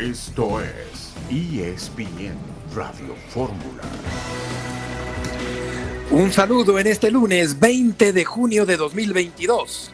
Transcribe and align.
Esto 0.00 0.62
es 0.62 1.14
ESPN 1.28 2.34
Radio 2.74 3.14
Fórmula. 3.28 3.82
Un 6.10 6.32
saludo 6.32 6.78
en 6.78 6.86
este 6.86 7.10
lunes 7.10 7.60
20 7.60 8.14
de 8.14 8.24
junio 8.24 8.64
de 8.64 8.78
2022. 8.78 9.92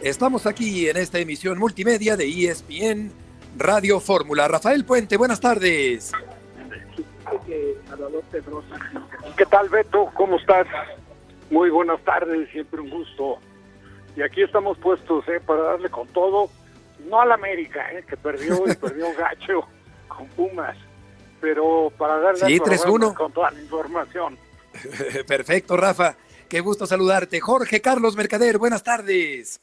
Estamos 0.00 0.46
aquí 0.46 0.88
en 0.88 0.96
esta 0.96 1.18
emisión 1.18 1.58
multimedia 1.58 2.16
de 2.16 2.28
ESPN 2.28 3.12
Radio 3.58 4.00
Fórmula. 4.00 4.48
Rafael 4.48 4.86
Puente, 4.86 5.18
buenas 5.18 5.38
tardes. 5.38 6.12
¿Qué 9.36 9.46
tal, 9.50 9.68
Beto? 9.68 10.10
¿Cómo 10.14 10.36
estás? 10.36 10.66
Muy 11.50 11.68
buenas 11.68 12.00
tardes, 12.04 12.48
siempre 12.52 12.80
un 12.80 12.88
gusto. 12.88 13.36
Y 14.16 14.22
aquí 14.22 14.40
estamos 14.40 14.78
puestos 14.78 15.28
¿eh? 15.28 15.40
para 15.44 15.62
darle 15.62 15.90
con 15.90 16.08
todo, 16.08 16.48
no 17.08 17.20
al 17.20 17.32
América, 17.32 17.92
¿eh? 17.92 18.04
que 18.08 18.16
perdió 18.16 18.64
y 18.66 18.74
perdió 18.74 19.06
gacho 19.16 19.66
con 20.08 20.28
Pumas, 20.28 20.76
pero 21.40 21.92
para 21.96 22.18
darle 22.18 22.46
sí, 22.46 22.60
3 22.60 22.84
-1. 22.84 23.14
con 23.14 23.32
toda 23.32 23.50
la 23.50 23.60
información. 23.60 24.38
Perfecto, 25.26 25.76
Rafa. 25.76 26.16
Qué 26.48 26.60
gusto 26.60 26.86
saludarte. 26.86 27.40
Jorge 27.40 27.80
Carlos 27.80 28.16
Mercader, 28.16 28.58
buenas 28.58 28.82
tardes. 28.82 29.60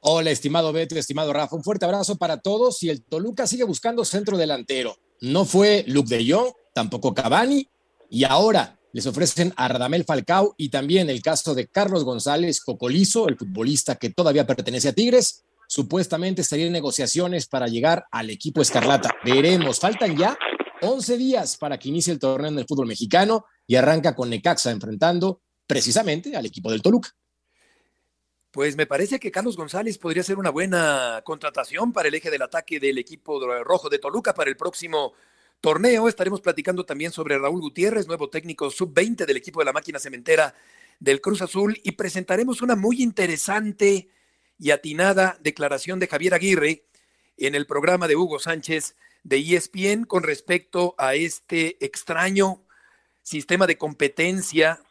Hola, 0.00 0.30
estimado 0.30 0.72
Beto, 0.72 0.96
estimado 0.96 1.32
Rafa. 1.32 1.56
Un 1.56 1.62
fuerte 1.62 1.84
abrazo 1.84 2.16
para 2.16 2.38
todos. 2.40 2.82
Y 2.82 2.88
el 2.88 3.02
Toluca 3.02 3.46
sigue 3.46 3.64
buscando 3.64 4.04
centro 4.04 4.38
delantero. 4.38 4.96
No 5.20 5.44
fue 5.44 5.84
Luke 5.86 6.08
de 6.08 6.32
Jong, 6.32 6.52
tampoco 6.72 7.12
Cavani. 7.12 7.68
Y 8.08 8.24
ahora 8.24 8.78
les 8.92 9.06
ofrecen 9.06 9.52
a 9.56 9.68
Radamel 9.68 10.04
Falcao 10.04 10.54
y 10.56 10.70
también 10.70 11.10
el 11.10 11.22
caso 11.22 11.54
de 11.54 11.68
Carlos 11.68 12.04
González 12.04 12.60
Cocolizo, 12.60 13.28
el 13.28 13.36
futbolista 13.36 13.96
que 13.96 14.10
todavía 14.10 14.46
pertenece 14.46 14.88
a 14.88 14.92
Tigres. 14.94 15.44
Supuestamente 15.72 16.42
estaría 16.42 16.66
en 16.66 16.72
negociaciones 16.72 17.46
para 17.46 17.68
llegar 17.68 18.04
al 18.10 18.28
equipo 18.28 18.60
Escarlata. 18.60 19.14
Veremos, 19.24 19.78
faltan 19.78 20.16
ya 20.16 20.36
11 20.82 21.16
días 21.16 21.56
para 21.58 21.78
que 21.78 21.90
inicie 21.90 22.12
el 22.12 22.18
torneo 22.18 22.50
en 22.50 22.58
el 22.58 22.66
fútbol 22.66 22.88
mexicano 22.88 23.44
y 23.68 23.76
arranca 23.76 24.16
con 24.16 24.30
Necaxa 24.30 24.72
enfrentando 24.72 25.42
precisamente 25.68 26.36
al 26.36 26.44
equipo 26.44 26.72
del 26.72 26.82
Toluca. 26.82 27.10
Pues 28.50 28.74
me 28.74 28.86
parece 28.86 29.20
que 29.20 29.30
Carlos 29.30 29.56
González 29.56 29.96
podría 29.96 30.24
ser 30.24 30.38
una 30.38 30.50
buena 30.50 31.22
contratación 31.24 31.92
para 31.92 32.08
el 32.08 32.16
eje 32.16 32.32
del 32.32 32.42
ataque 32.42 32.80
del 32.80 32.98
equipo 32.98 33.38
rojo 33.62 33.88
de 33.88 34.00
Toluca 34.00 34.34
para 34.34 34.50
el 34.50 34.56
próximo 34.56 35.12
torneo. 35.60 36.08
Estaremos 36.08 36.40
platicando 36.40 36.84
también 36.84 37.12
sobre 37.12 37.38
Raúl 37.38 37.60
Gutiérrez, 37.60 38.08
nuevo 38.08 38.28
técnico 38.28 38.72
sub-20 38.72 39.24
del 39.24 39.36
equipo 39.36 39.60
de 39.60 39.66
la 39.66 39.72
máquina 39.72 40.00
cementera 40.00 40.52
del 40.98 41.20
Cruz 41.20 41.42
Azul 41.42 41.78
y 41.84 41.92
presentaremos 41.92 42.60
una 42.60 42.74
muy 42.74 43.00
interesante 43.00 44.08
y 44.60 44.70
atinada 44.72 45.38
declaración 45.40 45.98
de 45.98 46.06
Javier 46.06 46.34
Aguirre 46.34 46.84
en 47.38 47.54
el 47.54 47.66
programa 47.66 48.06
de 48.06 48.16
Hugo 48.16 48.38
Sánchez 48.38 48.94
de 49.24 49.38
ESPN 49.38 50.04
con 50.04 50.22
respecto 50.22 50.94
a 50.98 51.14
este 51.14 51.82
extraño 51.84 52.62
sistema 53.22 53.66
de 53.66 53.78
competencia 53.78 54.82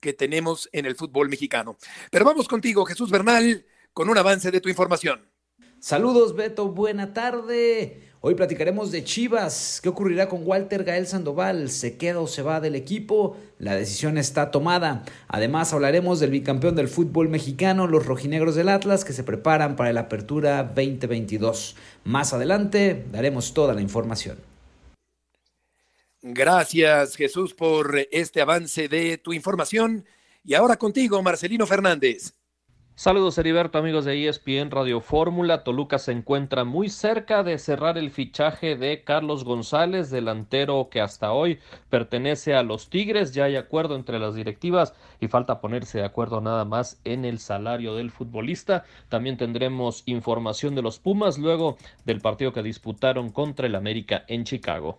que 0.00 0.14
tenemos 0.14 0.70
en 0.72 0.86
el 0.86 0.96
fútbol 0.96 1.28
mexicano. 1.28 1.76
Pero 2.10 2.24
vamos 2.24 2.48
contigo, 2.48 2.86
Jesús 2.86 3.10
Bernal, 3.10 3.66
con 3.92 4.08
un 4.08 4.16
avance 4.16 4.50
de 4.50 4.60
tu 4.60 4.70
información. 4.70 5.30
Saludos, 5.78 6.34
Beto, 6.34 6.68
buena 6.68 7.12
tarde. 7.12 8.07
Hoy 8.20 8.34
platicaremos 8.34 8.90
de 8.90 9.04
Chivas. 9.04 9.78
¿Qué 9.80 9.88
ocurrirá 9.88 10.28
con 10.28 10.42
Walter 10.44 10.82
Gael 10.82 11.06
Sandoval? 11.06 11.70
¿Se 11.70 11.96
queda 11.96 12.18
o 12.18 12.26
se 12.26 12.42
va 12.42 12.60
del 12.60 12.74
equipo? 12.74 13.36
La 13.60 13.76
decisión 13.76 14.18
está 14.18 14.50
tomada. 14.50 15.04
Además, 15.28 15.72
hablaremos 15.72 16.18
del 16.18 16.32
bicampeón 16.32 16.74
del 16.74 16.88
fútbol 16.88 17.28
mexicano, 17.28 17.86
los 17.86 18.06
rojinegros 18.06 18.56
del 18.56 18.70
Atlas, 18.70 19.04
que 19.04 19.12
se 19.12 19.22
preparan 19.22 19.76
para 19.76 19.92
la 19.92 20.00
apertura 20.00 20.64
2022. 20.64 21.76
Más 22.02 22.32
adelante 22.32 23.06
daremos 23.12 23.54
toda 23.54 23.72
la 23.72 23.82
información. 23.82 24.38
Gracias, 26.20 27.14
Jesús, 27.14 27.54
por 27.54 28.04
este 28.10 28.40
avance 28.40 28.88
de 28.88 29.18
tu 29.18 29.32
información. 29.32 30.04
Y 30.42 30.54
ahora 30.54 30.76
contigo, 30.76 31.22
Marcelino 31.22 31.68
Fernández. 31.68 32.34
Saludos 32.98 33.38
Heriberto, 33.38 33.78
amigos 33.78 34.06
de 34.06 34.26
ESPN 34.26 34.72
Radio 34.72 35.00
Fórmula. 35.00 35.62
Toluca 35.62 36.00
se 36.00 36.10
encuentra 36.10 36.64
muy 36.64 36.88
cerca 36.88 37.44
de 37.44 37.56
cerrar 37.58 37.96
el 37.96 38.10
fichaje 38.10 38.74
de 38.74 39.04
Carlos 39.04 39.44
González, 39.44 40.10
delantero 40.10 40.88
que 40.90 41.00
hasta 41.00 41.30
hoy 41.30 41.60
pertenece 41.90 42.56
a 42.56 42.64
los 42.64 42.90
Tigres. 42.90 43.32
Ya 43.32 43.44
hay 43.44 43.54
acuerdo 43.54 43.94
entre 43.94 44.18
las 44.18 44.34
directivas 44.34 44.94
y 45.20 45.28
falta 45.28 45.60
ponerse 45.60 45.98
de 45.98 46.06
acuerdo 46.06 46.40
nada 46.40 46.64
más 46.64 47.00
en 47.04 47.24
el 47.24 47.38
salario 47.38 47.94
del 47.94 48.10
futbolista. 48.10 48.84
También 49.08 49.36
tendremos 49.36 50.02
información 50.06 50.74
de 50.74 50.82
los 50.82 50.98
Pumas 50.98 51.38
luego 51.38 51.76
del 52.04 52.20
partido 52.20 52.52
que 52.52 52.64
disputaron 52.64 53.30
contra 53.30 53.68
el 53.68 53.76
América 53.76 54.24
en 54.26 54.42
Chicago. 54.42 54.98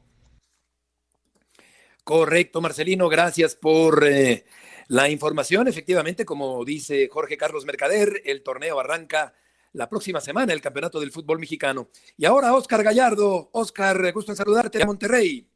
Correcto, 2.05 2.61
Marcelino, 2.61 3.09
gracias 3.09 3.55
por 3.55 4.07
eh, 4.07 4.45
la 4.89 5.07
información. 5.09 5.67
Efectivamente, 5.67 6.25
como 6.25 6.66
dice 6.66 7.07
Jorge 7.09 7.38
Carlos 7.38 7.66
Mercader, 7.66 8.22
el 8.25 8.44
torneo 8.44 8.79
arranca 8.79 9.33
la 9.72 9.88
próxima 9.88 10.19
semana, 10.19 10.51
el 10.51 10.61
Campeonato 10.61 11.00
del 11.00 11.11
Fútbol 11.11 11.39
Mexicano. 11.39 11.89
Y 12.17 12.25
ahora, 12.25 12.53
Oscar 12.53 12.83
Gallardo. 12.83 13.50
Oscar, 13.53 14.11
gusto 14.11 14.31
en 14.31 14.35
saludarte 14.35 14.79
de 14.79 14.85
Monterrey. 14.85 15.47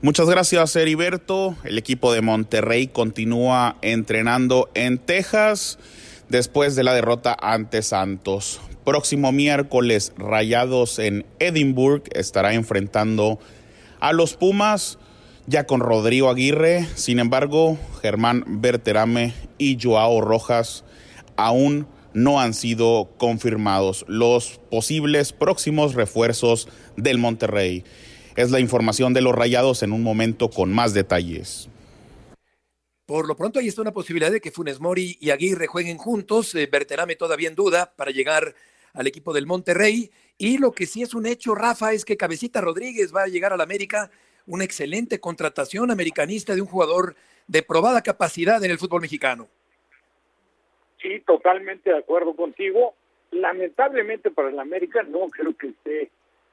Muchas 0.00 0.28
gracias, 0.28 0.74
Heriberto. 0.74 1.56
El 1.62 1.78
equipo 1.78 2.12
de 2.12 2.22
Monterrey 2.22 2.88
continúa 2.88 3.76
entrenando 3.82 4.70
en 4.74 4.98
Texas 4.98 5.78
después 6.28 6.74
de 6.74 6.84
la 6.84 6.94
derrota 6.94 7.36
ante 7.38 7.82
Santos. 7.82 8.60
Próximo 8.84 9.30
miércoles, 9.30 10.12
Rayados 10.16 10.98
en 10.98 11.26
Edinburgh 11.38 12.02
estará 12.14 12.54
enfrentando 12.54 13.38
a 14.00 14.12
los 14.12 14.34
Pumas 14.34 14.98
ya 15.46 15.66
con 15.66 15.80
Rodrigo 15.80 16.30
Aguirre. 16.30 16.86
Sin 16.94 17.18
embargo, 17.18 17.78
Germán 18.00 18.44
Berterame 18.46 19.34
y 19.58 19.78
Joao 19.80 20.20
Rojas 20.20 20.84
aún 21.36 21.86
no 22.14 22.40
han 22.40 22.54
sido 22.54 23.10
confirmados 23.18 24.04
los 24.08 24.60
posibles 24.70 25.32
próximos 25.32 25.94
refuerzos 25.94 26.68
del 26.96 27.18
Monterrey. 27.18 27.84
Es 28.36 28.50
la 28.50 28.60
información 28.60 29.14
de 29.14 29.20
los 29.20 29.34
Rayados 29.34 29.82
en 29.82 29.92
un 29.92 30.02
momento 30.02 30.50
con 30.50 30.72
más 30.72 30.94
detalles. 30.94 31.68
Por 33.06 33.26
lo 33.26 33.36
pronto 33.36 33.58
ahí 33.58 33.68
está 33.68 33.82
una 33.82 33.92
posibilidad 33.92 34.30
de 34.30 34.40
que 34.40 34.50
Funes 34.50 34.80
Mori 34.80 35.18
y 35.20 35.30
Aguirre 35.30 35.66
jueguen 35.66 35.98
juntos. 35.98 36.54
Eh, 36.54 36.68
Berterame 36.70 37.16
todavía 37.16 37.48
en 37.48 37.54
duda 37.54 37.92
para 37.96 38.10
llegar 38.10 38.54
al 38.94 39.06
equipo 39.06 39.32
del 39.32 39.46
Monterrey. 39.46 40.10
Y 40.38 40.58
lo 40.58 40.72
que 40.72 40.86
sí 40.86 41.02
es 41.02 41.14
un 41.14 41.26
hecho, 41.26 41.54
Rafa, 41.54 41.92
es 41.92 42.04
que 42.04 42.16
Cabecita 42.16 42.60
Rodríguez 42.60 43.14
va 43.14 43.24
a 43.24 43.28
llegar 43.28 43.52
al 43.52 43.60
América 43.60 44.10
una 44.46 44.64
excelente 44.64 45.20
contratación 45.20 45.90
americanista 45.90 46.54
de 46.54 46.60
un 46.60 46.66
jugador 46.66 47.14
de 47.46 47.62
probada 47.62 48.02
capacidad 48.02 48.62
en 48.64 48.70
el 48.70 48.78
fútbol 48.78 49.02
mexicano. 49.02 49.48
Sí, 51.00 51.20
totalmente 51.26 51.90
de 51.90 51.98
acuerdo 51.98 52.34
contigo. 52.34 52.94
Lamentablemente 53.30 54.30
para 54.30 54.50
el 54.50 54.58
América 54.58 55.02
no 55.02 55.28
creo 55.28 55.56
que 55.56 55.68
esté 55.68 56.10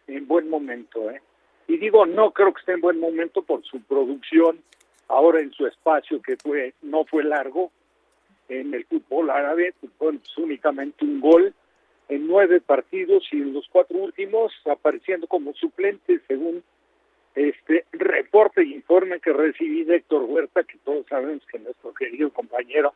en 0.07 0.27
buen 0.27 0.49
momento. 0.49 1.09
¿eh? 1.11 1.21
Y 1.67 1.77
digo, 1.77 2.05
no 2.05 2.31
creo 2.31 2.53
que 2.53 2.59
esté 2.59 2.73
en 2.73 2.81
buen 2.81 2.99
momento 2.99 3.43
por 3.43 3.63
su 3.63 3.81
producción 3.81 4.61
ahora 5.07 5.41
en 5.41 5.51
su 5.51 5.67
espacio 5.67 6.21
que 6.21 6.37
fue 6.37 6.73
no 6.81 7.03
fue 7.05 7.23
largo 7.23 7.71
en 8.47 8.73
el 8.73 8.85
fútbol 8.85 9.29
árabe, 9.29 9.73
fue 9.97 10.13
pues, 10.13 10.37
únicamente 10.37 11.03
un 11.03 11.19
gol 11.19 11.53
en 12.07 12.27
nueve 12.27 12.61
partidos 12.61 13.27
y 13.31 13.37
en 13.37 13.53
los 13.53 13.67
cuatro 13.71 13.97
últimos 13.97 14.51
apareciendo 14.65 15.27
como 15.27 15.53
suplente 15.53 16.19
según 16.27 16.63
este 17.47 17.85
reporte 17.93 18.63
y 18.63 18.73
informe 18.73 19.19
que 19.19 19.31
recibí 19.31 19.83
de 19.83 19.97
Héctor 19.97 20.23
Huerta, 20.23 20.63
que 20.63 20.77
todos 20.83 21.05
sabemos 21.07 21.41
que 21.51 21.59
nuestro 21.59 21.93
querido 21.93 22.31
compañero 22.31 22.93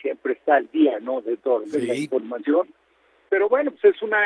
siempre 0.00 0.34
está 0.34 0.56
al 0.56 0.70
día, 0.70 0.98
¿no? 1.00 1.20
De 1.20 1.36
toda 1.36 1.64
la 1.66 1.94
información. 1.94 2.68
Pero 3.28 3.48
bueno, 3.48 3.70
pues 3.70 3.94
es 3.94 4.02
una 4.02 4.18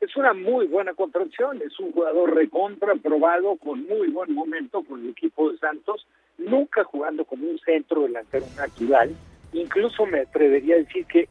es 0.00 0.14
una 0.16 0.34
muy 0.34 0.66
buena 0.66 0.92
contracción, 0.92 1.62
es 1.62 1.80
un 1.80 1.92
jugador 1.92 2.34
recontra, 2.34 2.94
probado, 2.96 3.56
con 3.56 3.86
muy 3.86 4.08
buen 4.08 4.34
momento 4.34 4.82
con 4.82 5.00
el 5.02 5.10
equipo 5.10 5.50
de 5.50 5.58
Santos, 5.58 6.06
nunca 6.36 6.84
jugando 6.84 7.24
como 7.24 7.48
un 7.48 7.58
centro 7.60 8.02
delantero 8.02 8.44
natural, 8.58 9.14
incluso 9.54 10.04
me 10.04 10.20
atrevería 10.20 10.74
a 10.74 10.78
decir 10.80 11.06
que, 11.06 11.28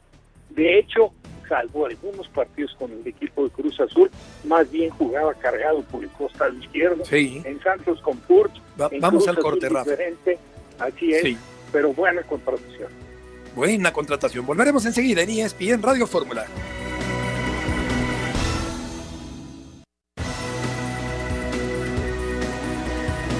de 0.49 0.79
hecho, 0.79 1.13
salvo 1.47 1.85
algunos 1.85 2.27
partidos 2.29 2.75
con 2.77 2.91
el 2.91 3.05
equipo 3.07 3.43
de 3.43 3.49
Cruz 3.49 3.79
Azul, 3.79 4.09
más 4.43 4.69
bien 4.71 4.89
jugaba 4.91 5.33
cargado 5.33 5.81
por 5.83 6.03
el 6.03 6.09
costado 6.11 6.53
izquierdo. 6.53 7.03
En 7.11 7.61
Santos 7.61 8.01
con 8.01 8.17
Purt. 8.19 8.53
vamos 8.99 9.27
al 9.27 9.37
corte, 9.37 9.69
Rafa. 9.69 9.91
Así 10.79 11.13
es, 11.13 11.37
pero 11.71 11.93
buena 11.93 12.21
contratación. 12.23 12.89
Buena 13.55 13.93
contratación. 13.93 14.45
Volveremos 14.45 14.85
enseguida 14.85 15.21
en 15.21 15.29
ESPN 15.29 15.81
Radio 15.81 16.05
Fórmula. 16.05 16.45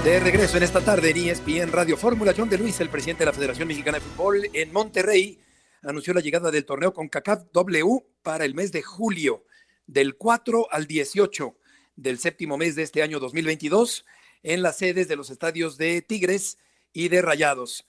De 0.06 0.20
regreso 0.20 0.58
en 0.58 0.62
esta 0.62 0.82
tarde 0.82 1.10
en 1.10 1.18
ESPN 1.18 1.72
Radio 1.72 1.98
Fórmula, 1.98 2.32
John 2.38 2.48
de 2.48 2.60
Luis, 2.60 2.80
el 2.80 2.90
presidente 2.90 3.24
de 3.24 3.26
la 3.26 3.34
Federación 3.34 3.68
Mexicana 3.68 3.98
de 3.98 4.06
Fútbol 4.06 4.48
en 4.54 4.72
Monterrey, 4.72 5.40
anunció 5.86 6.14
la 6.14 6.22
llegada 6.22 6.52
del 6.52 6.66
torneo 6.66 6.94
con 6.94 7.08
CACAF 7.08 7.44
W 7.54 8.06
para 8.24 8.46
el 8.46 8.56
mes 8.56 8.72
de 8.72 8.82
julio, 8.82 9.46
del 9.88 10.16
4 10.16 10.68
al 10.72 10.88
18 10.88 11.56
del 11.96 12.18
séptimo 12.18 12.58
mes 12.58 12.76
de 12.76 12.84
este 12.84 13.04
año 13.04 13.20
2022 13.20 14.06
en 14.44 14.62
las 14.62 14.78
sedes 14.78 15.08
de 15.08 15.16
los 15.16 15.30
estadios 15.30 15.78
de 15.78 16.02
Tigres 16.02 16.58
y 16.92 17.10
de 17.10 17.22
Rayados. 17.22 17.88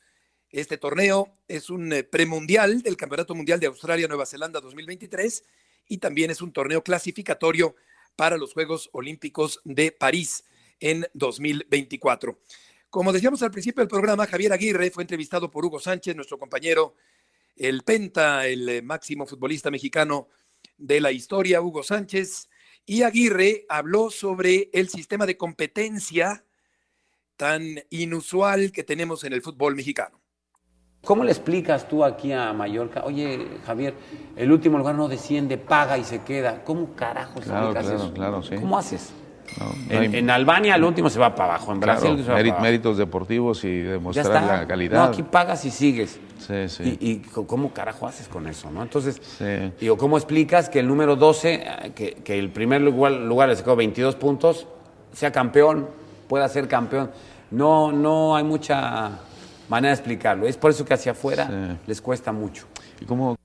Este 0.51 0.79
torneo 0.79 1.37
es 1.49 1.71
un 1.71 1.93
eh, 1.93 2.05
premundial 2.05 2.83
del 2.83 2.97
Campeonato 2.97 3.35
Mundial 3.35 3.61
de 3.61 3.67
Australia-Nueva 3.67 4.27
Zelanda 4.27 4.61
2023 4.61 5.45
y 5.89 5.99
también 5.99 6.31
es 6.31 6.43
un 6.43 6.53
torneo 6.53 6.83
clasificatorio 6.83 7.75
para 8.15 8.37
los 8.37 8.53
Juegos 8.53 8.89
Olímpicos 8.93 9.61
de 9.65 9.91
París 9.93 10.45
en 10.81 11.07
2024. 11.15 12.39
Como 12.91 13.13
decíamos 13.13 13.43
al 13.43 13.51
principio 13.51 13.81
del 13.81 13.89
programa, 13.89 14.27
Javier 14.27 14.53
Aguirre 14.53 14.91
fue 14.91 15.03
entrevistado 15.03 15.51
por 15.51 15.65
Hugo 15.65 15.81
Sánchez, 15.81 16.15
nuestro 16.15 16.39
compañero, 16.39 16.95
el 17.57 17.83
Penta, 17.83 18.47
el 18.47 18.69
eh, 18.69 18.83
máximo 18.83 19.27
futbolista 19.27 19.71
mexicano 19.71 20.29
de 20.77 21.01
la 21.01 21.13
historia, 21.13 21.61
Hugo 21.61 21.83
Sánchez, 21.83 22.49
y 22.85 23.03
Aguirre 23.03 23.67
habló 23.69 24.11
sobre 24.11 24.71
el 24.73 24.89
sistema 24.89 25.27
de 25.27 25.37
competencia 25.37 26.45
tan 27.37 27.63
inusual 27.91 28.73
que 28.73 28.85
tenemos 28.85 29.25
en 29.25 29.33
el 29.33 29.43
fútbol 29.43 29.75
mexicano. 29.75 30.21
¿Cómo 31.05 31.23
le 31.23 31.31
explicas 31.31 31.89
tú 31.89 32.05
aquí 32.05 32.33
a 32.33 32.53
Mallorca? 32.53 33.05
Oye, 33.05 33.47
Javier, 33.65 33.95
el 34.35 34.51
último 34.51 34.79
lugar 34.79 34.95
no 34.97 35.09
desciende, 35.09 35.57
paga 35.57 35.99
y 35.99 36.05
se 36.05 36.23
queda. 36.23 36.65
¿Cómo 36.65 36.95
carajo 36.95 37.41
claro, 37.41 37.71
explicas 37.71 37.85
claro, 37.85 38.05
eso? 38.05 38.15
Claro, 38.15 38.43
sí. 38.43 38.57
¿Cómo 38.57 38.77
haces? 38.77 39.13
No, 39.59 39.67
no 39.67 39.73
en, 39.95 39.99
hay- 40.15 40.19
en 40.21 40.31
Albania 40.31 40.75
el 40.75 40.85
último 40.85 41.09
se 41.11 41.19
va 41.19 41.35
para 41.35 41.55
abajo, 41.55 41.73
en 41.73 41.81
claro, 41.81 42.01
Brasil 42.01 42.25
se 42.25 42.31
va 42.31 42.39
mérit- 42.39 42.43
para 42.43 42.49
abajo. 42.51 42.63
méritos 42.63 42.97
deportivos 42.99 43.65
y 43.65 43.81
demostrar 43.81 44.43
la 44.45 44.67
calidad. 44.67 44.99
No, 44.99 45.03
aquí 45.05 45.23
pagas 45.23 45.65
y 45.65 45.71
sigues. 45.71 46.19
Sí, 46.39 46.69
sí. 46.69 46.97
¿Y, 47.01 47.17
cómo 47.19 47.73
carajo 47.73 48.07
haces 48.07 48.29
con 48.29 48.47
eso? 48.47 48.71
¿no? 48.71 48.83
Entonces, 48.83 49.21
Sí. 49.39 49.73
digo, 49.81 49.97
¿cómo 49.97 50.17
explicas 50.19 50.69
que 50.69 50.81
el 50.81 50.87
número 50.89 51.17
12, 51.17 51.55
eh, 51.55 51.93
que, 51.95 52.13
que 52.23 52.39
el 52.39 52.51
primer 52.51 52.81
lugar, 52.83 53.13
lugar 53.13 53.49
le 53.49 53.57
sacó 53.57 53.75
22 53.75 54.15
puntos, 54.17 54.67
sea 55.13 55.33
campeón, 55.33 55.89
pueda 56.29 56.49
ser 56.49 56.69
campeón? 56.69 57.11
No, 57.51 57.91
no 57.93 58.37
hay 58.37 58.45
mucha 58.45 59.13
manera 59.69 59.89
de 59.89 59.95
explicarlo. 59.95 60.47
Es 60.47 60.57
por 60.57 60.71
eso 60.71 60.85
que 60.85 60.95
hacia 60.95 61.13
afuera 61.13 61.79
les 61.87 62.01
cuesta 62.03 62.33
mucho. 62.33 62.67
¿Y 63.01 63.05
cómo, 63.05 63.37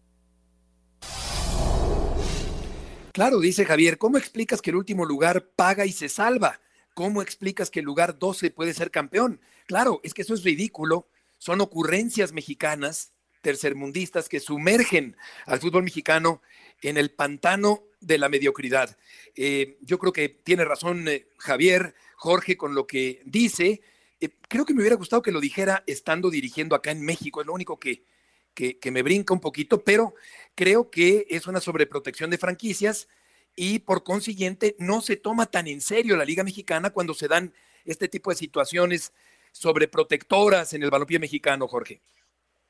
Claro, 3.14 3.42
dice 3.42 3.66
Javier, 3.66 3.98
¿cómo 3.98 4.18
explicas 4.18 4.62
que 4.62 4.70
el 4.70 4.78
último 4.78 5.04
lugar 5.04 5.50
paga 5.56 5.86
y 5.86 5.92
se 5.92 6.08
salva? 6.08 6.62
¿Cómo 6.94 7.22
explicas 7.22 7.70
que 7.70 7.80
el 7.80 7.86
lugar 7.86 8.18
12 8.18 8.52
puede 8.52 8.74
ser 8.74 8.90
campeón? 8.90 9.42
Claro, 9.66 10.00
es 10.04 10.14
que 10.14 10.22
eso 10.22 10.34
es 10.34 10.44
ridículo. 10.44 11.10
Son 11.38 11.60
ocurrencias 11.60 12.32
mexicanas, 12.32 13.12
tercermundistas, 13.42 14.30
que 14.30 14.40
sumergen 14.40 15.18
al 15.46 15.60
fútbol 15.60 15.84
mexicano 15.84 16.42
en 16.82 16.96
el 16.96 17.12
pantano 17.12 17.84
de 18.00 18.18
la 18.18 18.30
mediocridad. 18.30 18.98
Eh, 19.36 19.78
yo 19.82 20.00
creo 20.00 20.14
que 20.14 20.30
tiene 20.30 20.64
razón 20.64 21.06
eh, 21.10 21.28
Javier, 21.38 21.96
Jorge, 22.16 22.56
con 22.56 22.76
lo 22.76 22.88
que 22.88 23.22
dice. 23.26 23.82
Eh, 24.22 24.30
creo 24.48 24.66
que 24.66 24.74
me 24.74 24.80
hubiera 24.80 24.96
gustado 24.96 25.22
que 25.22 25.34
lo 25.34 25.42
dijera 25.42 25.84
estando 25.86 26.30
dirigiendo 26.30 26.76
acá 26.76 26.92
en 26.92 27.02
México. 27.02 27.42
Es 27.42 27.48
lo 27.48 27.54
único 27.54 27.78
que, 27.78 28.06
que, 28.54 28.80
que 28.80 28.92
me 28.92 29.04
brinca 29.04 29.34
un 29.34 29.42
poquito, 29.42 29.84
pero 29.84 30.14
creo 30.56 30.90
que 30.90 31.26
es 31.30 31.48
una 31.48 31.62
sobreprotección 31.62 32.30
de 32.30 32.38
franquicias 32.38 33.08
y 33.56 33.80
por 33.80 34.04
consiguiente 34.04 34.76
no 34.80 35.02
se 35.02 35.18
toma 35.18 35.46
tan 35.46 35.68
en 35.68 35.82
serio 35.82 36.16
la 36.18 36.26
Liga 36.26 36.44
Mexicana 36.44 36.92
cuando 36.92 37.14
se 37.14 37.28
dan 37.28 37.54
este 37.86 38.08
tipo 38.08 38.30
de 38.30 38.36
situaciones 38.36 39.12
sobreprotectoras 39.52 40.74
en 40.74 40.84
el 40.84 40.90
balompié 40.90 41.20
mexicano, 41.20 41.68
Jorge. 41.68 42.02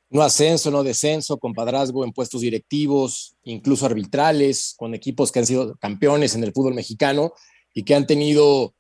No 0.10 0.22
ascenso, 0.22 0.72
no 0.72 0.84
descenso, 0.84 1.38
compadrazgo 1.38 2.04
en 2.04 2.12
puestos 2.12 2.42
directivos, 2.42 3.38
incluso 3.44 3.86
arbitrales, 3.86 4.76
con 4.78 4.94
equipos 4.94 5.32
que 5.32 5.40
han 5.40 5.46
sido 5.46 5.76
campeones 5.78 6.36
en 6.36 6.44
el 6.44 6.52
fútbol 6.52 6.74
mexicano 6.74 7.32
y 7.74 7.84
que 7.84 7.96
han 7.96 8.06
tenido, 8.06 8.74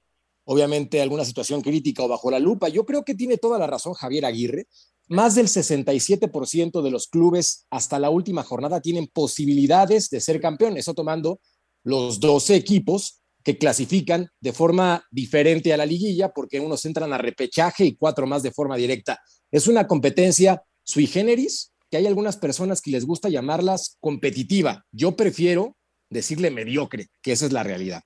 obviamente, 0.44 1.02
alguna 1.02 1.24
situación 1.24 1.62
crítica 1.62 2.04
o 2.04 2.10
bajo 2.10 2.30
la 2.30 2.40
lupa. 2.40 2.68
Yo 2.68 2.86
creo 2.86 3.06
que 3.06 3.16
tiene 3.16 3.38
toda 3.38 3.58
la 3.58 3.68
razón 3.68 3.94
Javier 3.94 4.26
Aguirre. 4.26 4.68
Más 5.12 5.36
del 5.36 5.48
67% 5.48 6.82
de 6.82 6.90
los 6.90 7.08
clubes 7.10 7.66
hasta 7.70 8.00
la 8.00 8.10
última 8.10 8.44
jornada 8.44 8.80
tienen 8.80 9.08
posibilidades 9.08 10.10
de 10.10 10.22
ser 10.22 10.40
campeones, 10.40 10.80
eso 10.80 10.94
tomando 10.94 11.42
los 11.84 12.22
12 12.22 12.56
equipos 12.56 13.22
que 13.44 13.58
clasifican 13.58 14.30
de 14.40 14.54
forma 14.54 15.04
diferente 15.12 15.74
a 15.74 15.78
la 15.78 15.86
liguilla, 15.86 16.30
porque 16.30 16.62
unos 16.62 16.86
entran 16.86 17.12
a 17.12 17.18
repechaje 17.18 17.84
y 17.84 17.98
cuatro 17.98 18.26
más 18.26 18.42
de 18.42 18.54
forma 18.54 18.78
directa. 18.78 19.20
Es 19.52 19.68
una 19.68 19.86
competencia 19.86 20.64
sui 20.82 21.08
generis, 21.08 21.74
que 21.90 21.98
hay 21.98 22.08
algunas 22.08 22.38
personas 22.38 22.80
que 22.80 22.92
les 22.92 23.06
gusta 23.06 23.28
llamarlas 23.28 23.98
competitiva. 24.00 24.86
Yo 24.94 25.18
prefiero 25.18 25.76
decirle 26.10 26.52
mediocre, 26.52 27.08
que 27.22 27.34
esa 27.34 27.48
es 27.48 27.52
la 27.52 27.64
realidad. 27.64 28.04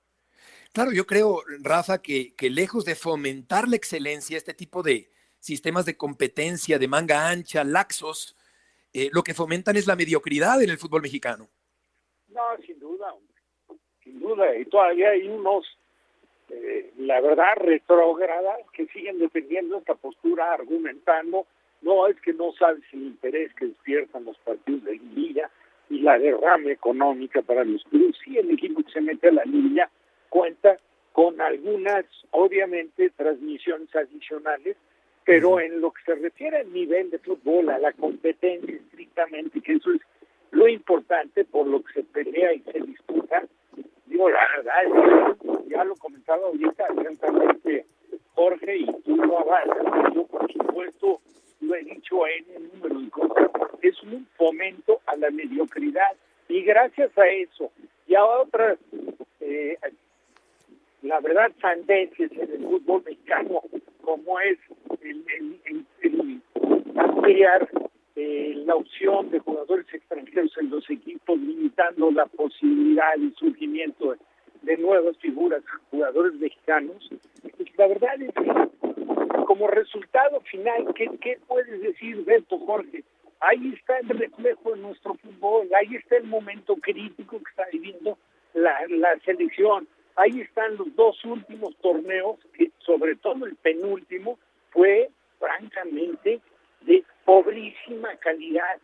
Claro, 0.73 0.91
yo 0.91 1.05
creo, 1.05 1.43
Rafa, 1.61 2.01
que 2.01 2.33
lejos 2.39 2.83
de 2.83 2.95
fomentar 2.95 3.69
la 3.69 3.75
excelencia, 3.75 4.37
este 4.37 4.55
tipo 4.55 4.81
de 4.81 5.11
sistemas 5.45 5.85
de 5.85 5.95
competencia 5.95 6.79
de 6.79 6.87
manga 6.87 7.29
ancha, 7.29 7.63
laxos, 7.63 8.35
eh, 8.91 9.09
lo 9.13 9.21
que 9.21 9.35
fomentan 9.35 9.75
es 9.75 9.85
la 9.85 9.95
mediocridad 9.95 10.59
en 10.63 10.71
el 10.71 10.79
fútbol 10.79 11.03
mexicano. 11.03 11.47
No, 12.29 12.41
sin 12.65 12.79
duda, 12.79 13.13
hombre. 13.13 13.79
sin 14.03 14.19
duda. 14.19 14.57
Y 14.57 14.65
todavía 14.65 15.09
hay 15.09 15.27
unos, 15.27 15.65
eh, 16.49 16.91
la 16.97 17.21
verdad, 17.21 17.57
retrógradas 17.57 18.59
que 18.73 18.87
siguen 18.87 19.19
defendiendo 19.19 19.77
esta 19.77 19.93
postura, 19.93 20.51
argumentando, 20.51 21.45
no, 21.81 22.07
es 22.07 22.19
que 22.21 22.33
no 22.33 22.51
sabes 22.53 22.83
el 22.93 23.03
interés 23.03 23.53
que 23.53 23.67
despiertan 23.67 24.25
los 24.25 24.37
partidos 24.39 24.85
de 24.85 24.93
liguilla 24.93 25.51
y 25.91 25.99
la 25.99 26.17
derrama 26.17 26.71
económica 26.71 27.43
para 27.43 27.63
los 27.63 27.83
clubes. 27.83 28.15
Sí, 28.23 28.35
el 28.35 28.49
equipo 28.49 28.81
que 28.81 28.91
se 28.91 29.01
mete 29.01 29.27
a 29.27 29.33
la 29.33 29.45
liguilla 29.45 29.91
cuenta 30.29 30.79
con 31.11 31.39
algunas, 31.39 32.05
obviamente, 32.31 33.11
transmisiones 33.11 33.95
adicionales, 33.95 34.75
pero 35.25 35.59
en 35.59 35.81
lo 35.81 35.91
que 35.91 36.03
se 36.03 36.15
refiere 36.15 36.57
al 36.59 36.71
nivel 36.71 37.09
de 37.09 37.17
fútbol, 37.19 37.69
a 37.69 37.79
la 37.79 37.91
competencia 37.93 38.75
estrictamente, 38.75 39.59
que 39.59 39.73
eso 39.73 39.91
es 39.91 40.01
lo 40.51 40.67
importante 40.67 41.43
por 41.43 41.67
lo 41.67 41.83
que 41.83 41.93
se 41.93 42.03
pelea 42.03 42.53
y 42.53 42.59
se 42.61 42.79
disputa, 42.79 43.43
digo, 44.05 44.29
la 44.29 44.47
verdad, 44.55 45.35
ya 45.67 45.83
lo 45.83 45.95
comentaba 45.95 46.45
ahorita 46.45 46.85
atentamente 46.85 47.85
Jorge 48.35 48.77
y 48.77 48.85
tú 49.03 49.15
lo 49.17 49.39
avalas, 49.39 50.13
yo 50.13 50.25
por 50.27 50.51
supuesto 50.51 51.19
lo 51.61 51.75
he 51.75 51.83
dicho 51.83 52.27
en 52.27 52.45
el 52.55 52.69
número 52.73 52.99
de 52.99 53.09
cosas, 53.09 53.49
es 53.81 54.01
un 54.03 54.27
fomento 54.37 55.01
a 55.07 55.15
la 55.15 55.31
mediocridad 55.31 56.15
y 56.47 56.61
gracias 56.61 57.17
a 57.17 57.27
eso 57.27 57.71
y 58.07 58.15
a 58.15 58.23
otras, 58.23 58.77
eh, 59.39 59.77
la 61.05 61.19
verdad, 61.19 61.51
sandeces 61.61 62.31
en 62.31 62.51
el 62.51 62.63
fútbol 62.63 63.03
mexicano, 63.05 63.61
como 64.01 64.39
es 64.39 64.57
el, 65.01 65.23
el, 66.01 66.41
ampliar 66.97 67.69
eh, 68.15 68.53
la 68.65 68.75
opción 68.75 69.29
de 69.29 69.39
jugadores 69.39 69.85
extranjeros 69.93 70.51
en 70.57 70.69
los 70.71 70.89
equipos, 70.89 71.39
limitando 71.39 72.09
la 72.11 72.25
posibilidad 72.25 73.15
y 73.17 73.31
surgimiento 73.31 74.11
de, 74.11 74.17
de 74.63 74.77
nuevas 74.77 75.15
figuras, 75.17 75.63
jugadores 75.91 76.33
mexicanos. 76.35 77.07
Pues 77.41 77.77
la 77.77 77.87
verdad 77.87 78.21
es 78.21 78.33
que 78.33 79.45
como 79.45 79.67
resultado 79.67 80.41
final, 80.41 80.91
¿qué, 80.95 81.09
qué 81.21 81.37
puedes 81.47 81.81
decir, 81.81 82.23
Beto 82.25 82.57
Jorge? 82.59 83.03
Ahí 83.41 83.75
está 83.77 83.99
el 83.99 84.09
reflejo 84.09 84.71
de 84.71 84.81
nuestro 84.81 85.13
fútbol, 85.15 85.69
ahí 85.75 85.95
está 85.95 86.17
el 86.17 86.23
momento 86.23 86.75
crítico 86.77 87.37
que 87.37 87.49
está 87.51 87.65
viviendo 87.71 88.17
la, 88.55 88.75
la 88.89 89.19
selección, 89.19 89.87
ahí 90.15 90.41
están 90.41 90.77
los 90.77 90.95
dos 90.95 91.23
últimos 91.25 91.75
torneos, 91.77 92.37
que 92.53 92.71
sobre 92.79 93.15
todo 93.15 93.45
el 93.45 93.55
penúltimo 93.55 94.39
fue 94.71 95.09
francamente 95.39 96.39
de 96.81 97.03
pobrísima 97.25 98.15
calidad. 98.17 98.79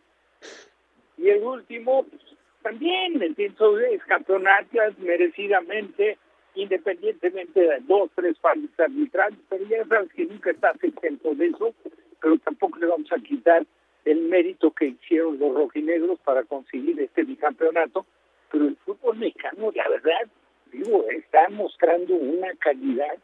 Y 1.16 1.28
el 1.28 1.42
último, 1.42 2.04
pues, 2.04 2.22
también, 2.62 3.22
entiendo, 3.22 3.78
es 3.78 4.02
campeonatas 4.04 4.98
merecidamente, 4.98 6.18
independientemente 6.54 7.60
de 7.60 7.80
dos, 7.80 8.10
tres 8.14 8.38
fallos 8.38 8.70
arbitrales, 8.78 9.38
pero 9.48 9.64
ya 9.66 9.84
sabes 9.86 10.12
que 10.12 10.26
nunca 10.26 10.50
estás 10.50 10.82
exento 10.82 11.34
de 11.34 11.46
eso, 11.46 11.74
pero 12.20 12.38
tampoco 12.38 12.78
le 12.78 12.86
vamos 12.86 13.10
a 13.12 13.20
quitar 13.20 13.66
el 14.04 14.22
mérito 14.22 14.70
que 14.72 14.86
hicieron 14.86 15.38
los 15.38 15.54
rojinegros 15.54 16.18
para 16.20 16.42
conseguir 16.44 17.00
este 17.00 17.22
bicampeonato, 17.22 18.04
pero 18.50 18.66
el 18.66 18.76
fútbol 18.84 19.16
mexicano, 19.16 19.70
la 19.74 19.88
verdad, 19.88 20.28
digo, 20.72 21.04
está 21.10 21.48
mostrando 21.50 22.14
una 22.14 22.54
calidad 22.56 23.16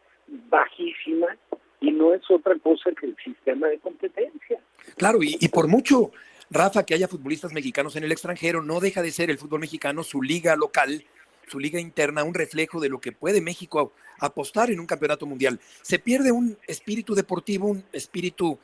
bajísima 0.50 1.36
y 1.80 1.90
no 1.90 2.14
es 2.14 2.22
otra 2.30 2.54
cosa 2.58 2.90
que 2.98 3.06
el 3.06 3.16
sistema 3.24 3.68
de 3.68 3.78
competencia. 3.78 4.58
Claro, 4.96 5.22
y, 5.22 5.36
y, 5.40 5.48
por 5.48 5.68
mucho, 5.68 6.10
Rafa, 6.50 6.84
que 6.84 6.94
haya 6.94 7.08
futbolistas 7.08 7.52
mexicanos 7.52 7.96
en 7.96 8.04
el 8.04 8.12
extranjero, 8.12 8.62
no 8.62 8.80
deja 8.80 9.02
de 9.02 9.10
ser 9.10 9.30
el 9.30 9.38
fútbol 9.38 9.60
mexicano 9.60 10.02
su 10.02 10.22
liga 10.22 10.56
local, 10.56 11.04
su 11.46 11.58
liga 11.58 11.80
interna, 11.80 12.24
un 12.24 12.34
reflejo 12.34 12.80
de 12.80 12.88
lo 12.88 13.00
que 13.00 13.12
puede 13.12 13.40
México 13.40 13.92
apostar 14.20 14.70
en 14.70 14.80
un 14.80 14.86
campeonato 14.86 15.26
mundial. 15.26 15.60
Se 15.82 15.98
pierde 15.98 16.32
un 16.32 16.58
espíritu 16.66 17.14
deportivo, 17.14 17.68
un 17.68 17.84
espíritu 17.92 18.58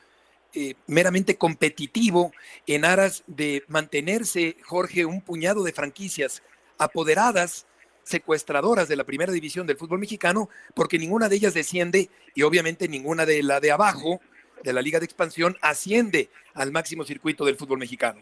eh, 0.53 0.75
meramente 0.87 1.37
competitivo 1.37 2.31
en 2.67 2.85
aras 2.85 3.23
de 3.27 3.63
mantenerse, 3.67 4.57
Jorge, 4.63 5.05
un 5.05 5.21
puñado 5.21 5.63
de 5.63 5.73
franquicias 5.73 6.43
apoderadas 6.77 7.65
secuestradoras 8.05 8.87
de 8.87 8.95
la 8.95 9.03
primera 9.03 9.33
división 9.33 9.67
del 9.67 9.77
fútbol 9.77 9.99
mexicano, 9.99 10.49
porque 10.73 10.97
ninguna 10.97 11.27
de 11.27 11.35
ellas 11.35 11.53
desciende 11.53 12.09
y 12.33 12.43
obviamente 12.43 12.87
ninguna 12.87 13.25
de 13.25 13.43
la 13.43 13.59
de 13.59 13.71
abajo, 13.71 14.21
de 14.63 14.71
la 14.71 14.81
Liga 14.81 14.99
de 14.99 15.05
Expansión, 15.05 15.57
asciende 15.61 16.29
al 16.53 16.71
máximo 16.71 17.03
circuito 17.03 17.43
del 17.43 17.57
fútbol 17.57 17.79
mexicano. 17.79 18.21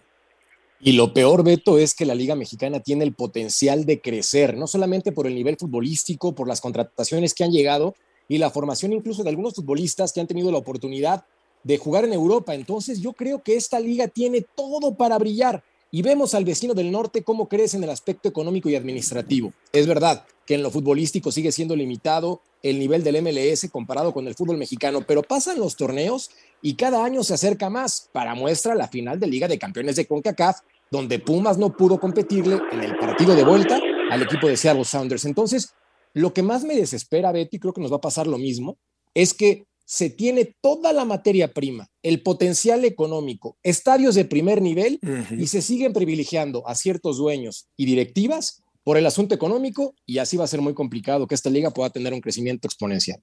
Y 0.79 0.93
lo 0.93 1.13
peor, 1.13 1.43
Beto, 1.43 1.77
es 1.77 1.93
que 1.93 2.05
la 2.05 2.15
Liga 2.15 2.35
Mexicana 2.35 2.81
tiene 2.81 3.05
el 3.05 3.13
potencial 3.13 3.85
de 3.85 4.01
crecer, 4.01 4.57
no 4.57 4.67
solamente 4.67 5.11
por 5.11 5.27
el 5.27 5.35
nivel 5.35 5.55
futbolístico, 5.57 6.33
por 6.33 6.47
las 6.47 6.59
contrataciones 6.59 7.33
que 7.33 7.43
han 7.43 7.51
llegado 7.51 7.95
y 8.27 8.37
la 8.37 8.49
formación 8.49 8.91
incluso 8.91 9.23
de 9.23 9.29
algunos 9.29 9.53
futbolistas 9.53 10.11
que 10.11 10.19
han 10.19 10.27
tenido 10.27 10.51
la 10.51 10.57
oportunidad 10.57 11.25
de 11.63 11.77
jugar 11.77 12.03
en 12.03 12.13
Europa. 12.13 12.53
Entonces 12.53 12.99
yo 12.99 13.13
creo 13.13 13.43
que 13.43 13.55
esta 13.55 13.79
liga 13.79 14.07
tiene 14.07 14.45
todo 14.55 14.95
para 14.95 15.17
brillar 15.17 15.63
y 15.95 16.01
vemos 16.01 16.33
al 16.33 16.43
vecino 16.43 16.73
del 16.73 16.91
norte 16.91 17.21
cómo 17.21 17.47
crece 17.47 17.77
en 17.77 17.83
el 17.83 17.91
aspecto 17.91 18.27
económico 18.27 18.67
y 18.67 18.75
administrativo. 18.75 19.53
Es 19.71 19.85
verdad 19.85 20.25
que 20.43 20.55
en 20.55 20.63
lo 20.63 20.71
futbolístico 20.71 21.31
sigue 21.31 21.51
siendo 21.51 21.75
limitado 21.75 22.41
el 22.63 22.79
nivel 22.79 23.03
del 23.03 23.21
MLS 23.21 23.69
comparado 23.71 24.11
con 24.11 24.25
el 24.25 24.33
fútbol 24.33 24.57
mexicano, 24.57 25.01
pero 25.05 25.21
pasan 25.21 25.59
los 25.59 25.75
torneos 25.75 26.31
y 26.63 26.73
cada 26.73 27.05
año 27.05 27.23
se 27.23 27.35
acerca 27.35 27.69
más. 27.69 28.09
Para 28.11 28.33
muestra 28.33 28.73
la 28.73 28.87
final 28.87 29.19
de 29.19 29.27
Liga 29.27 29.47
de 29.47 29.59
Campeones 29.59 29.95
de 29.95 30.07
CONCACAF, 30.07 30.61
donde 30.89 31.19
Pumas 31.19 31.59
no 31.59 31.77
pudo 31.77 31.99
competirle 31.99 32.57
en 32.71 32.83
el 32.83 32.97
partido 32.97 33.35
de 33.35 33.43
vuelta 33.43 33.79
al 34.09 34.23
equipo 34.23 34.47
de 34.47 34.57
Seattle 34.57 34.85
Sounders. 34.85 35.25
Entonces, 35.25 35.75
lo 36.13 36.33
que 36.33 36.41
más 36.41 36.63
me 36.63 36.75
desespera, 36.75 37.31
Betty, 37.31 37.59
creo 37.59 37.71
que 37.71 37.81
nos 37.81 37.91
va 37.91 37.97
a 37.97 38.01
pasar 38.01 38.25
lo 38.25 38.39
mismo, 38.39 38.79
es 39.13 39.35
que 39.35 39.67
se 39.85 40.09
tiene 40.09 40.55
toda 40.61 40.93
la 40.93 41.05
materia 41.05 41.53
prima, 41.53 41.89
el 42.01 42.21
potencial 42.21 42.85
económico, 42.85 43.57
estadios 43.63 44.15
de 44.15 44.25
primer 44.25 44.61
nivel 44.61 44.99
y 45.37 45.47
se 45.47 45.61
siguen 45.61 45.93
privilegiando 45.93 46.67
a 46.67 46.75
ciertos 46.75 47.17
dueños 47.17 47.67
y 47.75 47.85
directivas 47.85 48.63
por 48.83 48.97
el 48.97 49.05
asunto 49.05 49.35
económico 49.35 49.95
y 50.05 50.17
así 50.17 50.37
va 50.37 50.45
a 50.45 50.47
ser 50.47 50.61
muy 50.61 50.73
complicado 50.73 51.27
que 51.27 51.35
esta 51.35 51.49
liga 51.49 51.71
pueda 51.71 51.89
tener 51.89 52.13
un 52.13 52.21
crecimiento 52.21 52.67
exponencial. 52.67 53.21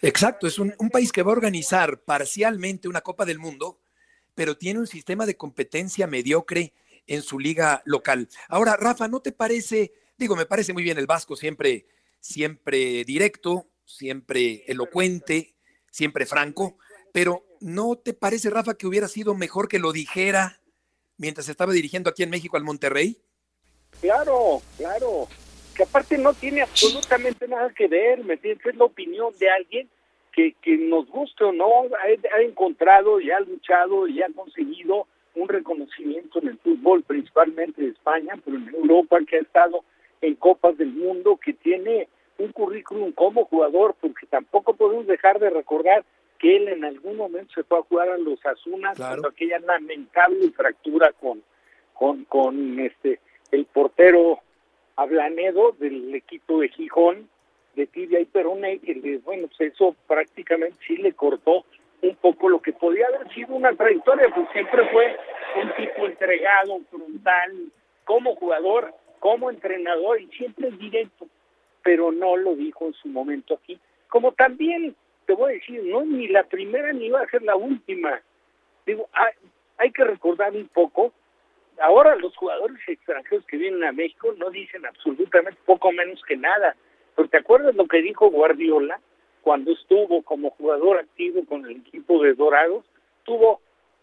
Exacto, 0.00 0.46
es 0.46 0.58
un, 0.58 0.74
un 0.78 0.90
país 0.90 1.12
que 1.12 1.22
va 1.22 1.32
a 1.32 1.36
organizar 1.36 2.02
parcialmente 2.04 2.88
una 2.88 3.00
Copa 3.00 3.24
del 3.24 3.38
Mundo, 3.38 3.80
pero 4.34 4.56
tiene 4.56 4.80
un 4.80 4.86
sistema 4.86 5.26
de 5.26 5.36
competencia 5.36 6.06
mediocre 6.06 6.72
en 7.06 7.22
su 7.22 7.38
liga 7.38 7.82
local. 7.84 8.28
Ahora, 8.48 8.76
Rafa, 8.76 9.08
¿no 9.08 9.20
te 9.20 9.32
parece, 9.32 9.92
digo, 10.16 10.36
me 10.36 10.46
parece 10.46 10.72
muy 10.72 10.84
bien 10.84 10.98
el 10.98 11.06
Vasco 11.06 11.34
siempre, 11.34 11.86
siempre 12.20 13.04
directo, 13.04 13.68
siempre 13.84 14.64
elocuente, 14.66 15.56
siempre 15.90 16.26
franco, 16.26 16.76
pero 17.12 17.44
¿no 17.60 17.96
te 17.96 18.14
parece, 18.14 18.50
Rafa, 18.50 18.74
que 18.74 18.86
hubiera 18.86 19.08
sido 19.08 19.34
mejor 19.34 19.68
que 19.68 19.78
lo 19.78 19.92
dijera 19.92 20.60
mientras 21.16 21.48
estaba 21.48 21.72
dirigiendo 21.72 22.10
aquí 22.10 22.22
en 22.22 22.30
México 22.30 22.56
al 22.56 22.64
Monterrey? 22.64 23.18
Claro, 24.00 24.62
claro. 24.76 25.28
Que 25.74 25.82
aparte 25.84 26.18
no 26.18 26.34
tiene 26.34 26.62
absolutamente 26.62 27.46
nada 27.48 27.72
que 27.74 27.88
ver, 27.88 28.24
¿me 28.24 28.34
entiendes? 28.34 28.66
Es 28.66 28.76
la 28.76 28.84
opinión 28.84 29.32
de 29.38 29.50
alguien 29.50 29.88
que, 30.32 30.54
que 30.62 30.76
nos 30.76 31.08
guste 31.08 31.44
o 31.44 31.52
no, 31.52 31.66
ha, 31.82 32.40
encontrado 32.42 33.20
y 33.20 33.30
ha 33.30 33.40
luchado 33.40 34.06
y 34.06 34.22
ha 34.22 34.28
conseguido 34.34 35.06
un 35.34 35.48
reconocimiento 35.48 36.40
en 36.40 36.48
el 36.48 36.58
fútbol, 36.58 37.02
principalmente 37.02 37.82
de 37.82 37.88
España, 37.88 38.34
pero 38.44 38.56
en 38.56 38.68
Europa, 38.74 39.18
que 39.28 39.36
ha 39.36 39.40
estado 39.40 39.84
en 40.20 40.34
Copas 40.34 40.76
del 40.78 40.92
Mundo, 40.92 41.38
que 41.42 41.52
tiene 41.52 42.08
un 42.38 42.52
currículum 42.52 43.12
como 43.12 43.44
jugador, 43.44 43.94
porque 44.00 44.26
tampoco 44.26 44.74
podemos 44.74 45.06
dejar 45.06 45.38
de 45.38 45.50
recordar 45.50 46.04
que 46.38 46.56
él 46.56 46.68
en 46.68 46.84
algún 46.84 47.16
momento 47.16 47.52
se 47.54 47.64
fue 47.64 47.78
a 47.78 47.82
jugar 47.82 48.08
a 48.10 48.18
los 48.18 48.44
Azunas 48.46 48.96
claro. 48.96 49.28
aquella 49.28 49.58
lamentable 49.58 50.50
fractura 50.52 51.12
con, 51.20 51.42
con, 51.94 52.24
con 52.24 52.78
este 52.78 53.20
el 53.50 53.64
portero 53.64 54.40
Ablanedo 54.96 55.72
del 55.78 56.14
equipo 56.14 56.60
de 56.60 56.68
Gijón, 56.68 57.28
de 57.74 57.86
tibia 57.86 58.20
y 58.20 58.24
perone, 58.24 58.78
que 58.80 59.20
bueno, 59.24 59.48
pues 59.56 59.72
eso 59.72 59.94
prácticamente 60.06 60.76
sí 60.86 60.96
le 60.96 61.12
cortó 61.12 61.64
un 62.02 62.16
poco 62.16 62.48
lo 62.48 62.60
que 62.60 62.72
podía 62.72 63.06
haber 63.06 63.32
sido 63.32 63.54
una 63.54 63.72
trayectoria, 63.72 64.28
pues 64.34 64.48
siempre 64.52 64.88
fue 64.90 65.16
un 65.62 65.74
tipo 65.74 66.06
entregado, 66.06 66.80
frontal, 66.90 67.52
como 68.04 68.34
jugador, 68.36 68.94
como 69.20 69.50
entrenador 69.50 70.20
y 70.20 70.26
siempre 70.28 70.70
directo, 70.72 71.26
pero 71.88 72.12
no 72.12 72.36
lo 72.36 72.54
dijo 72.54 72.86
en 72.86 72.92
su 72.92 73.08
momento 73.08 73.54
aquí. 73.54 73.80
Como 74.08 74.32
también, 74.32 74.94
te 75.24 75.32
voy 75.32 75.52
a 75.52 75.54
decir, 75.54 75.82
no 75.84 76.04
ni 76.04 76.28
la 76.28 76.44
primera 76.44 76.92
ni 76.92 77.08
va 77.08 77.22
a 77.22 77.30
ser 77.30 77.40
la 77.40 77.56
última. 77.56 78.20
Digo, 78.84 79.08
hay, 79.14 79.32
hay 79.78 79.90
que 79.90 80.04
recordar 80.04 80.52
un 80.52 80.68
poco, 80.68 81.14
ahora 81.80 82.14
los 82.16 82.36
jugadores 82.36 82.78
extranjeros 82.86 83.46
que 83.46 83.56
vienen 83.56 83.84
a 83.84 83.92
México 83.92 84.34
no 84.36 84.50
dicen 84.50 84.84
absolutamente 84.84 85.58
poco 85.64 85.90
menos 85.90 86.20
que 86.28 86.36
nada. 86.36 86.76
Pero 87.16 87.26
¿te 87.30 87.38
acuerdas 87.38 87.74
lo 87.74 87.88
que 87.88 88.02
dijo 88.02 88.28
Guardiola? 88.28 89.00
cuando 89.40 89.72
estuvo 89.72 90.20
como 90.24 90.50
jugador 90.50 90.98
activo 90.98 91.42
con 91.46 91.64
el 91.64 91.78
equipo 91.78 92.22
de 92.22 92.34
Dorados, 92.34 92.84
tuvo 93.22 93.62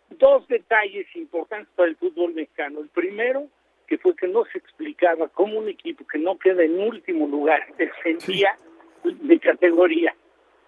dos 0.10 0.48
detalles 0.48 1.06
importantes 1.16 1.72
para 1.76 1.90
el 1.90 1.98
fútbol 1.98 2.34
mexicano. 2.34 2.80
El 2.80 2.90
primero, 2.90 3.46
que 3.88 3.98
fue 3.98 4.16
que 4.16 4.28
no 4.28 4.46
se 4.46 4.58
explicaba 4.58 5.28
cómo 5.30 5.60
un 5.60 5.70
equipo 5.70 6.06
que 6.08 6.20
no 6.20 6.38
queda 6.38 6.64
en 6.64 6.80
último 6.80 7.28
lugar 7.28 7.66
descendía 7.78 8.58
de 9.04 9.40
categoría. 9.40 10.16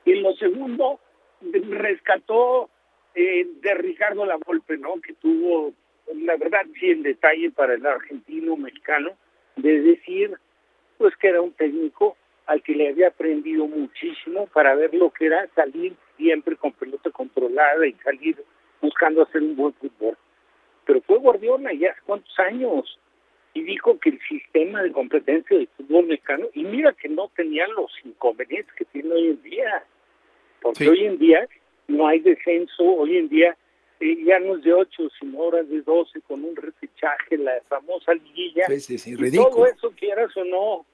Y 0.05 0.15
lo 0.15 0.33
segundo, 0.35 0.99
rescató 1.41 2.69
eh, 3.15 3.47
de 3.61 3.73
Ricardo 3.75 4.25
La 4.25 4.37
Volpe, 4.37 4.77
¿no? 4.77 5.01
Que 5.01 5.13
tuvo, 5.13 5.73
la 6.13 6.37
verdad, 6.37 6.61
sí, 6.79 6.89
el 6.91 7.03
detalle 7.03 7.51
para 7.51 7.73
el 7.73 7.85
argentino 7.85 8.55
mexicano 8.55 9.11
de 9.55 9.81
decir, 9.81 10.37
pues 10.97 11.15
que 11.17 11.29
era 11.29 11.41
un 11.41 11.51
técnico 11.53 12.15
al 12.45 12.61
que 12.61 12.73
le 12.73 12.89
había 12.89 13.09
aprendido 13.09 13.67
muchísimo 13.67 14.47
para 14.47 14.75
ver 14.75 14.93
lo 14.93 15.11
que 15.11 15.25
era 15.25 15.47
salir 15.55 15.95
siempre 16.15 16.55
con 16.55 16.71
pelota 16.71 17.11
controlada 17.11 17.85
y 17.85 17.93
salir 18.03 18.37
buscando 18.81 19.23
hacer 19.23 19.41
un 19.41 19.55
buen 19.55 19.73
fútbol. 19.73 20.17
Pero 20.85 21.01
fue 21.01 21.17
Guardiola 21.17 21.73
ya 21.73 21.91
hace 21.91 22.01
cuántos 22.05 22.39
años 22.39 22.99
y 23.57 23.63
dijo 23.63 23.97
que 23.99 24.09
el 24.09 24.19
sistema 24.29 24.83
de 24.83 24.91
competencia 24.91 25.57
del 25.57 25.67
fútbol 25.75 26.05
mexicano, 26.05 26.47
y 26.53 26.63
mira 26.63 26.93
que 26.93 27.09
no 27.09 27.31
tenían 27.35 27.71
los 27.73 27.91
inconvenientes 28.03 28.71
que 28.75 28.85
tiene 28.85 29.11
hoy 29.11 29.29
en 29.29 29.41
día, 29.41 29.83
porque 30.61 30.83
sí. 30.83 30.89
hoy 30.89 31.05
en 31.05 31.17
día 31.17 31.47
no 31.87 32.07
hay 32.07 32.19
descenso, 32.19 32.83
hoy 32.83 33.17
en 33.17 33.29
día 33.29 33.57
eh, 33.99 34.23
ya 34.23 34.39
no 34.39 34.57
es 34.57 34.63
de 34.63 34.73
8, 34.73 35.09
sino 35.19 35.39
horas 35.39 35.67
de 35.69 35.81
12 35.81 36.21
con 36.21 36.43
un 36.43 36.55
repechaje, 36.55 37.37
la 37.37 37.53
famosa 37.67 38.13
liguilla, 38.13 38.65
y 38.69 39.31
todo 39.31 39.65
eso 39.65 39.91
quieras 39.97 40.37
o 40.37 40.43
no, 40.43 40.85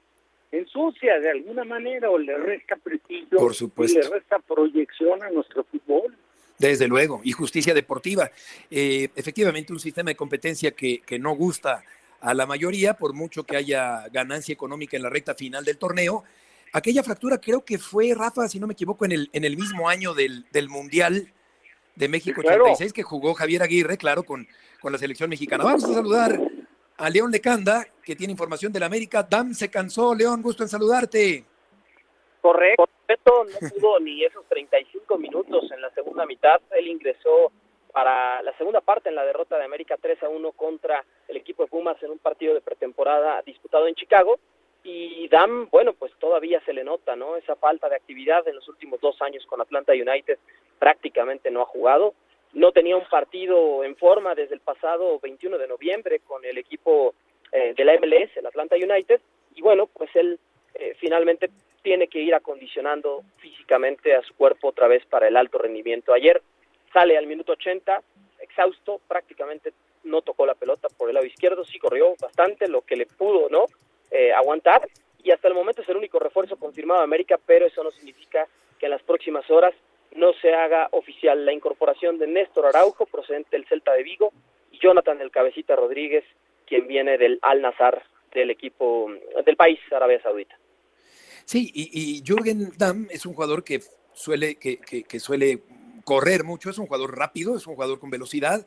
ensucia 0.54 1.20
de 1.20 1.32
alguna 1.32 1.66
manera 1.66 2.10
o 2.10 2.18
le 2.18 2.38
resta 2.38 2.78
prestigio 2.78 3.40
Por 3.40 3.54
supuesto. 3.54 4.00
y 4.00 4.04
le 4.04 4.10
resta 4.10 4.40
proyección 4.40 5.22
a 5.22 5.30
nuestro 5.32 5.66
fútbol. 5.66 6.16
Desde 6.58 6.88
luego, 6.88 7.20
y 7.26 7.34
justicia 7.34 7.74
deportiva. 7.74 8.32
Eh, 8.72 9.10
efectivamente, 9.18 9.74
un 9.74 9.82
sistema 9.82 10.12
de 10.12 10.16
competencia 10.16 10.72
que, 10.72 11.02
que, 11.02 11.20
no 11.20 11.36
gusta 11.36 11.84
a 12.24 12.34
la 12.34 12.46
mayoría, 12.46 12.94
por 12.94 13.14
mucho 13.14 13.44
que 13.44 13.58
haya 13.58 14.08
ganancia 14.10 14.54
económica 14.54 14.96
en 14.96 15.04
la 15.04 15.10
recta 15.10 15.36
final 15.36 15.66
del 15.66 15.78
torneo. 15.78 16.24
Aquella 16.72 17.04
fractura 17.04 17.38
creo 17.38 17.66
que 17.66 17.78
fue, 17.78 18.14
Rafa, 18.16 18.48
si 18.48 18.62
no 18.62 18.66
me 18.66 18.74
equivoco, 18.74 19.04
en 19.04 19.12
el, 19.12 19.30
en 19.34 19.44
el 19.44 19.58
mismo 19.58 19.90
año 19.90 20.14
del, 20.14 20.46
del 20.52 20.70
Mundial 20.70 21.34
de 21.96 22.08
México 22.08 22.42
Sí, 22.42 22.48
claro. 22.48 22.64
86 22.64 22.94
que 22.94 23.04
jugó 23.04 23.34
Javier 23.34 23.62
Aguirre, 23.62 23.98
claro, 23.98 24.24
con, 24.24 24.48
con 24.82 24.94
la 24.94 24.98
selección 24.98 25.30
mexicana. 25.30 25.66
Vamos 25.66 25.84
a 25.84 25.94
saludar 25.94 26.40
a 26.96 27.10
León 27.10 27.30
Lecanda, 27.30 27.86
que 28.02 28.16
tiene 28.16 28.32
información 28.32 28.72
del 28.72 28.84
América. 28.84 29.28
Dam 29.30 29.54
se 29.54 29.70
cansó, 29.70 30.16
León, 30.16 30.42
gusto 30.42 30.64
en 30.64 30.70
saludarte. 30.70 31.44
Correcto, 32.42 32.88
no 33.28 33.70
pudo 33.70 34.00
ni 34.00 34.24
esos 34.24 34.46
35 34.48 35.18
minutos 35.18 35.70
en 35.74 35.82
la 35.82 35.90
segunda 35.94 36.26
mitad. 36.26 36.62
Él 36.72 36.88
ingresó 36.88 37.52
para 37.94 38.42
la 38.42 38.58
segunda 38.58 38.82
parte 38.82 39.10
en 39.10 39.16
la 39.16 39.24
derrota 39.24 39.58
de 39.58 39.66
América 39.66 39.98
3 40.02 40.24
a 40.24 40.30
1 40.30 40.52
contra 40.54 41.06
el 41.28 41.38
equipo 41.38 41.64
de 41.64 41.70
Pumas 41.70 42.02
en 42.02 42.10
un 42.10 42.18
partido 42.18 42.56
de 42.56 42.62
pretemporada 42.62 43.42
disputado 43.44 43.88
en 43.88 43.94
Chicago. 43.96 44.40
Y 44.84 45.30
Dam, 45.30 45.70
bueno, 45.70 45.94
pues 45.94 46.12
todavía 46.20 46.60
se 46.66 46.74
le 46.74 46.84
nota, 46.84 47.16
¿no? 47.16 47.38
Esa 47.38 47.56
falta 47.56 47.88
de 47.88 47.96
actividad 47.96 48.46
en 48.48 48.56
los 48.56 48.68
últimos 48.68 49.00
dos 49.00 49.22
años 49.22 49.46
con 49.46 49.62
Atlanta 49.62 49.94
United 49.94 50.40
prácticamente 50.80 51.52
no 51.52 51.62
ha 51.62 51.66
jugado. 51.66 52.16
No 52.52 52.72
tenía 52.72 52.98
un 52.98 53.06
partido 53.06 53.84
en 53.84 53.96
forma 53.96 54.36
desde 54.36 54.56
el 54.56 54.62
pasado 54.62 55.20
21 55.20 55.58
de 55.58 55.68
noviembre 55.68 56.20
con 56.20 56.44
el 56.44 56.58
equipo 56.58 57.14
eh, 57.52 57.74
de 57.78 57.86
la 57.86 57.94
MLS, 57.94 58.36
el 58.36 58.48
Atlanta 58.48 58.76
United. 58.76 59.22
Y 59.56 59.62
bueno, 59.62 59.88
pues 59.88 60.10
él 60.16 60.40
eh, 60.74 60.96
finalmente 61.00 61.50
tiene 61.84 62.08
que 62.08 62.20
ir 62.20 62.34
acondicionando 62.34 63.24
físicamente 63.38 64.16
a 64.16 64.24
su 64.24 64.34
cuerpo 64.36 64.70
otra 64.70 64.88
vez 64.88 65.06
para 65.06 65.28
el 65.28 65.38
alto 65.38 65.60
rendimiento. 65.60 66.14
Ayer 66.14 66.42
sale 66.94 67.18
al 67.18 67.28
minuto 67.28 67.54
80, 67.54 68.02
exhausto, 68.40 69.02
prácticamente 69.08 69.74
no 70.04 70.22
tocó 70.22 70.46
la 70.46 70.56
pelota 70.56 70.88
por 70.90 71.10
el 71.10 71.16
lado 71.16 71.26
izquierdo, 71.26 71.66
sí 71.66 71.80
corrió 71.80 72.16
bastante, 72.22 72.68
lo 72.68 72.82
que 72.82 72.96
le 72.96 73.06
pudo 73.06 73.50
no 73.50 73.66
eh, 74.12 74.32
aguantar, 74.34 74.88
y 75.24 75.32
hasta 75.32 75.48
el 75.48 75.54
momento 75.54 75.82
es 75.82 75.90
el 75.90 75.98
único 75.98 76.20
refuerzo 76.20 76.58
confirmado 76.58 77.00
de 77.00 77.06
América, 77.06 77.40
pero 77.46 77.66
eso 77.66 77.84
no 77.84 77.92
significa 77.92 78.48
que 78.78 78.86
en 78.86 78.92
las 78.92 79.02
próximas 79.02 79.50
horas 79.50 79.74
no 80.16 80.34
se 80.34 80.54
haga 80.54 80.90
oficial 80.92 81.46
la 81.46 81.54
incorporación 81.54 82.20
de 82.20 82.28
Néstor 82.28 82.68
Araujo, 82.68 83.06
procedente 83.06 83.50
del 83.52 83.66
Celta 83.66 83.94
de 83.94 84.04
Vigo, 84.04 84.32
y 84.72 84.80
Jonathan 84.80 85.22
El 85.22 85.32
Cabecita 85.32 85.76
Rodríguez, 85.76 86.26
quien 86.68 86.88
viene 86.88 87.18
del 87.18 87.40
Al 87.42 87.62
Nazar 87.62 88.04
del 88.34 88.50
equipo 88.50 89.10
del 89.46 89.56
país, 89.56 89.80
Arabia 89.92 90.22
Saudita. 90.22 90.58
Sí, 91.46 91.72
y, 91.74 91.90
y 91.94 92.24
Jürgen 92.26 92.72
Damm 92.78 93.08
es 93.10 93.26
un 93.26 93.34
jugador 93.34 93.64
que 93.64 93.82
suele, 94.14 94.56
que, 94.56 94.78
que, 94.78 95.04
que 95.04 95.20
suele 95.20 95.62
correr 96.04 96.44
mucho, 96.44 96.70
es 96.70 96.78
un 96.78 96.86
jugador 96.86 97.18
rápido, 97.18 97.56
es 97.56 97.68
un 97.68 97.76
jugador 97.76 98.00
con 98.00 98.10
velocidad, 98.10 98.66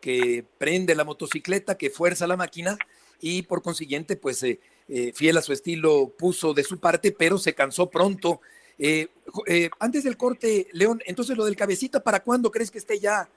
que 0.00 0.44
prende 0.58 0.94
la 0.94 1.04
motocicleta, 1.04 1.78
que 1.78 1.90
fuerza 1.90 2.26
la 2.26 2.36
máquina 2.36 2.76
y 3.20 3.42
por 3.42 3.62
consiguiente, 3.62 4.16
pues 4.16 4.42
eh, 4.42 4.58
eh, 4.88 5.12
fiel 5.14 5.36
a 5.36 5.42
su 5.42 5.52
estilo, 5.52 6.12
puso 6.18 6.52
de 6.54 6.64
su 6.64 6.80
parte, 6.80 7.12
pero 7.12 7.38
se 7.38 7.54
cansó 7.54 7.88
pronto. 7.88 8.40
Eh, 8.78 9.08
eh, 9.46 9.70
antes 9.78 10.04
del 10.04 10.16
corte, 10.16 10.66
León, 10.72 11.00
entonces 11.06 11.36
lo 11.36 11.44
del 11.44 11.56
cabecita, 11.56 12.02
¿para 12.02 12.20
cuándo 12.20 12.50
crees 12.50 12.70
que 12.70 12.78
esté 12.78 12.98
ya 12.98 13.28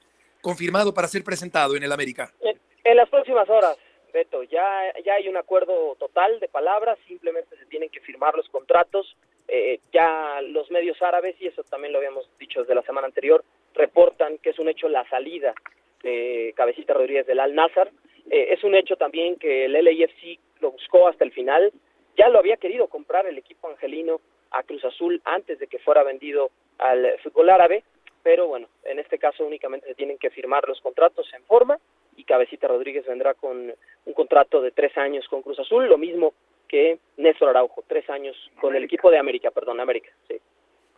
confirmado 0.42 0.94
para 0.94 1.08
ser 1.08 1.24
presentado 1.24 1.75
en 1.75 1.84
el 1.84 1.92
América? 1.92 2.34
En, 2.42 2.60
en 2.84 2.98
las 2.98 3.10
próximas 3.10 3.48
horas, 3.50 3.77
Beto, 4.12 4.44
ya, 4.44 4.65
ya 5.06 5.13
hay 5.13 5.27
un 5.27 5.38
acuerdo 5.38 5.96
total 6.00 6.39
de 6.39 6.48
palabras, 6.48 6.98
simplemente 7.08 7.56
se 7.58 7.65
tienen 7.65 7.89
que 7.89 8.00
firmar 8.00 8.34
los 8.36 8.50
contratos. 8.50 9.15
Eh, 9.48 9.80
ya 9.94 10.42
los 10.42 10.72
medios 10.72 11.02
árabes, 11.02 11.36
y 11.40 11.48
eso 11.48 11.64
también 11.64 11.94
lo 11.94 12.00
habíamos 12.00 12.30
dicho 12.40 12.62
desde 12.62 12.75
la 12.75 12.82
semana 12.82 13.08
anterior, 13.08 13.44
reportan 13.74 14.38
que 14.40 14.52
es 14.52 14.60
un 14.60 14.70
hecho 14.70 14.90
la 14.90 15.08
salida 15.10 15.54
de 16.02 16.54
Cabecita 16.56 16.94
Rodríguez 16.94 17.28
del 17.28 17.40
Al 17.40 17.54
Nazar. 17.54 17.92
Eh, 18.30 18.48
es 18.52 18.64
un 18.64 18.75
hecho 18.75 18.96
también 18.96 19.38
que 19.38 19.66
el 19.66 19.74
LAFC 19.74 20.40
lo 20.62 20.72
buscó 20.72 21.08
hasta 21.08 21.24
el 21.24 21.32
final. 21.32 21.72
Ya 22.18 22.30
lo 22.30 22.40
había 22.40 22.58
querido 22.58 22.88
comprar 22.88 23.28
el 23.28 23.38
equipo 23.38 23.70
angelino 23.70 24.22
a 24.52 24.64
Cruz 24.64 24.86
Azul 24.86 25.22
antes 25.25 25.60
de 25.60 25.68
que 25.68 25.80
fuera 25.80 26.04
vendido 26.04 26.50
al 26.78 27.18
fútbol 27.24 27.50
árabe, 27.50 27.84
pero 28.24 28.48
bueno, 28.48 28.68
en 28.84 29.00
este 29.00 29.20
caso 29.20 29.46
únicamente 29.46 29.88
se 29.88 29.96
tienen 29.96 30.18
que 30.18 30.30
firmar 30.30 30.68
los 30.68 30.82
contratos 30.82 31.32
en 31.34 31.44
forma 31.44 31.78
y 32.16 32.24
Cabecita 32.24 32.68
Rodríguez 32.68 33.06
vendrá 33.06 33.34
con 33.34 33.74
un 34.06 34.14
contrato 34.14 34.62
de 34.62 34.72
tres 34.72 34.98
años 34.98 35.28
con 35.28 35.42
Cruz 35.42 35.60
Azul, 35.60 35.88
lo 35.88 35.98
mismo 35.98 36.34
que 36.68 37.00
Néstor 37.18 37.50
Araujo, 37.50 37.84
tres 37.88 38.10
años 38.10 38.36
con 38.60 38.70
América. 38.72 38.78
el 38.78 38.84
equipo 38.86 39.12
de 39.12 39.18
América, 39.18 39.52
perdón, 39.52 39.80
América, 39.80 40.10
sí. 40.28 40.36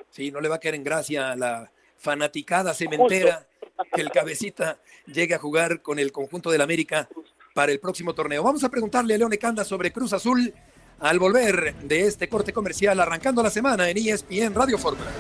Sí, 0.10 0.32
no 0.32 0.40
le 0.42 0.50
va 0.50 0.56
a 0.56 0.60
caer 0.60 0.76
en 0.76 0.84
gracia 0.84 1.36
la 1.36 1.72
fanaticada 1.98 2.74
cementera 2.74 3.46
Justo. 3.76 3.96
que 3.96 4.02
el 4.02 4.12
Cabecita 4.12 4.80
llegue 5.06 5.36
a 5.36 5.40
jugar 5.40 5.82
con 5.82 6.00
el 6.00 6.12
conjunto 6.12 6.50
del 6.50 6.62
América 6.62 7.10
para 7.54 7.72
el 7.72 7.80
próximo 7.80 8.14
torneo. 8.14 8.44
Vamos 8.44 8.64
a 8.64 8.70
preguntarle 8.70 9.16
a 9.16 9.18
Leone 9.18 9.38
Canda 9.38 9.64
sobre 9.64 9.92
Cruz 9.92 10.14
Azul 10.14 10.54
al 11.00 11.20
volver 11.20 11.76
de 11.76 12.02
este 12.02 12.28
corte 12.30 12.54
comercial 12.54 13.00
arrancando 13.00 13.44
la 13.44 13.50
semana 13.50 13.90
en 13.90 13.98
ESPN 13.98 14.54
Radio 14.54 14.78
Fórmula. 14.78 15.12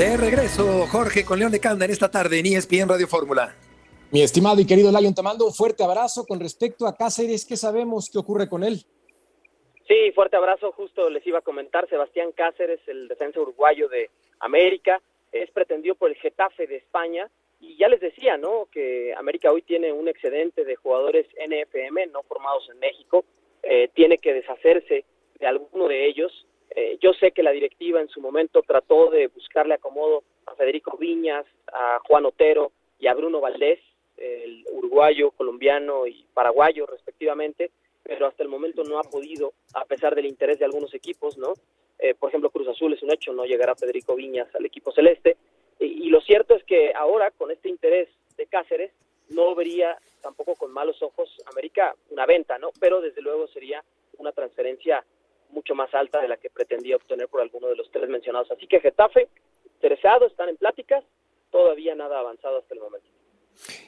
De 0.00 0.16
regreso, 0.16 0.86
Jorge, 0.86 1.26
con 1.26 1.38
León 1.38 1.52
de 1.52 1.60
Canda 1.60 1.84
en 1.84 1.90
esta 1.90 2.10
tarde 2.10 2.38
en 2.38 2.46
ESPN 2.46 2.88
Radio 2.88 3.06
Fórmula. 3.06 3.54
Mi 4.10 4.22
estimado 4.22 4.58
y 4.58 4.66
querido 4.66 4.90
Lion, 4.90 5.14
te 5.14 5.20
mando 5.20 5.44
un 5.44 5.52
fuerte 5.52 5.84
abrazo 5.84 6.24
con 6.24 6.40
respecto 6.40 6.86
a 6.86 6.96
Cáceres. 6.96 7.44
¿Qué 7.44 7.54
sabemos 7.54 8.08
qué 8.10 8.16
ocurre 8.16 8.48
con 8.48 8.64
él? 8.64 8.78
Sí, 9.86 10.10
fuerte 10.14 10.38
abrazo. 10.38 10.72
Justo 10.72 11.10
les 11.10 11.26
iba 11.26 11.40
a 11.40 11.42
comentar, 11.42 11.86
Sebastián 11.86 12.32
Cáceres, 12.32 12.80
el 12.86 13.08
defensa 13.08 13.40
uruguayo 13.40 13.90
de 13.90 14.08
América, 14.38 15.02
es 15.32 15.50
pretendido 15.50 15.96
por 15.96 16.08
el 16.08 16.16
Getafe 16.16 16.66
de 16.66 16.76
España. 16.76 17.28
Y 17.60 17.76
ya 17.76 17.88
les 17.88 18.00
decía, 18.00 18.38
¿no? 18.38 18.68
Que 18.72 19.12
América 19.14 19.52
hoy 19.52 19.60
tiene 19.60 19.92
un 19.92 20.08
excedente 20.08 20.64
de 20.64 20.76
jugadores 20.76 21.26
NFM, 21.46 22.06
no 22.06 22.22
formados 22.22 22.66
en 22.72 22.78
México. 22.78 23.26
Eh, 23.62 23.90
tiene 23.92 24.16
que 24.16 24.32
deshacerse 24.32 25.04
de 25.38 25.46
alguno 25.46 25.88
de 25.88 26.06
ellos. 26.06 26.46
Eh, 26.70 26.98
yo 27.00 27.12
sé 27.14 27.32
que 27.32 27.42
la 27.42 27.50
directiva 27.50 28.00
en 28.00 28.08
su 28.08 28.20
momento 28.20 28.62
trató 28.62 29.10
de 29.10 29.26
buscarle 29.28 29.74
acomodo 29.74 30.22
a 30.46 30.54
Federico 30.54 30.96
Viñas, 30.96 31.44
a 31.72 31.98
Juan 32.06 32.26
Otero 32.26 32.72
y 32.98 33.08
a 33.08 33.14
Bruno 33.14 33.40
Valdés, 33.40 33.80
el 34.16 34.64
uruguayo, 34.72 35.30
colombiano 35.32 36.06
y 36.06 36.26
paraguayo 36.34 36.86
respectivamente, 36.86 37.70
pero 38.02 38.26
hasta 38.26 38.42
el 38.42 38.48
momento 38.48 38.84
no 38.84 38.98
ha 38.98 39.02
podido, 39.02 39.52
a 39.74 39.84
pesar 39.84 40.14
del 40.14 40.26
interés 40.26 40.58
de 40.58 40.64
algunos 40.64 40.94
equipos, 40.94 41.38
¿no? 41.38 41.54
Eh, 41.98 42.14
por 42.14 42.28
ejemplo, 42.28 42.50
Cruz 42.50 42.68
Azul 42.68 42.92
es 42.92 43.02
un 43.02 43.12
hecho, 43.12 43.32
no 43.32 43.44
llegará 43.44 43.74
Federico 43.74 44.14
Viñas 44.14 44.54
al 44.54 44.64
equipo 44.64 44.92
celeste. 44.92 45.36
Y, 45.78 46.06
y 46.06 46.10
lo 46.10 46.20
cierto 46.20 46.54
es 46.54 46.64
que 46.64 46.92
ahora, 46.94 47.30
con 47.30 47.50
este 47.50 47.68
interés 47.68 48.08
de 48.36 48.46
Cáceres, 48.46 48.92
no 49.28 49.54
vería 49.54 49.98
tampoco 50.22 50.54
con 50.54 50.72
malos 50.72 51.02
ojos 51.02 51.34
América 51.46 51.94
una 52.10 52.26
venta, 52.26 52.58
¿no? 52.58 52.70
Pero 52.78 53.00
desde 53.00 53.22
luego 53.22 53.46
sería 53.48 53.82
una 54.18 54.32
transferencia 54.32 55.04
mucho 55.60 55.74
más 55.74 55.92
alta 55.94 56.22
de 56.22 56.28
la 56.28 56.38
que 56.38 56.48
pretendía 56.48 56.96
obtener 56.96 57.28
por 57.28 57.42
alguno 57.42 57.68
de 57.68 57.76
los 57.76 57.90
tres 57.90 58.08
mencionados. 58.08 58.50
Así 58.50 58.66
que 58.66 58.80
Getafe, 58.80 59.28
interesado, 59.74 60.26
están 60.26 60.48
en 60.48 60.56
pláticas, 60.56 61.04
todavía 61.50 61.94
nada 61.94 62.18
avanzado 62.18 62.58
hasta 62.58 62.74
el 62.74 62.80
momento. 62.80 63.06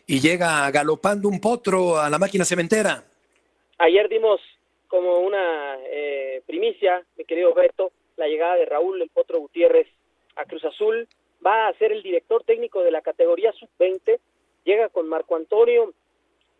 Y 0.06 0.20
llega 0.20 0.70
galopando 0.70 1.30
un 1.30 1.40
potro 1.40 1.96
a 1.96 2.10
la 2.10 2.18
máquina 2.18 2.44
cementera. 2.44 3.04
Ayer 3.78 4.06
dimos 4.10 4.38
como 4.86 5.20
una 5.20 5.78
eh, 5.86 6.42
primicia, 6.46 7.02
mi 7.16 7.24
querido 7.24 7.54
Beto, 7.54 7.90
la 8.18 8.28
llegada 8.28 8.56
de 8.56 8.66
Raúl 8.66 9.00
el 9.00 9.08
Potro 9.08 9.40
Gutiérrez 9.40 9.88
a 10.36 10.44
Cruz 10.44 10.64
Azul. 10.66 11.08
Va 11.44 11.68
a 11.68 11.72
ser 11.78 11.90
el 11.90 12.02
director 12.02 12.44
técnico 12.44 12.82
de 12.82 12.90
la 12.90 13.00
categoría 13.00 13.50
sub-20. 13.52 14.20
Llega 14.64 14.90
con 14.90 15.08
Marco 15.08 15.36
Antonio 15.36 15.94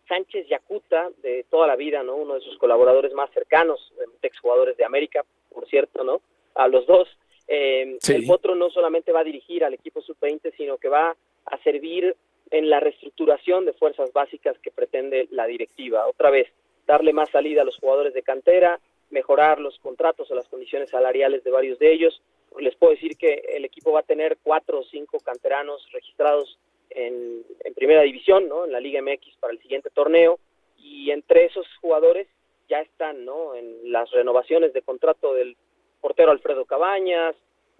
Sánchez 0.07 0.47
Yacuta, 0.47 1.09
de 1.21 1.45
toda 1.49 1.67
la 1.67 1.75
vida, 1.75 2.03
¿no? 2.03 2.15
Uno 2.15 2.35
de 2.35 2.41
sus 2.41 2.57
colaboradores 2.57 3.13
más 3.13 3.31
cercanos, 3.31 3.93
exjugadores 4.21 4.77
de 4.77 4.85
América, 4.85 5.23
por 5.53 5.67
cierto, 5.67 6.03
¿no? 6.03 6.21
A 6.55 6.67
los 6.67 6.85
dos. 6.85 7.07
Eh, 7.47 7.97
sí. 8.01 8.15
El 8.15 8.25
Potro 8.25 8.55
no 8.55 8.69
solamente 8.69 9.11
va 9.11 9.21
a 9.21 9.25
dirigir 9.25 9.63
al 9.63 9.73
equipo 9.73 10.01
sub-20, 10.01 10.53
sino 10.55 10.77
que 10.77 10.89
va 10.89 11.15
a 11.45 11.57
servir 11.63 12.15
en 12.51 12.69
la 12.69 12.79
reestructuración 12.79 13.65
de 13.65 13.73
fuerzas 13.73 14.13
básicas 14.13 14.57
que 14.59 14.71
pretende 14.71 15.27
la 15.31 15.45
directiva. 15.45 16.07
Otra 16.07 16.29
vez, 16.29 16.47
darle 16.85 17.13
más 17.13 17.29
salida 17.29 17.61
a 17.61 17.65
los 17.65 17.77
jugadores 17.77 18.13
de 18.13 18.23
cantera, 18.23 18.79
mejorar 19.09 19.59
los 19.59 19.79
contratos 19.79 20.29
o 20.29 20.35
las 20.35 20.47
condiciones 20.47 20.89
salariales 20.89 21.43
de 21.43 21.51
varios 21.51 21.79
de 21.79 21.91
ellos. 21.91 22.21
Les 22.59 22.75
puedo 22.75 22.93
decir 22.93 23.17
que 23.17 23.43
el 23.55 23.65
equipo 23.65 23.91
va 23.91 24.01
a 24.01 24.03
tener 24.03 24.37
cuatro 24.43 24.79
o 24.79 24.83
cinco 24.83 25.19
canteranos 25.19 25.89
registrados 25.91 26.59
en, 26.95 27.43
primera 27.75 28.01
división, 28.03 28.47
¿no? 28.47 28.65
En 28.65 28.71
la 28.71 28.79
Liga 28.79 29.01
MX 29.01 29.35
para 29.39 29.53
el 29.53 29.59
siguiente 29.59 29.89
torneo 29.89 30.39
y 30.77 31.11
entre 31.11 31.45
esos 31.45 31.67
jugadores 31.81 32.27
ya 32.69 32.79
están, 32.79 33.25
¿no? 33.25 33.55
En 33.55 33.91
las 33.91 34.09
renovaciones 34.11 34.73
de 34.73 34.81
contrato 34.81 35.33
del 35.33 35.57
portero 35.99 36.31
Alfredo 36.31 36.65
Cabañas, 36.65 37.35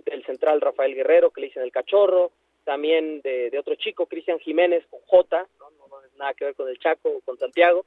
del 0.05 0.25
central 0.25 0.59
Rafael 0.59 0.95
Guerrero 0.95 1.31
que 1.31 1.41
le 1.41 1.47
dicen 1.47 1.63
el 1.63 1.71
cachorro, 1.71 2.31
también 2.65 3.21
de, 3.21 3.57
otro 3.57 3.75
chico 3.75 4.05
Cristian 4.05 4.39
Jiménez 4.39 4.85
con 4.89 4.99
J, 5.07 5.47
¿no? 5.59 5.69
No, 5.71 5.87
no 5.87 5.97
nada 6.17 6.33
que 6.33 6.45
ver 6.45 6.55
con 6.55 6.67
el 6.67 6.79
Chaco 6.79 7.09
o 7.09 7.21
con 7.21 7.37
Santiago, 7.37 7.85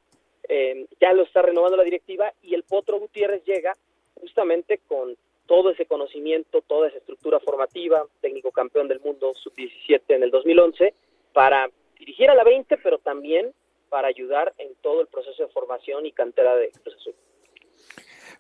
eh, 0.48 0.86
ya 1.00 1.12
lo 1.12 1.22
está 1.22 1.42
renovando 1.42 1.76
la 1.76 1.82
directiva 1.82 2.32
y 2.42 2.54
el 2.54 2.62
Potro 2.62 2.98
Gutiérrez 2.98 3.44
llega 3.44 3.74
justamente 4.14 4.80
con 4.86 5.16
todo 5.46 5.70
ese 5.70 5.86
conocimiento, 5.86 6.62
toda 6.62 6.88
esa 6.88 6.98
estructura 6.98 7.40
formativa, 7.40 8.04
técnico 8.20 8.50
campeón 8.50 8.88
del 8.88 9.00
mundo 9.00 9.32
sub-17 9.34 10.02
en 10.08 10.22
el 10.22 10.30
2011, 10.30 10.94
para 11.36 11.70
dirigir 11.98 12.30
a 12.30 12.34
la 12.34 12.44
20, 12.44 12.78
pero 12.78 12.96
también 12.96 13.52
para 13.90 14.08
ayudar 14.08 14.54
en 14.56 14.74
todo 14.76 15.02
el 15.02 15.06
proceso 15.06 15.42
de 15.42 15.52
formación 15.52 16.06
y 16.06 16.12
cantera 16.12 16.56
de 16.56 16.70
Cruz 16.70 16.96
Azul. 16.96 17.14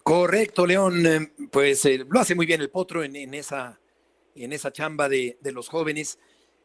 Correcto, 0.02 0.64
León. 0.64 0.94
Pues 1.52 1.84
eh, 1.84 2.06
lo 2.08 2.20
hace 2.20 2.34
muy 2.34 2.46
bien 2.46 2.62
el 2.62 2.70
Potro 2.70 3.04
en, 3.04 3.14
en, 3.14 3.34
esa, 3.34 3.78
en 4.34 4.54
esa 4.54 4.72
chamba 4.72 5.10
de, 5.10 5.36
de, 5.42 5.52
los 5.52 5.68
jóvenes 5.68 6.18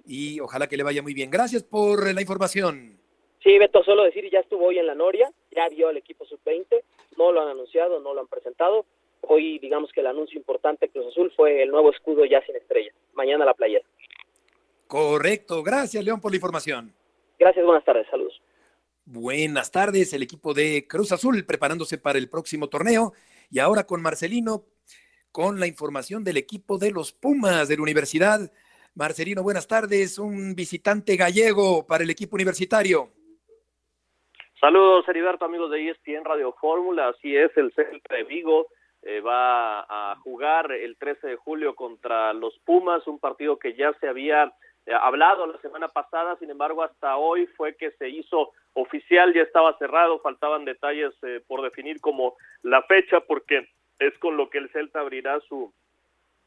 y 0.06 0.40
ojalá 0.40 0.70
que 0.70 0.78
le 0.78 0.84
vaya 0.84 1.02
muy 1.02 1.14
bien. 1.14 1.30
Gracias 1.30 1.64
por 1.64 2.14
la 2.14 2.22
información. 2.22 2.98
Sí, 3.44 3.58
Beto, 3.58 3.84
solo 3.84 4.04
decir, 4.04 4.30
ya 4.32 4.40
estuvo 4.40 4.68
hoy 4.68 4.80
en 4.80 4.88
la 4.88 4.96
Noria, 4.96 5.30
ya 5.54 5.68
vio 5.68 5.90
al 5.90 5.98
equipo 5.98 6.24
sub-20, 6.24 6.82
no 7.18 7.34
lo 7.34 7.42
han 7.42 7.50
anunciado, 7.50 8.00
no 8.00 8.14
lo 8.14 8.22
han 8.22 8.28
presentado. 8.28 8.86
Hoy, 9.20 9.60
digamos 9.60 9.92
que 9.92 10.00
el 10.00 10.08
anuncio 10.08 10.40
importante 10.40 10.86
de 10.86 10.94
Cruz 10.94 11.08
Azul 11.08 11.30
fue 11.36 11.62
el 11.62 11.72
nuevo 11.72 11.92
escudo 11.92 12.24
ya 12.24 12.42
sin 12.46 12.56
estrella. 12.56 12.94
Mañana 13.16 13.44
la 13.44 13.54
playera. 13.54 13.84
Correcto. 14.92 15.64
Gracias, 15.64 16.04
León, 16.04 16.20
por 16.20 16.32
la 16.32 16.36
información. 16.36 16.94
Gracias, 17.40 17.66
buenas 17.66 17.86
tardes. 17.86 18.06
Saludos. 18.12 18.42
Buenas 19.06 19.72
tardes, 19.72 20.12
el 20.12 20.22
equipo 20.22 20.54
de 20.54 20.86
Cruz 20.86 21.14
Azul 21.14 21.46
preparándose 21.46 21.98
para 21.98 22.18
el 22.20 22.30
próximo 22.30 22.68
torneo. 22.68 23.14
Y 23.50 23.60
ahora 23.60 23.86
con 23.86 24.02
Marcelino, 24.02 24.66
con 25.32 25.62
la 25.62 25.68
información 25.68 26.26
del 26.26 26.36
equipo 26.36 26.78
de 26.78 26.92
los 26.92 27.14
Pumas 27.14 27.70
de 27.70 27.78
la 27.78 27.84
Universidad. 27.84 28.52
Marcelino, 28.94 29.44
buenas 29.44 29.66
tardes. 29.66 30.20
Un 30.20 30.56
visitante 30.56 31.16
gallego 31.16 31.88
para 31.88 32.04
el 32.04 32.10
equipo 32.10 32.36
universitario. 32.36 33.12
Saludos, 34.60 35.08
Heriberto, 35.08 35.46
amigos 35.46 35.72
de 35.72 35.90
ESPN 35.90 36.26
Radio 36.26 36.54
Fórmula. 36.60 37.08
Así 37.08 37.34
es, 37.34 37.56
el 37.56 37.72
Celta 37.72 38.14
de 38.14 38.26
Vigo 38.26 38.68
eh, 39.04 39.22
va 39.22 39.86
a 39.88 40.18
jugar 40.18 40.74
el 40.74 40.98
13 40.98 41.28
de 41.28 41.36
julio 41.38 41.76
contra 41.76 42.34
los 42.34 42.60
Pumas, 42.66 43.08
un 43.08 43.20
partido 43.20 43.58
que 43.58 43.74
ya 43.74 43.94
se 44.02 44.10
había 44.10 44.54
hablado 45.02 45.48
la 45.48 45.60
semana 45.60 45.88
pasada, 45.88 46.36
sin 46.38 46.50
embargo, 46.50 46.84
hasta 46.84 47.18
hoy 47.18 47.48
fue 47.58 47.76
que 47.76 47.92
se 47.92 48.10
hizo 48.10 48.52
oficial, 48.74 49.34
ya 49.34 49.42
estaba 49.44 49.78
cerrado, 49.78 50.20
faltaban 50.20 50.66
detalles 50.66 51.14
eh, 51.24 51.42
por 51.48 51.62
definir 51.62 52.00
como 52.02 52.36
la 52.64 52.82
fecha, 52.84 53.20
porque 53.22 53.68
es 54.00 54.18
con 54.20 54.38
lo 54.38 54.50
que 54.50 54.58
el 54.58 54.70
Celta 54.70 55.02
abrirá 55.02 55.40
su 55.42 55.74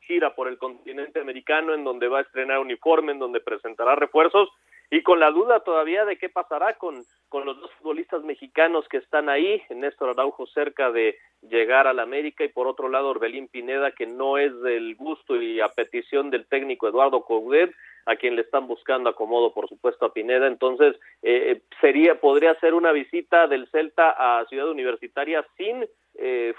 gira 0.01 0.35
por 0.35 0.49
el 0.49 0.59
continente 0.59 1.21
americano 1.21 1.75
en 1.75 1.85
donde 1.85 2.09
va 2.09 2.19
a 2.19 2.23
estrenar 2.23 2.59
uniforme, 2.59 3.13
en 3.13 3.19
donde 3.19 3.41
presentará 3.41 3.95
refuerzos 3.95 4.51
y 4.91 5.03
con 5.03 5.19
la 5.19 5.31
duda 5.31 5.61
todavía 5.61 6.05
de 6.05 6.19
qué 6.19 6.29
pasará 6.29 6.75
con, 6.75 7.05
con 7.29 7.45
los 7.47 7.59
dos 7.61 7.73
futbolistas 7.79 8.23
mexicanos 8.23 8.87
que 8.89 8.99
están 8.99 9.29
ahí, 9.29 9.63
Néstor 9.71 10.11
Araujo 10.11 10.47
cerca 10.47 10.91
de 10.91 11.17
llegar 11.43 11.87
al 11.87 12.01
América 12.01 12.45
y 12.45 12.49
por 12.49 12.67
otro 12.67 12.89
lado 12.89 13.09
Orbelín 13.09 13.49
Pineda 13.49 13.93
que 13.93 14.07
no 14.07 14.39
es 14.39 14.59
del 14.61 14.95
gusto 14.95 15.41
y 15.41 15.61
a 15.61 15.69
petición 15.69 16.31
del 16.31 16.47
técnico 16.47 16.89
Eduardo 16.89 17.25
Coudet 17.25 17.75
a 18.07 18.17
quien 18.17 18.37
le 18.37 18.43
están 18.43 18.67
buscando 18.67 19.11
acomodo 19.11 19.53
por 19.53 19.69
supuesto 19.69 20.07
a 20.07 20.13
Pineda 20.13 20.47
entonces 20.47 20.97
eh, 21.23 21.61
sería 21.81 22.21
podría 22.21 22.59
ser 22.61 22.75
una 22.75 22.93
visita 22.93 23.47
del 23.47 23.69
Celta 23.69 24.15
a 24.17 24.45
Ciudad 24.47 24.69
Universitaria 24.69 25.45
sin 25.57 25.87
eh, 26.17 26.55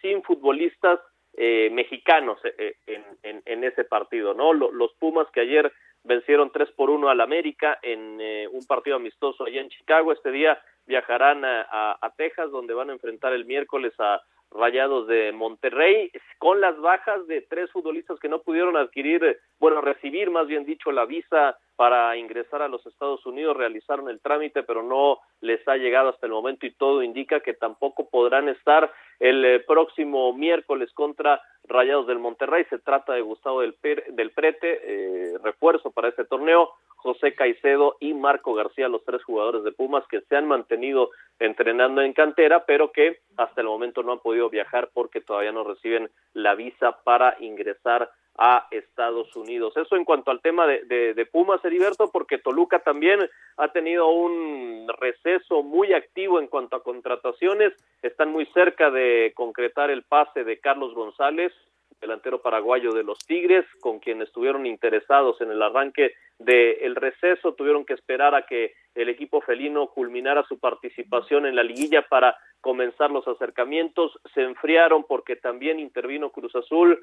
sin 0.00 0.22
futbolistas 0.22 1.00
eh, 1.34 1.70
mexicanos 1.70 2.38
eh, 2.44 2.74
en, 2.86 3.04
en, 3.22 3.42
en, 3.44 3.64
ese 3.64 3.84
partido 3.84 4.34
no 4.34 4.52
los 4.52 4.92
Pumas 4.94 5.28
que 5.32 5.40
ayer 5.40 5.72
vencieron 6.04 6.50
3 6.50 6.70
por 6.72 6.90
1 6.90 7.08
al 7.08 7.20
América 7.20 7.78
en 7.82 8.20
eh, 8.20 8.48
un 8.50 8.64
partido 8.66 8.96
amistoso 8.96 9.44
allá 9.44 9.60
en 9.60 9.68
Chicago. 9.68 10.12
Este 10.12 10.30
día 10.30 10.60
viajarán 10.86 11.44
a, 11.44 12.12
Texas, 12.16 12.50
donde 12.50 12.74
van 12.74 12.90
a 12.90 12.94
enfrentar 12.94 13.32
el 13.32 13.44
miércoles 13.44 13.92
a 13.98 14.20
Rayados 14.50 15.06
de 15.06 15.32
Monterrey, 15.32 16.10
con 16.38 16.60
las 16.60 16.78
bajas 16.80 17.26
de 17.26 17.42
tres 17.42 17.70
futbolistas 17.70 18.18
que 18.18 18.28
no 18.28 18.40
pudieron 18.40 18.76
adquirir, 18.76 19.38
bueno, 19.58 19.80
recibir 19.80 20.30
más 20.30 20.46
bien 20.46 20.64
dicho 20.64 20.90
la 20.90 21.04
visa 21.04 21.58
para 21.76 22.16
ingresar 22.16 22.62
a 22.62 22.68
los 22.68 22.84
Estados 22.86 23.24
Unidos, 23.24 23.56
realizaron 23.56 24.08
el 24.08 24.20
trámite, 24.20 24.64
pero 24.64 24.82
no 24.82 25.18
les 25.40 25.66
ha 25.68 25.76
llegado 25.76 26.08
hasta 26.08 26.26
el 26.26 26.32
momento 26.32 26.66
y 26.66 26.72
todo 26.72 27.02
indica 27.02 27.40
que 27.40 27.54
tampoco 27.54 28.08
podrán 28.08 28.48
estar 28.48 28.92
el 29.20 29.44
eh, 29.44 29.60
próximo 29.60 30.32
miércoles 30.32 30.92
contra 30.92 31.40
Rayados 31.64 32.06
del 32.06 32.18
Monterrey. 32.18 32.64
Se 32.68 32.78
trata 32.78 33.12
de 33.12 33.20
Gustavo 33.20 33.60
del, 33.60 33.76
del 34.08 34.30
Prete, 34.32 34.80
eh, 34.82 35.38
refuerzo 35.42 35.92
para 35.92 36.08
este 36.08 36.24
torneo, 36.24 36.72
José 36.98 37.34
Caicedo 37.34 37.96
y 38.00 38.12
Marco 38.12 38.54
García, 38.54 38.88
los 38.88 39.04
tres 39.04 39.22
jugadores 39.22 39.62
de 39.62 39.72
Pumas 39.72 40.04
que 40.08 40.20
se 40.22 40.36
han 40.36 40.48
mantenido 40.48 41.10
entrenando 41.38 42.02
en 42.02 42.12
cantera, 42.12 42.64
pero 42.66 42.90
que 42.90 43.20
hasta 43.36 43.60
el 43.60 43.68
momento 43.68 44.02
no 44.02 44.12
han 44.12 44.18
podido 44.18 44.50
viajar 44.50 44.90
porque 44.92 45.20
todavía 45.20 45.52
no 45.52 45.62
reciben 45.62 46.10
la 46.32 46.56
visa 46.56 46.98
para 47.04 47.36
ingresar 47.38 48.10
a 48.36 48.66
Estados 48.72 49.34
Unidos. 49.36 49.76
Eso 49.76 49.96
en 49.96 50.04
cuanto 50.04 50.30
al 50.30 50.40
tema 50.40 50.66
de, 50.66 50.84
de, 50.84 51.14
de, 51.14 51.26
Pumas, 51.26 51.64
Heriberto, 51.64 52.10
porque 52.10 52.38
Toluca 52.38 52.80
también 52.80 53.20
ha 53.56 53.68
tenido 53.68 54.08
un 54.08 54.88
receso 55.00 55.62
muy 55.62 55.92
activo 55.92 56.40
en 56.40 56.48
cuanto 56.48 56.76
a 56.76 56.82
contrataciones. 56.82 57.72
Están 58.02 58.30
muy 58.30 58.46
cerca 58.46 58.90
de 58.90 59.32
concretar 59.34 59.90
el 59.90 60.02
pase 60.02 60.44
de 60.44 60.58
Carlos 60.60 60.94
González, 60.94 61.52
delantero 62.00 62.40
paraguayo 62.40 62.92
de 62.92 63.02
los 63.02 63.18
Tigres, 63.20 63.64
con 63.80 63.98
quien 63.98 64.22
estuvieron 64.22 64.66
interesados 64.66 65.40
en 65.40 65.50
el 65.50 65.62
arranque 65.62 66.14
del 66.38 66.94
receso, 66.96 67.54
tuvieron 67.54 67.84
que 67.84 67.94
esperar 67.94 68.34
a 68.34 68.46
que 68.46 68.74
el 68.94 69.08
equipo 69.08 69.40
felino 69.40 69.88
culminara 69.88 70.44
su 70.44 70.58
participación 70.58 71.46
en 71.46 71.56
la 71.56 71.62
liguilla 71.62 72.02
para 72.08 72.36
comenzar 72.60 73.10
los 73.10 73.26
acercamientos, 73.26 74.18
se 74.34 74.42
enfriaron 74.42 75.04
porque 75.04 75.36
también 75.36 75.78
intervino 75.78 76.30
Cruz 76.30 76.54
Azul, 76.54 77.00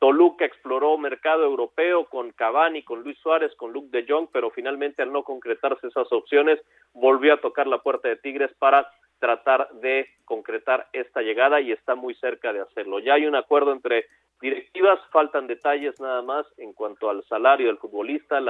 Toluca 0.00 0.46
exploró 0.46 0.96
mercado 0.96 1.44
europeo 1.44 2.06
con 2.06 2.32
Cavani, 2.32 2.82
con 2.82 3.02
Luis 3.02 3.18
Suárez, 3.18 3.54
con 3.56 3.72
Luke 3.72 3.88
de 3.90 4.06
Jong, 4.10 4.28
pero 4.32 4.50
finalmente 4.50 5.02
al 5.02 5.12
no 5.12 5.24
concretarse 5.24 5.86
esas 5.86 6.10
opciones, 6.10 6.58
volvió 6.94 7.34
a 7.34 7.40
tocar 7.40 7.66
la 7.66 7.82
puerta 7.82 8.08
de 8.08 8.16
Tigres 8.16 8.50
para 8.58 8.90
tratar 9.18 9.70
de 9.74 10.08
concretar 10.24 10.88
esta 10.94 11.20
llegada 11.20 11.60
y 11.60 11.72
está 11.72 11.94
muy 11.94 12.14
cerca 12.14 12.54
de 12.54 12.60
hacerlo. 12.60 12.98
Ya 12.98 13.14
hay 13.14 13.26
un 13.26 13.36
acuerdo 13.36 13.72
entre 13.72 14.06
directivas, 14.40 14.98
faltan 15.10 15.46
detalles 15.46 16.00
nada 16.00 16.22
más 16.22 16.46
en 16.56 16.72
cuanto 16.72 17.10
al 17.10 17.24
salario 17.24 17.68
del 17.68 17.78
futbolista, 17.78 18.40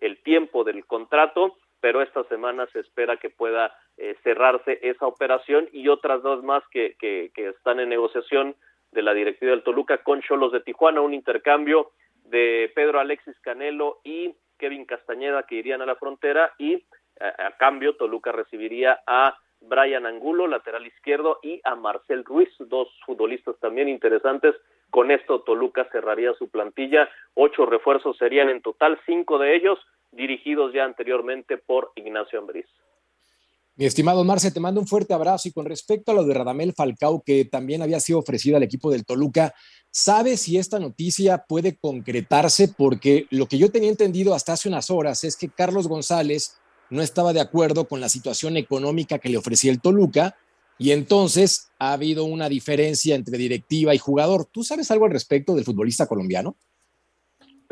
el 0.00 0.22
tiempo 0.22 0.64
del 0.64 0.84
contrato, 0.86 1.56
pero 1.80 2.02
esta 2.02 2.24
semana 2.24 2.66
se 2.72 2.80
espera 2.80 3.16
que 3.16 3.30
pueda 3.30 3.76
eh, 3.96 4.16
cerrarse 4.22 4.78
esa 4.82 5.06
operación 5.06 5.68
y 5.72 5.88
otras 5.88 6.22
dos 6.22 6.42
más 6.42 6.62
que, 6.70 6.96
que, 6.98 7.30
que 7.34 7.48
están 7.48 7.80
en 7.80 7.88
negociación 7.88 8.56
de 8.92 9.02
la 9.02 9.12
directiva 9.12 9.50
del 9.50 9.62
Toluca 9.62 9.98
con 9.98 10.22
Cholos 10.22 10.52
de 10.52 10.60
Tijuana, 10.60 11.00
un 11.00 11.14
intercambio 11.14 11.90
de 12.24 12.72
Pedro 12.74 13.00
Alexis 13.00 13.38
Canelo 13.40 14.00
y 14.04 14.34
Kevin 14.58 14.86
Castañeda 14.86 15.42
que 15.42 15.56
irían 15.56 15.82
a 15.82 15.86
la 15.86 15.96
frontera 15.96 16.52
y 16.58 16.84
a, 17.20 17.46
a 17.46 17.56
cambio 17.58 17.96
Toluca 17.96 18.32
recibiría 18.32 19.00
a 19.06 19.36
Brian 19.68 20.06
Angulo, 20.06 20.46
lateral 20.46 20.86
izquierdo, 20.86 21.38
y 21.42 21.60
a 21.64 21.74
Marcel 21.74 22.24
Ruiz, 22.24 22.50
dos 22.58 22.88
futbolistas 23.04 23.58
también 23.60 23.88
interesantes. 23.88 24.54
Con 24.94 25.10
esto 25.10 25.40
Toluca 25.40 25.88
cerraría 25.90 26.34
su 26.38 26.48
plantilla. 26.48 27.08
Ocho 27.34 27.66
refuerzos 27.66 28.16
serían 28.16 28.48
en 28.48 28.62
total, 28.62 28.96
cinco 29.06 29.40
de 29.40 29.56
ellos 29.56 29.76
dirigidos 30.12 30.72
ya 30.72 30.84
anteriormente 30.84 31.58
por 31.58 31.90
Ignacio 31.96 32.38
Ambriz. 32.38 32.66
Mi 33.74 33.86
estimado 33.86 34.22
Marce, 34.22 34.52
te 34.52 34.60
mando 34.60 34.80
un 34.80 34.86
fuerte 34.86 35.12
abrazo 35.12 35.48
y 35.48 35.52
con 35.52 35.66
respecto 35.66 36.12
a 36.12 36.14
lo 36.14 36.22
de 36.22 36.34
Radamel 36.34 36.74
Falcao, 36.74 37.24
que 37.26 37.44
también 37.44 37.82
había 37.82 37.98
sido 37.98 38.20
ofrecido 38.20 38.56
al 38.56 38.62
equipo 38.62 38.88
del 38.88 39.04
Toluca, 39.04 39.52
¿sabes 39.90 40.42
si 40.42 40.58
esta 40.58 40.78
noticia 40.78 41.44
puede 41.48 41.76
concretarse? 41.76 42.68
Porque 42.68 43.26
lo 43.30 43.46
que 43.46 43.58
yo 43.58 43.72
tenía 43.72 43.90
entendido 43.90 44.32
hasta 44.32 44.52
hace 44.52 44.68
unas 44.68 44.90
horas 44.90 45.24
es 45.24 45.36
que 45.36 45.48
Carlos 45.48 45.88
González 45.88 46.60
no 46.88 47.02
estaba 47.02 47.32
de 47.32 47.40
acuerdo 47.40 47.88
con 47.88 48.00
la 48.00 48.08
situación 48.08 48.56
económica 48.56 49.18
que 49.18 49.28
le 49.28 49.38
ofrecía 49.38 49.72
el 49.72 49.80
Toluca 49.80 50.36
y 50.78 50.90
entonces 50.90 51.68
ha 51.78 51.92
habido 51.92 52.24
una 52.24 52.48
diferencia 52.48 53.14
entre 53.14 53.38
directiva 53.38 53.94
y 53.94 53.98
jugador. 53.98 54.46
¿Tú 54.50 54.64
sabes 54.64 54.90
algo 54.90 55.04
al 55.04 55.12
respecto 55.12 55.54
del 55.54 55.64
futbolista 55.64 56.06
colombiano? 56.06 56.56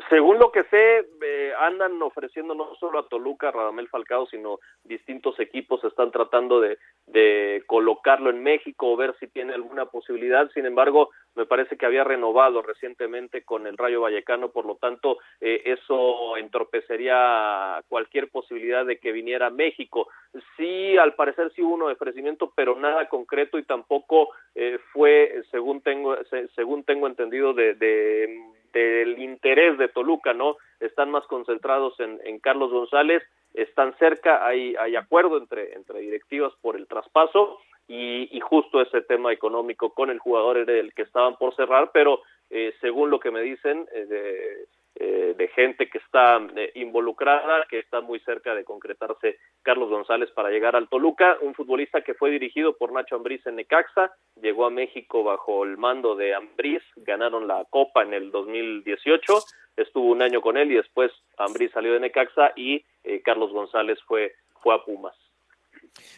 Según 0.08 0.38
lo 0.38 0.52
que 0.52 0.64
sé, 0.64 1.06
eh, 1.22 1.52
andan 1.58 2.00
ofreciendo 2.02 2.54
no 2.54 2.74
solo 2.76 2.98
a 2.98 3.08
Toluca, 3.08 3.50
Radamel 3.50 3.88
Falcao, 3.88 4.26
sino 4.26 4.58
distintos 4.84 5.38
equipos 5.40 5.82
están 5.84 6.10
tratando 6.10 6.60
de, 6.60 6.78
de 7.06 7.62
colocarlo 7.66 8.30
en 8.30 8.42
México 8.42 8.90
o 8.90 8.96
ver 8.96 9.14
si 9.18 9.26
tiene 9.28 9.54
alguna 9.54 9.86
posibilidad. 9.86 10.50
Sin 10.52 10.66
embargo, 10.66 11.10
me 11.34 11.46
parece 11.46 11.76
que 11.76 11.86
había 11.86 12.04
renovado 12.04 12.62
recientemente 12.62 13.42
con 13.42 13.66
el 13.66 13.78
Rayo 13.78 14.00
Vallecano, 14.02 14.50
por 14.50 14.66
lo 14.66 14.76
tanto, 14.76 15.18
eh, 15.40 15.62
eso 15.64 16.36
entorpecería 16.36 17.82
cualquier 17.88 18.28
posibilidad 18.28 18.84
de 18.84 18.98
que 18.98 19.12
viniera 19.12 19.46
a 19.46 19.50
México. 19.50 20.08
Sí, 20.56 20.96
al 20.98 21.14
parecer 21.14 21.52
sí 21.54 21.62
hubo 21.62 21.74
un 21.74 21.82
ofrecimiento, 21.90 22.52
pero 22.54 22.76
nada 22.76 23.08
concreto 23.08 23.58
y 23.58 23.64
tampoco 23.64 24.30
eh, 24.54 24.78
fue, 24.92 25.42
según 25.50 25.80
tengo, 25.80 26.16
se, 26.24 26.48
según 26.48 26.84
tengo 26.84 27.06
entendido, 27.06 27.54
de, 27.54 27.74
de 27.74 28.51
del 28.72 29.18
interés 29.18 29.78
de 29.78 29.88
Toluca, 29.88 30.32
¿no? 30.32 30.56
Están 30.80 31.10
más 31.10 31.26
concentrados 31.26 31.98
en, 32.00 32.20
en 32.24 32.38
Carlos 32.38 32.70
González, 32.70 33.22
están 33.54 33.94
cerca, 33.98 34.46
hay, 34.46 34.74
hay 34.76 34.96
acuerdo 34.96 35.36
entre, 35.38 35.74
entre 35.74 36.00
directivas 36.00 36.52
por 36.62 36.76
el 36.76 36.86
traspaso 36.86 37.58
y, 37.88 38.28
y, 38.34 38.40
justo 38.40 38.80
ese 38.80 39.02
tema 39.02 39.32
económico 39.32 39.92
con 39.92 40.10
el 40.10 40.18
jugador 40.18 40.56
era 40.56 40.72
el 40.72 40.94
que 40.94 41.02
estaban 41.02 41.36
por 41.36 41.54
cerrar, 41.54 41.90
pero 41.92 42.22
eh, 42.48 42.72
según 42.80 43.10
lo 43.10 43.20
que 43.20 43.30
me 43.30 43.42
dicen 43.42 43.86
eh, 43.92 44.66
eh, 44.94 45.34
de, 45.36 45.48
gente 45.48 45.88
que 45.88 45.98
está 45.98 46.38
eh, 46.54 46.72
involucrada, 46.74 47.66
que 47.68 47.78
está 47.78 48.02
muy 48.02 48.20
cerca 48.20 48.54
de 48.54 48.64
concretarse 48.64 49.38
Carlos 49.62 49.88
González 49.88 50.30
para 50.32 50.50
llegar 50.50 50.76
al 50.76 50.88
Toluca, 50.88 51.38
un 51.40 51.54
futbolista 51.54 52.02
que 52.02 52.12
fue 52.14 52.30
dirigido 52.30 52.76
por 52.76 52.92
Nacho 52.92 53.16
Ambriz 53.16 53.46
en 53.46 53.56
Necaxa, 53.56 54.12
llegó 54.40 54.66
a 54.66 54.70
México 54.70 55.24
bajo 55.24 55.64
el 55.64 55.78
mando 55.78 56.14
de 56.14 56.34
Ambriz, 56.34 56.82
ganaron 56.96 57.48
la 57.48 57.64
Copa 57.70 58.02
en 58.02 58.12
el 58.12 58.30
2018, 58.30 59.38
estuvo 59.76 60.10
un 60.10 60.20
año 60.20 60.42
con 60.42 60.58
él 60.58 60.70
y 60.70 60.76
después 60.76 61.10
Ambriz 61.38 61.72
salió 61.72 61.94
de 61.94 62.00
Necaxa 62.00 62.52
y 62.54 62.84
eh, 63.02 63.22
Carlos 63.24 63.50
González 63.50 63.98
fue, 64.06 64.34
fue 64.62 64.74
a 64.74 64.84
Pumas. 64.84 65.16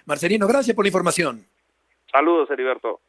Marcelino, 0.04 0.48
gracias 0.48 0.74
por 0.74 0.84
la 0.84 0.88
información. 0.88 1.46
Saludos, 2.10 2.50
Heriberto. 2.50 3.00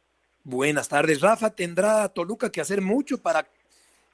Buenas 0.44 0.88
tardes, 0.88 1.20
Rafa. 1.20 1.50
Tendrá 1.50 2.08
Toluca 2.08 2.52
que 2.52 2.60
hacer 2.60 2.80
mucho 2.80 3.20
para 3.20 3.48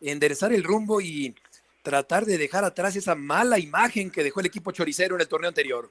enderezar 0.02 0.52
el 0.52 0.64
rumbo 0.64 1.00
y 1.00 1.34
tratar 1.82 2.24
de 2.24 2.38
dejar 2.38 2.64
atrás 2.64 2.96
esa 2.96 3.14
mala 3.14 3.58
imagen 3.58 4.10
que 4.10 4.22
dejó 4.22 4.40
el 4.40 4.46
equipo 4.46 4.72
choricero 4.72 5.14
en 5.14 5.20
el 5.20 5.28
torneo 5.28 5.48
anterior. 5.48 5.90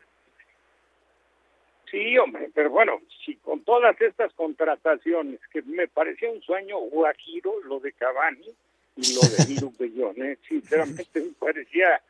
Sí, 1.89 2.17
hombre, 2.17 2.49
pero 2.53 2.69
bueno, 2.69 3.01
si 3.25 3.35
con 3.35 3.61
todas 3.63 3.99
estas 3.99 4.31
contrataciones, 4.33 5.39
que 5.51 5.61
me 5.63 5.89
parecía 5.89 6.31
un 6.31 6.41
sueño 6.41 6.77
guajiro, 6.79 7.59
lo 7.65 7.81
de 7.81 7.91
Cavani 7.91 8.47
y 8.95 9.13
lo 9.13 9.21
de 9.21 9.87
de 9.91 10.01
Jong, 10.01 10.17
¿eh? 10.23 10.37
sinceramente 10.47 11.19
me 11.19 11.31
parecía, 11.37 12.01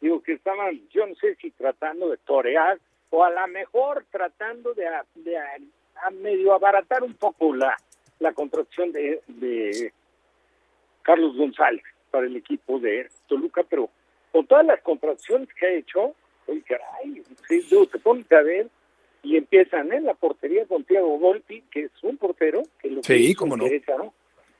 digo, 0.00 0.22
que 0.22 0.32
estaban, 0.32 0.80
yo 0.88 1.06
no 1.06 1.14
sé 1.16 1.34
si 1.36 1.50
tratando 1.50 2.08
de 2.08 2.16
torear 2.18 2.78
o 3.10 3.22
a 3.22 3.30
lo 3.30 3.46
mejor 3.48 4.06
tratando 4.10 4.72
de, 4.72 4.86
de 5.16 5.36
a, 5.36 5.56
a 6.06 6.10
medio 6.10 6.54
abaratar 6.54 7.02
un 7.02 7.14
poco 7.14 7.54
la, 7.54 7.76
la 8.20 8.32
contratación 8.32 8.92
de, 8.92 9.20
de 9.26 9.92
Carlos 11.08 11.34
González 11.38 11.82
para 12.10 12.26
el 12.26 12.36
equipo 12.36 12.78
de 12.78 13.08
Toluca, 13.28 13.62
pero 13.62 13.88
con 14.30 14.46
todas 14.46 14.66
las 14.66 14.82
contracciones 14.82 15.48
que 15.54 15.64
ha 15.64 15.70
hecho, 15.70 16.14
oye, 16.46 16.60
caray, 16.60 17.22
sí, 17.48 17.66
te 17.90 17.98
pones 17.98 18.30
a 18.30 18.42
ver 18.42 18.68
y 19.22 19.38
empiezan 19.38 19.90
en 19.90 20.00
¿eh? 20.00 20.00
la 20.02 20.12
portería 20.12 20.66
con 20.66 20.84
Thiago 20.84 21.18
Volpi, 21.18 21.62
que 21.70 21.84
es 21.84 21.92
un 22.02 22.18
portero, 22.18 22.62
que 22.78 22.90
lo 22.90 23.02
sí, 23.02 23.34
cómo 23.34 23.56
no. 23.56 23.64
¿no? 23.64 24.12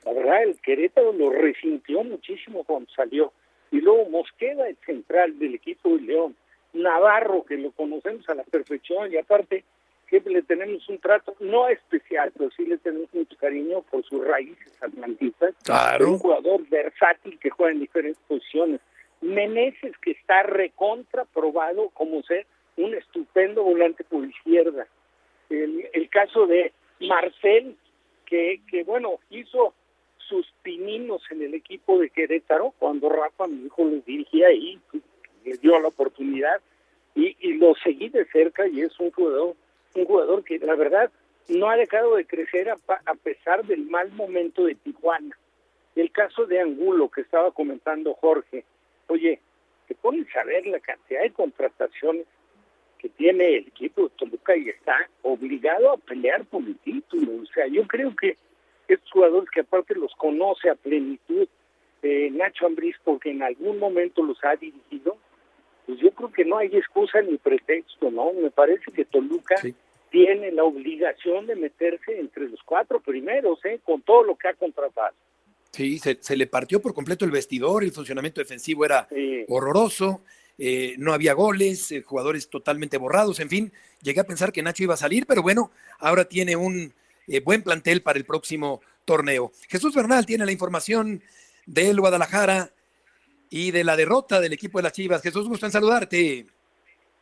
La 0.03 0.13
verdad, 0.13 0.41
el 0.41 0.59
Querétaro 0.59 1.13
lo 1.13 1.29
resintió 1.29 2.03
muchísimo 2.03 2.63
cuando 2.63 2.89
salió. 2.95 3.31
Y 3.69 3.81
luego 3.81 4.09
Mosqueda, 4.09 4.67
el 4.67 4.77
central 4.83 5.37
del 5.37 5.53
equipo 5.53 5.89
de 5.97 6.01
León. 6.01 6.35
Navarro, 6.73 7.45
que 7.45 7.57
lo 7.57 7.71
conocemos 7.73 8.27
a 8.27 8.33
la 8.33 8.43
perfección 8.43 9.13
y 9.13 9.17
aparte 9.17 9.65
que 10.09 10.21
le 10.29 10.41
tenemos 10.41 10.87
un 10.89 10.97
trato 10.97 11.35
no 11.39 11.67
especial, 11.67 12.31
pero 12.35 12.49
sí 12.51 12.65
le 12.65 12.77
tenemos 12.77 13.13
mucho 13.13 13.37
cariño 13.37 13.83
por 13.83 14.03
sus 14.03 14.25
raíces 14.25 14.71
atlantistas. 14.81 15.55
Claro. 15.63 16.11
Un 16.11 16.19
jugador 16.19 16.67
versátil 16.67 17.37
que 17.39 17.49
juega 17.49 17.73
en 17.73 17.79
diferentes 17.79 18.21
posiciones. 18.27 18.81
Meneses, 19.21 19.97
que 19.99 20.11
está 20.11 20.43
recontra 20.43 21.25
probado 21.25 21.89
como 21.89 22.23
ser 22.23 22.45
un 22.77 22.93
estupendo 22.95 23.63
volante 23.63 24.03
por 24.03 24.25
izquierda. 24.25 24.87
El, 25.49 25.87
el 25.93 26.09
caso 26.09 26.47
de 26.47 26.71
Marcel, 27.01 27.75
que, 28.25 28.61
que 28.69 28.83
bueno, 28.83 29.19
hizo 29.29 29.73
sus 30.17 30.47
pininos 30.61 31.21
en 31.31 31.41
el 31.41 31.53
equipo 31.55 31.97
de 31.99 32.09
Querétaro 32.09 32.73
cuando 32.77 33.09
Rafa, 33.09 33.47
mi 33.47 33.65
hijo, 33.65 33.83
lo 33.83 33.97
dirigía 34.01 34.47
ahí, 34.47 34.79
le 35.43 35.57
dio 35.57 35.79
la 35.79 35.87
oportunidad 35.87 36.61
y, 37.15 37.35
y 37.39 37.53
lo 37.53 37.73
seguí 37.83 38.09
de 38.09 38.25
cerca 38.25 38.67
y 38.67 38.81
es 38.81 38.97
un 38.99 39.11
jugador, 39.11 39.55
un 39.95 40.05
jugador 40.05 40.43
que 40.43 40.59
la 40.59 40.75
verdad 40.75 41.11
no 41.47 41.69
ha 41.69 41.75
dejado 41.75 42.15
de 42.15 42.25
crecer 42.25 42.69
a, 42.69 42.77
a 43.05 43.15
pesar 43.15 43.65
del 43.65 43.85
mal 43.85 44.11
momento 44.11 44.65
de 44.65 44.75
Tijuana. 44.75 45.37
El 45.95 46.11
caso 46.11 46.45
de 46.45 46.59
Angulo 46.59 47.09
que 47.09 47.21
estaba 47.21 47.51
comentando 47.51 48.13
Jorge, 48.13 48.63
oye, 49.07 49.39
te 49.87 49.95
pones 49.95 50.27
a 50.35 50.43
ver 50.43 50.65
la 50.67 50.79
cantidad 50.79 51.21
de 51.21 51.31
contrataciones 51.31 52.25
que 52.99 53.09
tiene 53.09 53.55
el 53.55 53.67
equipo 53.67 54.03
de 54.03 54.09
Toluca 54.09 54.55
y 54.55 54.69
está 54.69 55.09
obligado 55.23 55.91
a 55.91 55.97
pelear 55.97 56.45
por 56.45 56.61
el 56.61 56.77
título. 56.77 57.41
O 57.41 57.45
sea, 57.47 57.65
yo 57.67 57.87
creo 57.87 58.15
que 58.15 58.37
estos 58.87 59.09
jugadores 59.11 59.49
que 59.49 59.61
aparte 59.61 59.95
los 59.95 60.13
conoce 60.15 60.69
a 60.69 60.75
plenitud, 60.75 61.47
eh, 62.03 62.29
Nacho 62.31 62.65
Ambriz, 62.65 62.95
porque 63.03 63.31
en 63.31 63.41
algún 63.41 63.79
momento 63.79 64.21
los 64.23 64.37
ha 64.43 64.55
dirigido, 64.55 65.17
pues 65.89 66.01
yo 66.01 66.11
creo 66.11 66.31
que 66.31 66.45
no 66.45 66.59
hay 66.59 66.67
excusa 66.67 67.19
ni 67.19 67.39
pretexto, 67.39 68.11
¿no? 68.11 68.31
Me 68.31 68.51
parece 68.51 68.91
que 68.91 69.05
Toluca 69.05 69.57
sí. 69.57 69.73
tiene 70.11 70.51
la 70.51 70.63
obligación 70.63 71.47
de 71.47 71.55
meterse 71.55 72.19
entre 72.19 72.47
los 72.47 72.61
cuatro 72.63 72.99
primeros, 72.99 73.57
¿eh? 73.65 73.79
Con 73.83 74.03
todo 74.03 74.21
lo 74.23 74.35
que 74.35 74.49
ha 74.49 74.53
contratado. 74.53 75.15
Sí, 75.71 75.97
se, 75.97 76.19
se 76.21 76.37
le 76.37 76.45
partió 76.45 76.79
por 76.79 76.93
completo 76.93 77.25
el 77.25 77.31
vestidor, 77.31 77.83
el 77.83 77.91
funcionamiento 77.91 78.39
defensivo 78.39 78.85
era 78.85 79.07
sí. 79.09 79.45
horroroso. 79.47 80.21
Eh, 80.59 80.93
no 80.99 81.11
había 81.11 81.33
goles, 81.33 81.91
eh, 81.91 82.03
jugadores 82.03 82.51
totalmente 82.51 82.99
borrados, 82.99 83.39
en 83.39 83.49
fin, 83.49 83.73
llegué 84.03 84.19
a 84.19 84.25
pensar 84.25 84.51
que 84.51 84.61
Nacho 84.61 84.83
iba 84.83 84.93
a 84.93 84.97
salir, 84.97 85.25
pero 85.25 85.41
bueno, 85.41 85.71
ahora 85.97 86.25
tiene 86.25 86.55
un 86.55 86.93
eh, 87.27 87.39
buen 87.39 87.63
plantel 87.63 88.03
para 88.03 88.19
el 88.19 88.25
próximo 88.25 88.79
torneo. 89.05 89.51
Jesús 89.67 89.95
Bernal 89.95 90.27
tiene 90.27 90.45
la 90.45 90.51
información 90.51 91.23
del 91.65 91.99
Guadalajara 91.99 92.73
y 93.49 93.71
de 93.71 93.83
la 93.83 93.95
derrota 93.95 94.39
del 94.39 94.53
equipo 94.53 94.79
de 94.79 94.83
las 94.83 94.93
Chivas. 94.93 95.21
Jesús, 95.21 95.47
gusto 95.47 95.65
en 95.65 95.71
saludarte. 95.71 96.45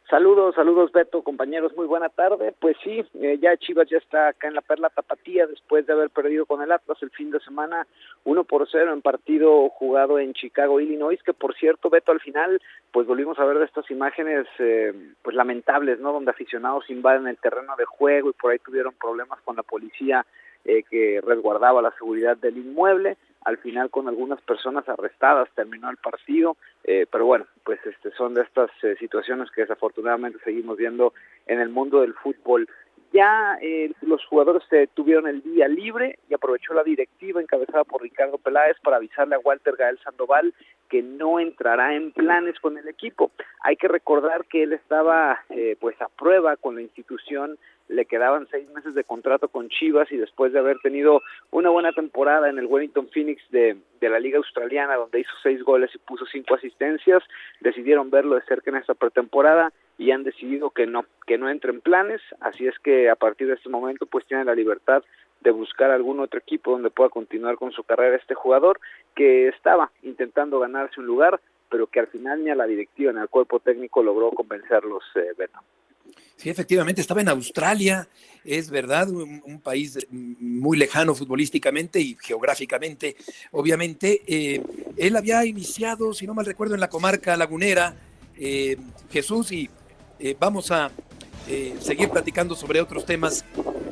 Saludos, 0.09 0.55
saludos 0.55 0.93
Beto, 0.93 1.21
compañeros, 1.21 1.75
muy 1.75 1.85
buena 1.85 2.07
tarde. 2.07 2.53
Pues 2.61 2.77
sí, 2.81 3.03
eh, 3.15 3.39
ya 3.41 3.57
Chivas 3.57 3.89
ya 3.89 3.97
está 3.97 4.29
acá 4.29 4.47
en 4.47 4.53
la 4.53 4.61
Perla 4.61 4.89
Tapatía 4.89 5.45
después 5.47 5.85
de 5.85 5.91
haber 5.91 6.09
perdido 6.11 6.45
con 6.45 6.61
el 6.61 6.71
Atlas 6.71 6.97
el 7.01 7.09
fin 7.09 7.29
de 7.29 7.41
semana 7.41 7.85
1 8.23 8.45
por 8.45 8.65
0 8.71 8.93
en 8.93 9.01
partido 9.01 9.67
jugado 9.67 10.17
en 10.17 10.31
Chicago, 10.31 10.79
Illinois, 10.79 11.21
que 11.23 11.33
por 11.33 11.53
cierto, 11.55 11.89
Beto, 11.89 12.13
al 12.13 12.21
final 12.21 12.61
pues 12.93 13.05
volvimos 13.05 13.37
a 13.37 13.43
ver 13.43 13.59
de 13.59 13.65
estas 13.65 13.91
imágenes 13.91 14.47
eh, 14.59 14.93
pues 15.21 15.35
lamentables, 15.35 15.99
¿no? 15.99 16.13
Donde 16.13 16.31
aficionados 16.31 16.89
invaden 16.89 17.27
el 17.27 17.37
terreno 17.37 17.75
de 17.77 17.83
juego 17.83 18.29
y 18.29 18.33
por 18.33 18.53
ahí 18.53 18.59
tuvieron 18.59 18.93
problemas 18.93 19.41
con 19.41 19.57
la 19.57 19.63
policía 19.63 20.25
eh, 20.63 20.83
que 20.89 21.19
resguardaba 21.21 21.81
la 21.81 21.91
seguridad 21.97 22.37
del 22.37 22.57
inmueble 22.57 23.17
al 23.45 23.57
final 23.57 23.89
con 23.89 24.07
algunas 24.07 24.41
personas 24.41 24.87
arrestadas 24.89 25.49
terminó 25.55 25.89
el 25.89 25.97
partido, 25.97 26.57
eh, 26.83 27.05
pero 27.11 27.25
bueno, 27.25 27.45
pues 27.63 27.79
este 27.85 28.11
son 28.11 28.33
de 28.33 28.41
estas 28.41 28.69
eh, 28.83 28.95
situaciones 28.99 29.49
que 29.51 29.61
desafortunadamente 29.61 30.39
seguimos 30.43 30.77
viendo 30.77 31.13
en 31.45 31.59
el 31.59 31.69
mundo 31.69 32.01
del 32.01 32.13
fútbol. 32.13 32.67
Ya 33.13 33.57
eh, 33.61 33.93
los 34.01 34.25
jugadores 34.25 34.63
tuvieron 34.93 35.27
el 35.27 35.41
día 35.41 35.69
libre 35.69 36.19
y 36.29 36.33
aprovechó 36.33 36.73
la 36.73 36.83
directiva 36.83 37.41
encabezada 37.41 37.85
por 37.85 38.01
Ricardo 38.01 38.37
Peláez 38.37 38.75
para 38.83 38.97
avisarle 38.97 39.35
a 39.35 39.39
Walter 39.39 39.75
Gael 39.77 39.97
Sandoval 39.99 40.53
que 40.89 41.01
no 41.01 41.39
entrará 41.39 41.95
en 41.95 42.11
planes 42.11 42.59
con 42.59 42.77
el 42.77 42.87
equipo. 42.89 43.31
Hay 43.61 43.77
que 43.77 43.87
recordar 43.87 44.45
que 44.45 44.63
él 44.63 44.73
estaba 44.73 45.39
pues 45.79 46.01
a 46.01 46.09
prueba 46.09 46.57
con 46.57 46.75
la 46.75 46.81
institución 46.81 47.57
le 47.89 48.05
quedaban 48.05 48.47
seis 48.51 48.69
meses 48.69 48.93
de 48.95 49.03
contrato 49.03 49.47
con 49.47 49.69
Chivas 49.69 50.11
y 50.11 50.17
después 50.17 50.51
de 50.51 50.59
haber 50.59 50.79
tenido 50.79 51.21
una 51.51 51.69
buena 51.69 51.91
temporada 51.93 52.49
en 52.49 52.57
el 52.57 52.65
Wellington 52.65 53.09
Phoenix 53.09 53.41
de, 53.49 53.77
la 54.01 54.19
Liga 54.19 54.37
Australiana, 54.37 54.95
donde 54.95 55.21
hizo 55.21 55.31
seis 55.41 55.63
goles 55.63 55.91
y 55.93 55.97
puso 55.99 56.25
cinco 56.25 56.55
asistencias, 56.55 57.23
decidieron 57.61 58.09
verlo 58.09 58.35
de 58.35 58.41
cerca 58.41 58.71
en 58.71 58.77
esta 58.77 58.93
pretemporada 58.93 59.71
y 59.97 60.11
han 60.11 60.23
decidido 60.23 60.69
que 60.69 60.85
no, 60.85 61.05
que 61.25 61.37
no 61.37 61.49
entre 61.49 61.71
en 61.71 61.81
planes, 61.81 62.21
así 62.39 62.67
es 62.67 62.77
que 62.79 63.09
a 63.09 63.15
partir 63.15 63.47
de 63.47 63.55
este 63.55 63.69
momento 63.69 64.05
pues 64.05 64.25
tiene 64.25 64.43
la 64.43 64.55
libertad 64.55 65.03
de 65.41 65.51
buscar 65.51 65.91
algún 65.91 66.19
otro 66.19 66.39
equipo 66.39 66.71
donde 66.71 66.89
pueda 66.89 67.09
continuar 67.09 67.55
con 67.55 67.71
su 67.71 67.83
carrera 67.83 68.15
este 68.15 68.35
jugador 68.35 68.79
que 69.15 69.47
estaba 69.47 69.91
intentando 70.03 70.59
ganarse 70.59 70.99
un 70.99 71.07
lugar, 71.07 71.39
pero 71.69 71.87
que 71.87 71.99
al 71.99 72.07
final 72.07 72.43
ni 72.43 72.49
a 72.49 72.55
la 72.55 72.65
directiva 72.65 73.11
ni 73.11 73.19
al 73.19 73.29
cuerpo 73.29 73.59
técnico 73.59 74.03
logró 74.03 74.31
convencerlos, 74.31 75.03
eh, 75.15 75.33
Beto. 75.37 75.59
Sí, 76.37 76.49
efectivamente, 76.49 77.01
estaba 77.01 77.21
en 77.21 77.29
Australia, 77.29 78.07
es 78.45 78.69
verdad, 78.69 79.09
un, 79.09 79.59
país 79.59 79.97
muy 80.11 80.77
lejano 80.77 81.15
futbolísticamente 81.15 81.99
y 81.99 82.15
geográficamente, 82.21 83.15
obviamente. 83.51 84.21
Eh, 84.27 84.63
él 84.95 85.15
había 85.15 85.43
iniciado, 85.45 86.13
si 86.13 86.27
no 86.27 86.33
mal 86.35 86.45
recuerdo, 86.45 86.75
en 86.75 86.79
la 86.79 86.89
comarca 86.89 87.35
lagunera, 87.35 87.95
eh, 88.37 88.77
Jesús, 89.09 89.51
y 89.51 89.69
eh, 90.19 90.35
vamos 90.39 90.71
a 90.71 90.91
seguir 91.79 92.09
platicando 92.09 92.57
sobre 92.57 92.81
otros 92.81 93.05
temas 93.05 93.45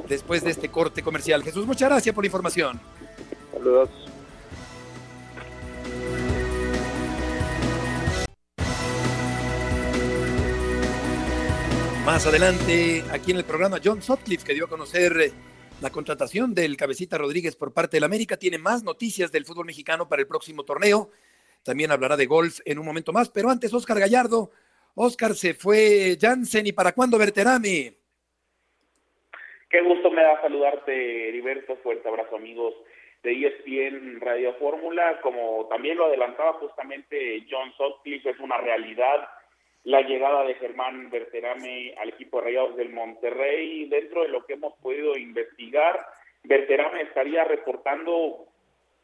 después 0.10 0.43
de 0.43 0.51
este 0.51 0.67
corte 0.67 1.01
comercial. 1.01 1.41
Jesús, 1.41 1.65
muchas 1.65 1.89
gracias 1.89 2.13
por 2.13 2.23
la 2.23 2.28
información. 2.28 2.82
Saludos. 3.54 3.89
Más 12.05 12.27
adelante, 12.27 13.03
aquí 13.11 13.31
en 13.31 13.37
el 13.37 13.45
programa, 13.45 13.79
John 13.83 13.99
Sutcliffe, 13.99 14.45
que 14.45 14.53
dio 14.53 14.65
a 14.65 14.69
conocer 14.69 15.11
la 15.81 15.89
contratación 15.89 16.53
del 16.53 16.77
Cabecita 16.77 17.17
Rodríguez 17.17 17.55
por 17.55 17.73
parte 17.73 17.97
del 17.97 18.03
América, 18.03 18.37
tiene 18.37 18.59
más 18.59 18.83
noticias 18.83 19.31
del 19.31 19.43
fútbol 19.43 19.65
mexicano 19.65 20.07
para 20.07 20.21
el 20.21 20.27
próximo 20.27 20.63
torneo. 20.63 21.09
También 21.63 21.91
hablará 21.91 22.15
de 22.15 22.27
golf 22.27 22.59
en 22.63 22.77
un 22.77 22.85
momento 22.85 23.11
más, 23.11 23.31
pero 23.31 23.49
antes, 23.49 23.73
Oscar 23.73 23.99
Gallardo. 23.99 24.51
Oscar, 24.93 25.33
se 25.33 25.55
fue 25.55 26.15
Jansen, 26.21 26.67
¿y 26.67 26.73
para 26.73 26.93
cuándo 26.93 27.17
Berterame? 27.17 27.95
Qué 29.67 29.81
gusto 29.81 30.11
me 30.11 30.21
da 30.21 30.39
saludarte, 30.41 31.29
Heriberto. 31.29 31.75
Fuerte 31.77 32.07
abrazo, 32.07 32.35
amigos 32.35 32.75
de 33.23 33.31
ESPN 33.31 34.21
Radio 34.21 34.53
Fórmula. 34.59 35.19
Como 35.21 35.67
también 35.71 35.97
lo 35.97 36.05
adelantaba 36.05 36.53
justamente 36.53 37.47
John 37.49 37.73
Sutcliffe, 37.75 38.29
es 38.29 38.39
una 38.39 38.57
realidad 38.57 39.27
la 39.86 40.02
llegada 40.02 40.43
de 40.43 40.56
Germán 40.56 41.10
Berterame 41.10 41.93
al 41.98 42.10
equipo 42.10 42.39
de 42.39 42.45
Rayados 42.45 42.76
del 42.76 42.89
Monterrey. 42.89 43.86
Dentro 43.86 44.24
de 44.24 44.30
lo 44.30 44.45
que 44.45 44.54
hemos 44.54 44.74
podido 44.82 45.15
investigar, 45.15 46.06
Berterame 46.43 47.04
estaría 47.04 47.43
reportando 47.43 48.48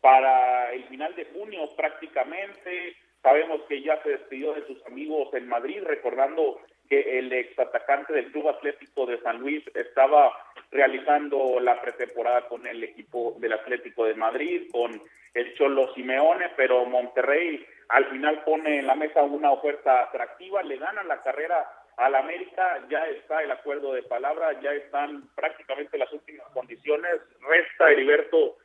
para 0.01 0.73
el 0.73 0.83
final 0.85 1.15
de 1.15 1.25
junio 1.25 1.69
prácticamente. 1.77 2.95
Sabemos 3.21 3.61
que 3.69 3.83
ya 3.83 4.01
se 4.01 4.09
despidió 4.09 4.53
de 4.53 4.65
sus 4.65 4.83
amigos 4.87 5.31
en 5.33 5.47
Madrid, 5.47 5.83
recordando 5.83 6.59
que 6.89 7.19
el 7.19 7.31
exatacante 7.31 8.13
del 8.13 8.31
Club 8.31 8.49
Atlético 8.49 9.05
de 9.05 9.21
San 9.21 9.37
Luis 9.39 9.63
estaba 9.75 10.33
realizando 10.71 11.59
la 11.59 11.79
pretemporada 11.79 12.47
con 12.47 12.65
el 12.65 12.83
equipo 12.83 13.35
del 13.37 13.53
Atlético 13.53 14.05
de 14.05 14.15
Madrid, 14.15 14.63
con 14.71 14.99
el 15.35 15.53
Cholo 15.53 15.93
Simeone, 15.93 16.49
pero 16.57 16.85
Monterrey 16.85 17.63
al 17.91 18.05
final 18.09 18.43
pone 18.43 18.79
en 18.79 18.87
la 18.87 18.95
mesa 18.95 19.21
una 19.23 19.51
oferta 19.51 20.03
atractiva, 20.03 20.63
le 20.63 20.77
ganan 20.77 21.07
la 21.07 21.21
carrera 21.21 21.69
al 21.97 22.15
América, 22.15 22.85
ya 22.89 23.05
está 23.07 23.43
el 23.43 23.51
acuerdo 23.51 23.93
de 23.93 24.03
palabra, 24.03 24.59
ya 24.61 24.71
están 24.71 25.29
prácticamente 25.35 25.97
las 25.97 26.11
últimas 26.13 26.47
condiciones, 26.53 27.21
resta 27.41 27.91
Heriberto 27.91 28.57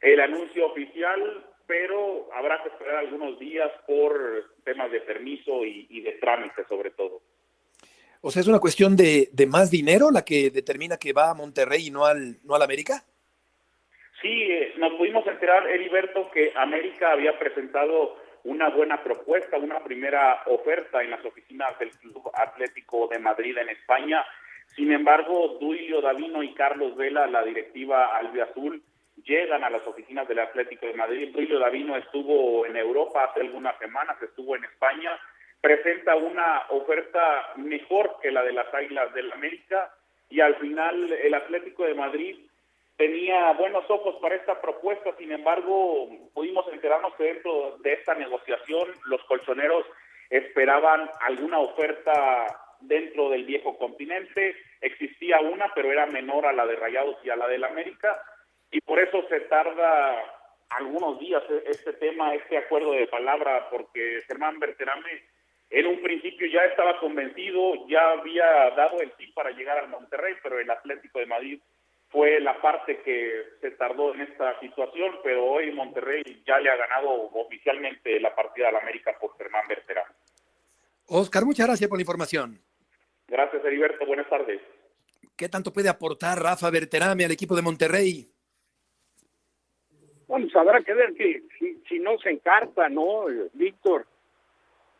el 0.00 0.20
anuncio 0.20 0.66
oficial, 0.66 1.46
pero 1.66 2.28
habrá 2.34 2.62
que 2.62 2.68
esperar 2.68 2.96
algunos 2.96 3.38
días 3.38 3.70
por 3.86 4.54
temas 4.64 4.90
de 4.90 5.00
permiso 5.00 5.64
y, 5.64 5.86
y 5.88 6.02
de 6.02 6.12
trámite 6.12 6.64
sobre 6.68 6.90
todo. 6.90 7.22
O 8.20 8.30
sea, 8.30 8.40
es 8.40 8.48
una 8.48 8.58
cuestión 8.58 8.96
de, 8.96 9.28
de, 9.32 9.46
más 9.46 9.70
dinero 9.70 10.10
la 10.10 10.24
que 10.24 10.50
determina 10.50 10.98
que 10.98 11.12
va 11.12 11.30
a 11.30 11.34
Monterrey 11.34 11.86
y 11.86 11.90
no 11.90 12.04
al, 12.04 12.38
no 12.44 12.54
al 12.54 12.62
América. 12.62 13.04
Sí, 14.20 14.42
eh, 14.42 14.74
nos 14.78 14.94
pudimos 14.94 15.26
enterar, 15.26 15.68
Heriberto, 15.68 16.30
que 16.30 16.52
América 16.56 17.12
había 17.12 17.38
presentado 17.38 18.16
una 18.44 18.68
buena 18.68 19.02
propuesta, 19.02 19.56
una 19.56 19.82
primera 19.82 20.42
oferta 20.46 21.02
en 21.02 21.10
las 21.10 21.24
oficinas 21.24 21.78
del 21.78 21.90
Club 21.90 22.30
Atlético 22.34 23.08
de 23.08 23.18
Madrid 23.18 23.56
en 23.56 23.70
España. 23.70 24.24
Sin 24.76 24.92
embargo, 24.92 25.58
Duilio 25.60 26.00
Davino 26.00 26.42
y 26.42 26.54
Carlos 26.54 26.96
Vela, 26.96 27.26
la 27.26 27.42
directiva 27.42 28.16
albiazul, 28.16 28.82
llegan 29.24 29.64
a 29.64 29.70
las 29.70 29.86
oficinas 29.86 30.28
del 30.28 30.40
Atlético 30.40 30.86
de 30.86 30.94
Madrid. 30.94 31.30
Julio 31.32 31.58
Davino 31.58 31.96
estuvo 31.96 32.66
en 32.66 32.76
Europa 32.76 33.24
hace 33.24 33.40
algunas 33.40 33.78
semanas, 33.78 34.20
estuvo 34.22 34.56
en 34.56 34.64
España, 34.64 35.18
presenta 35.60 36.14
una 36.14 36.64
oferta 36.68 37.52
mejor 37.56 38.16
que 38.20 38.30
la 38.30 38.42
de 38.42 38.52
las 38.52 38.72
Águilas 38.74 39.14
del 39.14 39.32
América 39.32 39.94
y 40.28 40.40
al 40.40 40.56
final 40.56 41.12
el 41.12 41.34
Atlético 41.34 41.84
de 41.84 41.94
Madrid 41.94 42.36
tenía 42.96 43.52
buenos 43.52 43.88
ojos 43.90 44.16
para 44.20 44.36
esta 44.36 44.60
propuesta, 44.60 45.10
sin 45.18 45.32
embargo, 45.32 46.08
pudimos 46.32 46.66
enterarnos 46.72 47.14
que 47.14 47.24
dentro 47.24 47.78
de 47.78 47.92
esta 47.92 48.14
negociación 48.14 48.88
los 49.06 49.22
colchoneros 49.24 49.84
esperaban 50.30 51.10
alguna 51.20 51.58
oferta 51.58 52.46
dentro 52.80 53.30
del 53.30 53.44
viejo 53.44 53.76
continente, 53.78 54.56
existía 54.80 55.40
una, 55.40 55.72
pero 55.74 55.90
era 55.90 56.06
menor 56.06 56.46
a 56.46 56.52
la 56.52 56.66
de 56.66 56.76
Rayados 56.76 57.16
y 57.24 57.30
a 57.30 57.36
la 57.36 57.48
del 57.48 57.64
América, 57.64 58.20
y 58.70 58.80
por 58.80 58.98
eso 58.98 59.26
se 59.28 59.40
tarda 59.40 60.22
algunos 60.70 61.18
días 61.18 61.42
este 61.66 61.92
tema, 61.94 62.34
este 62.34 62.58
acuerdo 62.58 62.92
de 62.92 63.06
palabra, 63.06 63.68
porque 63.70 64.22
Germán 64.26 64.58
Berterame 64.58 65.22
en 65.70 65.86
un 65.86 66.02
principio 66.02 66.46
ya 66.46 66.64
estaba 66.64 66.98
convencido, 67.00 67.86
ya 67.88 68.10
había 68.10 68.70
dado 68.70 69.00
el 69.00 69.12
sí 69.18 69.26
para 69.28 69.50
llegar 69.50 69.78
al 69.78 69.88
Monterrey, 69.88 70.34
pero 70.42 70.58
el 70.58 70.70
Atlético 70.70 71.18
de 71.18 71.26
Madrid 71.26 71.60
fue 72.14 72.38
la 72.38 72.60
parte 72.62 73.00
que 73.02 73.42
se 73.60 73.72
tardó 73.72 74.14
en 74.14 74.20
esta 74.20 74.58
situación, 74.60 75.16
pero 75.24 75.44
hoy 75.46 75.72
Monterrey 75.72 76.22
ya 76.46 76.60
le 76.60 76.70
ha 76.70 76.76
ganado 76.76 77.10
oficialmente 77.32 78.20
la 78.20 78.32
partida 78.32 78.68
al 78.68 78.76
América 78.76 79.16
por 79.20 79.36
Germán 79.36 79.66
Berterame. 79.68 80.14
Oscar, 81.08 81.44
muchas 81.44 81.66
gracias 81.66 81.90
por 81.90 81.98
la 81.98 82.02
información. 82.02 82.60
Gracias, 83.26 83.64
Heriberto. 83.64 84.06
Buenas 84.06 84.28
tardes. 84.28 84.60
¿Qué 85.36 85.48
tanto 85.48 85.72
puede 85.72 85.88
aportar 85.88 86.40
Rafa 86.40 86.70
Berterame 86.70 87.24
al 87.24 87.32
equipo 87.32 87.56
de 87.56 87.62
Monterrey? 87.62 88.30
Bueno, 90.28 90.46
habrá 90.54 90.82
que 90.82 90.94
ver 90.94 91.14
que 91.14 91.42
si, 91.88 91.98
no 91.98 92.16
se 92.18 92.30
encarta, 92.30 92.88
¿no, 92.88 93.24
Víctor? 93.54 94.06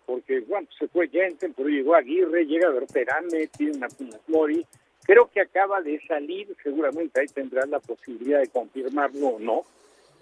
Porque, 0.05 0.41
bueno, 0.41 0.67
se 0.77 0.89
fue 0.89 1.09
Jensen, 1.09 1.55
pero 1.55 1.69
llegó 1.69 1.95
Aguirre, 1.95 2.45
llega 2.45 2.71
Berterame, 2.71 3.47
tiene 3.57 3.77
una 3.77 3.89
Mori. 4.27 4.67
Creo 5.05 5.31
que 5.31 5.41
acaba 5.41 5.83
de 5.83 6.01
salir, 6.07 6.49
seguramente 6.63 7.21
ahí 7.21 7.27
tendrán 7.27 7.71
la 7.71 7.81
posibilidad 7.81 8.41
de 8.41 8.49
confirmarlo 8.49 9.29
o 9.29 9.39
no, 9.39 9.63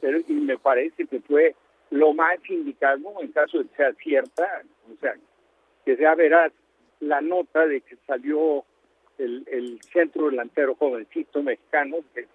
pero 0.01 0.18
y 0.18 0.33
me 0.33 0.59
parece 0.59 1.07
que 1.07 1.21
fue 1.21 1.55
lo 1.90 2.12
más 2.12 2.38
indicado 2.49 3.14
en 3.21 3.33
caso 3.33 3.59
de 3.59 3.68
que 3.68 3.77
sea 3.77 3.92
cierta, 3.95 4.62
o 4.92 4.99
sea, 5.01 5.14
que 5.85 5.97
sea 5.97 6.14
veraz 6.14 6.53
la 7.01 7.21
nota 7.21 7.66
de 7.66 7.81
que 7.83 7.97
salió 8.07 8.64
el, 9.18 9.47
el 9.51 9.81
centro 9.92 10.31
delantero 10.31 10.75
jovencito 10.75 11.42
mexicano, 11.42 11.99
que, 12.14 12.27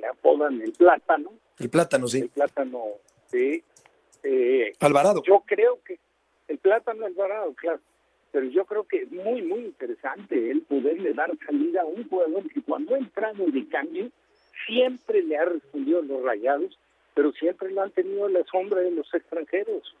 le 0.00 0.06
apodan 0.06 0.60
el 0.60 0.72
plátano. 0.72 1.32
El 1.58 1.70
plátano, 1.70 2.08
sí. 2.08 2.20
El 2.20 2.28
plátano, 2.28 2.84
sí. 3.30 3.62
Eh, 4.22 4.72
Alvarado. 4.80 5.22
Yo 5.22 5.42
creo 5.46 5.78
que 5.84 5.98
el 6.48 6.58
plátano 6.58 7.06
Alvarado, 7.06 7.54
claro. 7.54 7.80
Pero 8.34 8.46
yo 8.46 8.64
creo 8.64 8.82
que 8.82 9.02
es 9.02 9.12
muy, 9.12 9.42
muy 9.42 9.60
interesante 9.60 10.50
el 10.50 10.62
poderle 10.62 11.14
dar 11.14 11.30
salida 11.46 11.82
a 11.82 11.84
un 11.84 12.08
jugador 12.08 12.42
que 12.48 12.62
cuando 12.62 12.96
ha 12.96 12.98
entrado 12.98 13.46
de 13.46 13.68
cambio 13.68 14.10
siempre 14.66 15.22
le 15.22 15.36
ha 15.36 15.44
respondido 15.44 16.00
a 16.00 16.02
los 16.02 16.20
rayados, 16.20 16.76
pero 17.14 17.30
siempre 17.30 17.70
lo 17.70 17.82
han 17.82 17.92
tenido 17.92 18.26
a 18.26 18.30
la 18.30 18.42
sombra 18.50 18.80
de 18.80 18.90
los 18.90 19.06
extranjeros. 19.14 19.94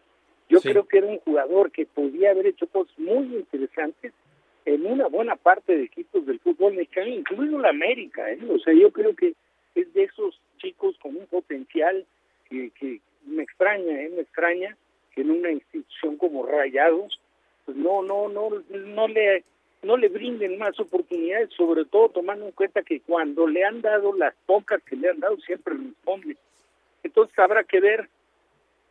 Yo 0.48 0.60
creo 0.60 0.84
que 0.88 0.98
era 0.98 1.06
un 1.06 1.20
jugador 1.20 1.70
que 1.70 1.86
podía 1.86 2.32
haber 2.32 2.48
hecho 2.48 2.66
cosas 2.66 2.98
muy 2.98 3.36
interesantes 3.36 4.12
en 4.64 4.84
una 4.84 5.06
buena 5.06 5.36
parte 5.36 5.76
de 5.76 5.84
equipos 5.84 6.26
del 6.26 6.40
fútbol 6.40 6.74
mexicano, 6.74 7.10
incluido 7.10 7.60
la 7.60 7.68
América. 7.68 8.32
¿eh? 8.32 8.40
O 8.50 8.58
sea, 8.58 8.74
yo 8.74 8.90
creo 8.90 9.14
que 9.14 9.34
es 9.76 9.94
de 9.94 10.02
esos 10.02 10.40
chicos 10.58 10.98
con 10.98 11.14
un 11.14 11.26
potencial 11.28 12.04
que, 12.50 12.70
que 12.70 13.00
me 13.26 13.44
extraña, 13.44 14.02
¿eh? 14.02 14.10
me 14.12 14.22
extraña 14.22 14.76
que 15.14 15.20
en 15.20 15.30
una 15.30 15.52
institución 15.52 16.16
como 16.16 16.44
Rayados, 16.44 17.20
no, 17.74 18.02
no, 18.02 18.28
no, 18.28 18.50
no 18.70 19.08
le 19.08 19.44
no 19.82 19.98
le 19.98 20.08
brinden 20.08 20.58
más 20.58 20.80
oportunidades, 20.80 21.50
sobre 21.50 21.84
todo 21.84 22.08
tomando 22.08 22.46
en 22.46 22.52
cuenta 22.52 22.82
que 22.82 23.00
cuando 23.00 23.46
le 23.46 23.64
han 23.64 23.82
dado 23.82 24.14
las 24.14 24.34
pocas 24.46 24.82
que 24.82 24.96
le 24.96 25.10
han 25.10 25.20
dado 25.20 25.36
siempre 25.38 25.74
responde. 25.74 26.36
Entonces 27.02 27.38
habrá 27.38 27.64
que 27.64 27.80
ver 27.80 28.08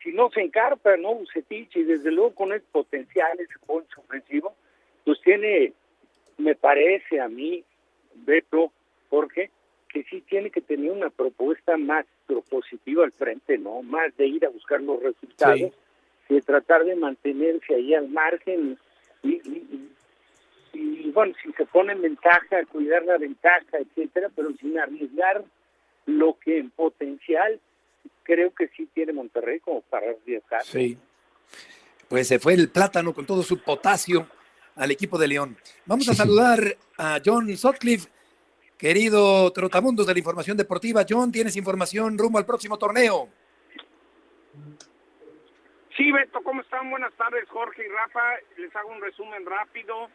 si 0.04 0.12
no 0.12 0.30
se 0.30 0.42
encarta, 0.42 0.96
¿no? 0.98 1.16
Bucetich, 1.16 1.76
y 1.78 1.84
desde 1.84 2.12
luego 2.12 2.36
con 2.36 2.52
el 2.52 2.62
potencial, 2.62 3.40
ese 3.40 3.54
joven 3.66 3.88
ofensivo, 3.98 4.54
pues 5.06 5.20
tiene, 5.22 5.74
me 6.38 6.56
parece 6.56 7.20
a 7.20 7.28
mí, 7.28 7.64
Beto, 8.14 8.72
Jorge, 9.10 9.50
que 9.90 10.04
sí 10.04 10.22
tiene 10.22 10.50
que 10.50 10.62
tener 10.62 10.92
una 10.92 11.10
propuesta 11.10 11.78
más 11.78 12.06
propositiva 12.28 13.06
al 13.06 13.12
frente, 13.12 13.58
¿no? 13.58 13.82
Más 13.82 14.16
de 14.18 14.28
ir 14.28 14.46
a 14.46 14.50
buscar 14.50 14.82
los 14.82 15.02
resultados, 15.02 15.72
de 16.30 16.42
tratar 16.42 16.84
de 16.86 16.96
mantenerse 16.96 17.76
ahí 17.76 17.94
al 17.94 18.10
margen 18.10 18.78
y, 19.22 19.42
y, 20.74 21.12
bueno, 21.12 21.34
si 21.44 21.52
se 21.54 21.66
pone 21.66 21.94
en 21.94 22.02
ventaja, 22.02 22.66
cuidar 22.72 23.04
la 23.04 23.18
ventaja, 23.18 23.78
etcétera, 23.78 24.30
pero 24.36 24.52
sin 24.60 24.80
arriesgar 24.80 25.44
lo 26.06 26.38
que 26.40 26.58
en 26.58 26.72
potencial 26.72 27.60
creo 28.24 28.54
que 28.54 28.70
sí 28.70 28.88
tiene 28.94 29.14
Monterrey 29.14 29.60
como 29.60 29.82
para 29.82 30.10
arriesgar. 30.10 30.64
Sí. 30.64 30.98
Pues 32.08 32.28
se 32.28 32.40
fue 32.40 32.54
el 32.54 32.70
plátano 32.70 33.14
con 33.14 33.26
todo 33.26 33.44
su 33.44 33.62
potasio 33.62 34.28
al 34.76 34.92
equipo 34.92 35.18
de 35.18 35.28
León. 35.28 35.58
Vamos 35.86 36.10
a 36.10 36.14
saludar 36.16 36.78
a 36.98 37.20
John 37.24 37.56
Sutcliffe, 37.56 38.10
querido 38.78 39.52
trotamundos 39.52 40.08
de 40.08 40.14
la 40.14 40.20
información 40.20 40.58
deportiva. 40.58 41.06
John, 41.08 41.32
¿tienes 41.32 41.56
información 41.56 42.18
rumbo 42.18 42.40
al 42.40 42.46
próximo 42.46 42.78
torneo? 42.78 43.30
Sí, 45.96 46.12
Beto, 46.12 46.42
¿cómo 46.42 46.62
están? 46.62 46.90
Buenas 46.90 47.14
tardes, 47.14 47.48
Jorge 47.50 47.86
y 47.86 47.88
Rafa. 47.88 48.36
Les 48.58 48.76
hago 48.76 48.90
un 48.90 49.02
resumen 49.02 49.46
rápido. 49.46 50.10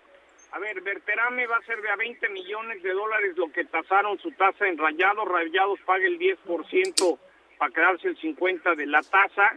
A 0.50 0.58
ver, 0.58 0.80
Berterame 0.80 1.46
va 1.46 1.56
a 1.56 1.62
ser 1.62 1.80
de 1.80 1.88
a 1.88 1.94
20 1.94 2.28
millones 2.30 2.82
de 2.82 2.90
dólares 2.90 3.36
lo 3.36 3.52
que 3.52 3.64
tasaron 3.64 4.18
su 4.18 4.32
tasa 4.32 4.66
en 4.66 4.76
Rayados. 4.76 5.28
Rayados 5.28 5.78
paga 5.86 6.04
el 6.04 6.18
10% 6.18 7.18
para 7.58 7.72
quedarse 7.72 8.08
el 8.08 8.16
50 8.16 8.74
de 8.74 8.86
la 8.86 9.02
tasa. 9.02 9.56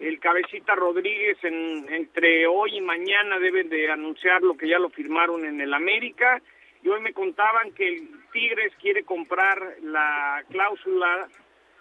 El 0.00 0.18
cabecita 0.18 0.74
Rodríguez 0.74 1.38
en, 1.44 1.86
entre 1.92 2.48
hoy 2.48 2.78
y 2.78 2.80
mañana 2.80 3.38
deben 3.38 3.68
de 3.68 3.92
anunciar 3.92 4.42
lo 4.42 4.56
que 4.56 4.66
ya 4.66 4.78
lo 4.80 4.90
firmaron 4.90 5.44
en 5.44 5.60
el 5.60 5.72
América. 5.72 6.42
Y 6.82 6.88
hoy 6.88 7.00
me 7.00 7.12
contaban 7.12 7.72
que 7.74 7.86
el 7.86 8.08
Tigres 8.32 8.72
quiere 8.80 9.04
comprar 9.04 9.76
la 9.82 10.42
cláusula 10.50 11.28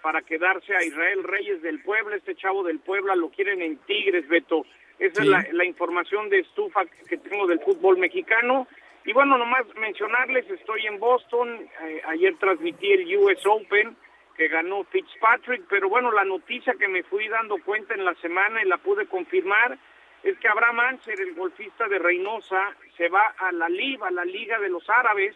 para 0.01 0.21
quedarse 0.21 0.75
a 0.75 0.83
Israel 0.83 1.23
Reyes 1.23 1.61
del 1.61 1.81
Puebla. 1.81 2.15
Este 2.15 2.35
chavo 2.35 2.63
del 2.63 2.79
Puebla 2.79 3.15
lo 3.15 3.29
quieren 3.29 3.61
en 3.61 3.77
Tigres, 3.79 4.27
Beto. 4.27 4.65
Esa 4.97 5.23
es 5.23 5.53
la, 5.53 5.65
información 5.65 6.29
de 6.29 6.39
estufa 6.39 6.85
que 7.07 7.17
tengo 7.17 7.47
del 7.47 7.61
fútbol 7.61 7.97
mexicano. 7.97 8.67
Y 9.05 9.13
bueno, 9.13 9.37
nomás 9.37 9.65
mencionarles, 9.75 10.49
estoy 10.49 10.85
en 10.87 10.99
Boston. 10.99 11.69
Eh, 11.83 12.01
ayer 12.07 12.35
transmití 12.37 12.91
el 12.91 13.17
US 13.17 13.45
Open 13.45 13.95
que 14.35 14.47
ganó 14.47 14.85
Fitzpatrick, 14.85 15.63
pero 15.69 15.89
bueno, 15.89 16.13
la 16.13 16.23
noticia 16.23 16.73
que 16.79 16.87
me 16.87 17.03
fui 17.03 17.27
dando 17.27 17.57
cuenta 17.63 17.93
en 17.93 18.05
la 18.05 18.13
semana 18.15 18.63
y 18.63 18.67
la 18.67 18.77
pude 18.77 19.05
confirmar 19.05 19.77
es 20.23 20.37
que 20.39 20.47
Abraham 20.47 20.79
Anser, 20.79 21.19
el 21.19 21.33
golfista 21.33 21.87
de 21.87 21.99
Reynosa, 21.99 22.75
se 22.97 23.09
va 23.09 23.35
a 23.37 23.51
la 23.51 23.67
LIB, 23.67 24.03
a 24.03 24.11
la 24.11 24.25
Liga 24.25 24.57
de 24.59 24.69
los 24.69 24.89
Árabes. 24.89 25.35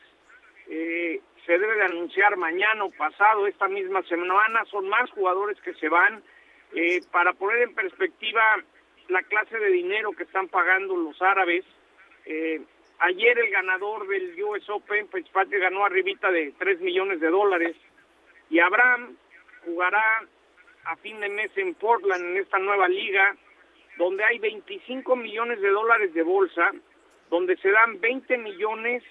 Eh, 0.69 1.21
se 1.45 1.57
debe 1.57 1.75
de 1.75 1.83
anunciar 1.83 2.37
mañana 2.37 2.85
o 2.85 2.91
pasado, 2.91 3.47
esta 3.47 3.67
misma 3.67 4.01
semana. 4.03 4.63
Son 4.65 4.87
más 4.87 5.09
jugadores 5.11 5.59
que 5.61 5.73
se 5.75 5.89
van. 5.89 6.23
Eh, 6.75 7.01
para 7.11 7.33
poner 7.33 7.61
en 7.61 7.75
perspectiva 7.75 8.63
la 9.09 9.21
clase 9.23 9.59
de 9.59 9.69
dinero 9.69 10.11
que 10.13 10.23
están 10.23 10.47
pagando 10.47 10.95
los 10.95 11.21
árabes, 11.21 11.65
eh, 12.25 12.61
ayer 12.99 13.37
el 13.37 13.51
ganador 13.51 14.07
del 14.07 14.41
US 14.43 14.69
Open, 14.69 15.09
Fitzpatrick, 15.09 15.61
ganó 15.61 15.85
arribita 15.85 16.31
de 16.31 16.53
3 16.57 16.79
millones 16.81 17.19
de 17.19 17.29
dólares 17.29 17.75
y 18.49 18.59
Abraham 18.59 19.17
jugará 19.65 20.23
a 20.85 20.95
fin 20.97 21.19
de 21.19 21.29
mes 21.29 21.51
en 21.57 21.75
Portland 21.75 22.23
en 22.23 22.37
esta 22.37 22.59
nueva 22.59 22.87
liga 22.87 23.35
donde 23.97 24.23
hay 24.23 24.39
25 24.39 25.15
millones 25.15 25.61
de 25.61 25.69
dólares 25.69 26.13
de 26.13 26.23
bolsa, 26.23 26.71
donde 27.29 27.55
se 27.57 27.69
dan 27.69 27.99
20 27.99 28.37
millones 28.39 29.03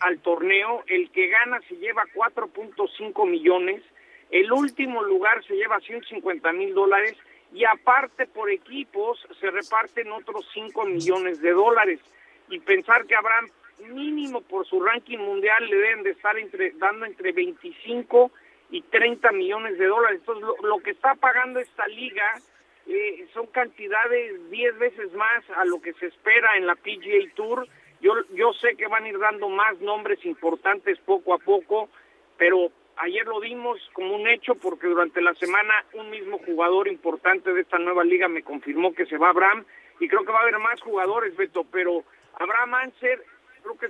al 0.00 0.18
torneo, 0.20 0.82
el 0.86 1.10
que 1.10 1.28
gana 1.28 1.60
se 1.68 1.76
lleva 1.76 2.02
4.5 2.14 3.28
millones, 3.28 3.82
el 4.30 4.50
último 4.52 5.02
lugar 5.02 5.44
se 5.44 5.54
lleva 5.54 5.80
150 5.80 6.52
mil 6.52 6.74
dólares 6.74 7.16
y 7.52 7.64
aparte 7.64 8.26
por 8.26 8.50
equipos 8.50 9.26
se 9.40 9.50
reparten 9.50 10.10
otros 10.10 10.48
5 10.54 10.86
millones 10.86 11.40
de 11.42 11.50
dólares. 11.50 12.00
Y 12.48 12.58
pensar 12.60 13.06
que 13.06 13.14
Abraham 13.14 13.48
mínimo 13.88 14.40
por 14.42 14.66
su 14.66 14.80
ranking 14.80 15.18
mundial 15.18 15.66
le 15.68 15.76
deben 15.76 16.02
de 16.02 16.10
estar 16.10 16.38
entre, 16.38 16.72
dando 16.72 17.06
entre 17.06 17.32
25 17.32 18.30
y 18.70 18.82
30 18.82 19.32
millones 19.32 19.78
de 19.78 19.86
dólares. 19.86 20.20
Entonces, 20.20 20.48
lo, 20.62 20.78
que 20.78 20.90
está 20.90 21.14
pagando 21.14 21.60
esta 21.60 21.86
liga 21.88 22.40
eh, 22.86 23.26
son 23.34 23.46
cantidades 23.48 24.50
10 24.50 24.78
veces 24.78 25.12
más 25.12 25.44
a 25.56 25.64
lo 25.64 25.80
que 25.80 25.92
se 25.94 26.06
espera 26.06 26.56
en 26.56 26.66
la 26.66 26.74
PGA 26.74 27.34
Tour. 27.34 27.68
Yo, 28.02 28.12
yo 28.34 28.52
sé 28.52 28.74
que 28.76 28.88
van 28.88 29.04
a 29.04 29.08
ir 29.08 29.18
dando 29.18 29.48
más 29.48 29.80
nombres 29.80 30.24
importantes 30.26 30.98
poco 31.06 31.32
a 31.34 31.38
poco, 31.38 31.88
pero 32.36 32.70
ayer 32.96 33.24
lo 33.26 33.40
dimos 33.40 33.78
como 33.92 34.16
un 34.16 34.28
hecho 34.28 34.56
porque 34.56 34.88
durante 34.88 35.22
la 35.22 35.34
semana 35.34 35.72
un 35.94 36.10
mismo 36.10 36.38
jugador 36.38 36.88
importante 36.88 37.52
de 37.52 37.60
esta 37.62 37.78
nueva 37.78 38.04
liga 38.04 38.28
me 38.28 38.42
confirmó 38.42 38.92
que 38.92 39.06
se 39.06 39.16
va 39.16 39.30
Abraham 39.30 39.64
y 40.00 40.08
creo 40.08 40.24
que 40.24 40.32
va 40.32 40.40
a 40.40 40.42
haber 40.42 40.58
más 40.58 40.80
jugadores, 40.80 41.36
Beto, 41.36 41.64
pero 41.70 42.02
Abraham 42.34 42.74
Anser, 42.74 43.24
creo 43.62 43.78
que 43.78 43.86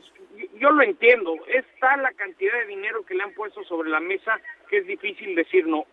yo 0.58 0.70
lo 0.70 0.82
entiendo, 0.82 1.34
es 1.46 1.64
tal 1.80 2.02
la 2.02 2.12
cantidad 2.12 2.52
de 2.60 2.66
dinero 2.66 3.04
que 3.04 3.14
le 3.14 3.22
han 3.22 3.32
puesto 3.32 3.64
sobre 3.64 3.88
la 3.88 4.00
mesa 4.00 4.38
que 4.68 4.78
es 4.78 4.86
difícil 4.86 5.34
decir 5.34 5.66
no. 5.66 5.86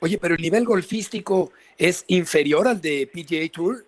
Oye, 0.00 0.18
pero 0.18 0.34
el 0.34 0.42
nivel 0.42 0.64
golfístico 0.64 1.52
es 1.78 2.04
inferior 2.08 2.66
al 2.66 2.80
de 2.80 3.08
PGA 3.12 3.48
Tour. 3.52 3.84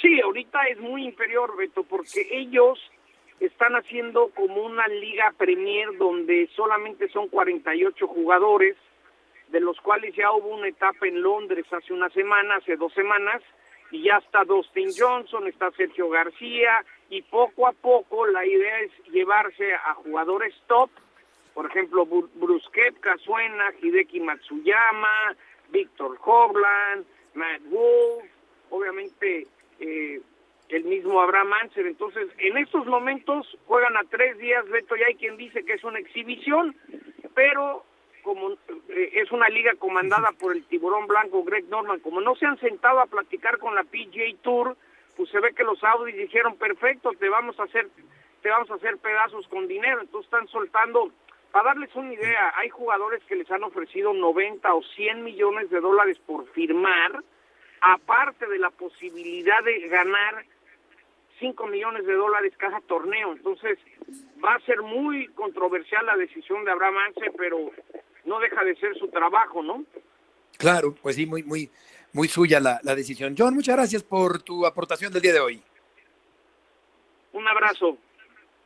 Sí, 0.00 0.20
ahorita 0.20 0.62
es 0.64 0.78
muy 0.78 1.04
inferior, 1.04 1.56
Beto, 1.56 1.82
porque 1.82 2.26
ellos 2.30 2.78
están 3.38 3.74
haciendo 3.74 4.30
como 4.34 4.62
una 4.62 4.86
liga 4.88 5.32
premier 5.36 5.96
donde 5.98 6.48
solamente 6.56 7.08
son 7.08 7.28
48 7.28 8.06
jugadores, 8.06 8.76
de 9.48 9.60
los 9.60 9.78
cuales 9.80 10.14
ya 10.14 10.30
hubo 10.32 10.48
una 10.54 10.68
etapa 10.68 11.06
en 11.06 11.20
Londres 11.20 11.66
hace 11.72 11.92
una 11.92 12.08
semana, 12.10 12.56
hace 12.56 12.76
dos 12.76 12.92
semanas, 12.94 13.42
y 13.90 14.04
ya 14.04 14.18
está 14.18 14.44
Dustin 14.44 14.90
Johnson, 14.96 15.46
está 15.48 15.70
Sergio 15.72 16.08
García, 16.08 16.84
y 17.10 17.22
poco 17.22 17.66
a 17.66 17.72
poco 17.72 18.26
la 18.26 18.46
idea 18.46 18.80
es 18.80 18.92
llevarse 19.10 19.74
a 19.74 19.94
jugadores 19.94 20.54
top, 20.66 20.90
por 21.52 21.66
ejemplo, 21.66 22.06
Bruce 22.06 22.68
suena, 23.24 23.72
Hideki 23.82 24.20
Matsuyama, 24.20 25.36
Víctor 25.70 26.16
Hovland, 26.24 27.04
Matt 27.34 27.62
Wolf, 27.64 28.24
obviamente 28.70 29.46
eh, 29.80 30.20
el 30.68 30.84
mismo 30.84 31.20
Abraham 31.20 31.52
Anser. 31.62 31.86
Entonces, 31.86 32.28
en 32.38 32.56
estos 32.58 32.86
momentos 32.86 33.58
juegan 33.66 33.96
a 33.96 34.04
tres 34.04 34.38
días, 34.38 34.68
Beto, 34.68 34.96
y 34.96 35.02
hay 35.02 35.14
quien 35.16 35.36
dice 35.36 35.64
que 35.64 35.74
es 35.74 35.84
una 35.84 35.98
exhibición, 35.98 36.76
pero 37.34 37.84
como 38.22 38.50
eh, 38.88 39.10
es 39.14 39.32
una 39.32 39.48
liga 39.48 39.72
comandada 39.78 40.32
por 40.32 40.54
el 40.54 40.64
tiburón 40.64 41.06
blanco 41.06 41.42
Greg 41.42 41.68
Norman, 41.68 42.00
como 42.00 42.20
no 42.20 42.36
se 42.36 42.46
han 42.46 42.58
sentado 42.58 43.00
a 43.00 43.06
platicar 43.06 43.58
con 43.58 43.74
la 43.74 43.84
PGA 43.84 44.36
Tour, 44.42 44.76
pues 45.16 45.30
se 45.30 45.40
ve 45.40 45.54
que 45.54 45.64
los 45.64 45.82
Audis 45.82 46.16
dijeron, 46.16 46.56
perfecto, 46.56 47.10
te 47.18 47.28
vamos 47.28 47.58
a 47.58 47.64
hacer 47.64 47.88
te 48.42 48.48
vamos 48.48 48.70
a 48.70 48.74
hacer 48.74 48.96
pedazos 48.98 49.46
con 49.48 49.68
dinero, 49.68 50.00
entonces 50.00 50.32
están 50.32 50.48
soltando, 50.48 51.10
para 51.52 51.70
darles 51.70 51.94
una 51.94 52.12
idea, 52.14 52.52
hay 52.56 52.70
jugadores 52.70 53.22
que 53.24 53.36
les 53.36 53.50
han 53.50 53.62
ofrecido 53.64 54.14
90 54.14 54.72
o 54.72 54.82
100 54.82 55.22
millones 55.22 55.68
de 55.70 55.80
dólares 55.80 56.18
por 56.24 56.46
firmar, 56.52 57.22
aparte 57.80 58.46
de 58.46 58.58
la 58.58 58.70
posibilidad 58.70 59.62
de 59.64 59.88
ganar 59.88 60.44
5 61.38 61.66
millones 61.66 62.06
de 62.06 62.14
dólares 62.14 62.52
cada 62.56 62.80
torneo. 62.82 63.32
Entonces, 63.32 63.78
va 64.44 64.54
a 64.54 64.60
ser 64.60 64.82
muy 64.82 65.28
controversial 65.28 66.04
la 66.06 66.16
decisión 66.16 66.64
de 66.64 66.70
Abraham 66.70 66.98
Anse, 66.98 67.30
pero 67.36 67.70
no 68.24 68.38
deja 68.40 68.62
de 68.64 68.76
ser 68.76 68.96
su 68.98 69.08
trabajo, 69.08 69.62
¿no? 69.62 69.84
Claro, 70.58 70.94
pues 71.00 71.16
sí, 71.16 71.26
muy, 71.26 71.42
muy, 71.42 71.70
muy 72.12 72.28
suya 72.28 72.60
la, 72.60 72.80
la 72.82 72.94
decisión. 72.94 73.34
John, 73.36 73.54
muchas 73.54 73.76
gracias 73.76 74.02
por 74.02 74.42
tu 74.42 74.66
aportación 74.66 75.12
del 75.12 75.22
día 75.22 75.32
de 75.32 75.40
hoy. 75.40 75.62
Un 77.32 77.48
abrazo. 77.48 77.96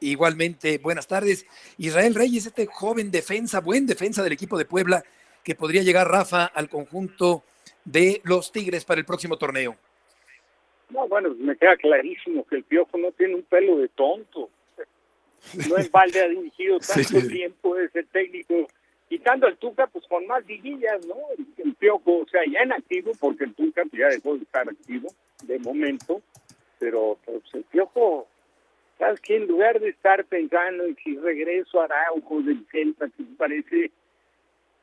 Igualmente, 0.01 0.79
buenas 0.79 1.07
tardes. 1.07 1.47
Israel 1.79 2.15
Reyes, 2.15 2.47
este 2.47 2.67
joven 2.67 3.11
defensa, 3.11 3.61
buen 3.61 3.87
defensa 3.87 4.23
del 4.23 4.33
equipo 4.33 4.59
de 4.59 4.65
Puebla, 4.65 5.05
que 5.45 5.55
podría 5.55 5.83
llegar, 5.83 6.09
Rafa, 6.09 6.47
al 6.47 6.69
conjunto 6.69 7.45
de 7.85 8.21
los 8.25 8.51
Tigres 8.51 8.85
para 8.85 9.01
el 9.01 9.07
próximo 9.07 9.37
torneo. 9.37 9.77
No, 10.91 11.09
bueno, 11.09 11.35
me 11.39 11.57
queda 11.57 11.77
clarísimo 11.77 12.47
que 12.47 12.57
el 12.57 12.65
Piojo 12.65 12.99
no 12.99 13.11
tiene 13.13 13.35
un 13.35 13.43
pelo 13.43 13.79
de 13.79 13.89
tonto. 13.89 14.51
No 15.69 15.79
en 15.79 15.91
balde 15.91 16.23
ha 16.23 16.29
dirigido 16.29 16.79
tanto 16.95 17.27
tiempo 17.29 17.77
ese 17.79 18.05
técnico. 18.05 18.67
Quitando 19.09 19.47
el 19.47 19.57
Tuca, 19.57 19.87
pues 19.87 20.07
con 20.07 20.27
más 20.27 20.45
liguillas, 20.47 21.05
¿no? 21.07 21.17
El, 21.59 21.75
Piojo, 21.75 22.19
o 22.21 22.29
sea, 22.29 22.41
ya 22.51 22.61
en 22.61 22.73
activo, 22.73 23.13
porque 23.21 23.45
el 23.45 23.55
Tuca 23.55 23.83
ya 23.93 24.09
dejó 24.09 24.37
de 24.37 24.43
estar 24.45 24.69
activo 24.69 25.09
de 25.43 25.59
momento, 25.59 26.23
pero 26.79 27.19
pues, 27.25 27.43
el 27.53 27.65
Piojo, 27.65 28.27
¿sabes 28.99 29.21
qué? 29.21 29.37
En 29.37 29.47
lugar 29.47 29.81
de 29.81 29.91
estar 29.91 30.25
pensando 30.25 30.85
en 30.85 30.97
si 30.97 31.17
regreso 31.19 31.81
a 31.81 31.85
Araujo 31.85 32.41
del 32.41 32.65
Celta, 32.71 33.09
que 33.09 33.23
me 33.23 33.37
parece 33.37 33.91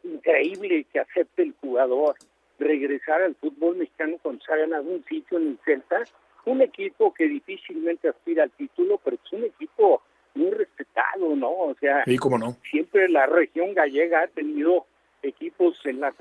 increíble 0.03 0.85
que 0.91 0.99
acepte 0.99 1.43
el 1.43 1.53
jugador, 1.59 2.15
regresar 2.61 3.21
al 3.21 3.35
fútbol 3.35 3.77
mexicano 3.77 4.17
cuando 4.21 4.43
se 4.43 4.53
ha 4.53 4.57
ganado 4.57 4.83
un 4.83 5.03
sitio 5.05 5.37
en 5.37 5.47
el 5.47 5.59
Celta, 5.65 6.03
un 6.45 6.61
equipo 6.61 7.13
que 7.13 7.27
difícilmente 7.27 8.07
aspira 8.07 8.43
al 8.43 8.51
título, 8.51 8.99
pero 9.03 9.17
es 9.23 9.33
un 9.33 9.43
equipo 9.43 10.01
muy 10.33 10.51
respetado, 10.51 11.35
¿no? 11.35 11.51
O 11.51 11.75
sea, 11.79 12.03
cómo 12.19 12.37
no? 12.37 12.55
siempre 12.69 13.09
la 13.09 13.25
región 13.25 13.73
gallega 13.73 14.21
ha 14.21 14.27
tenido 14.27 14.85
equipos 15.21 15.77
en, 15.85 15.99
la, 15.99 16.13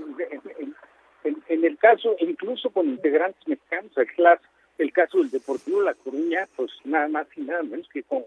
en, 1.24 1.64
el 1.64 1.78
caso, 1.78 2.16
incluso 2.18 2.70
con 2.70 2.88
integrantes 2.88 3.46
mexicanos, 3.46 3.92
el, 3.96 4.08
el 4.78 4.92
caso 4.92 5.18
del 5.18 5.30
Deportivo 5.30 5.82
La 5.82 5.94
Coruña, 5.94 6.48
pues 6.56 6.70
nada 6.84 7.08
más 7.08 7.26
y 7.36 7.42
nada 7.42 7.62
menos 7.62 7.88
que 7.88 8.02
con 8.02 8.24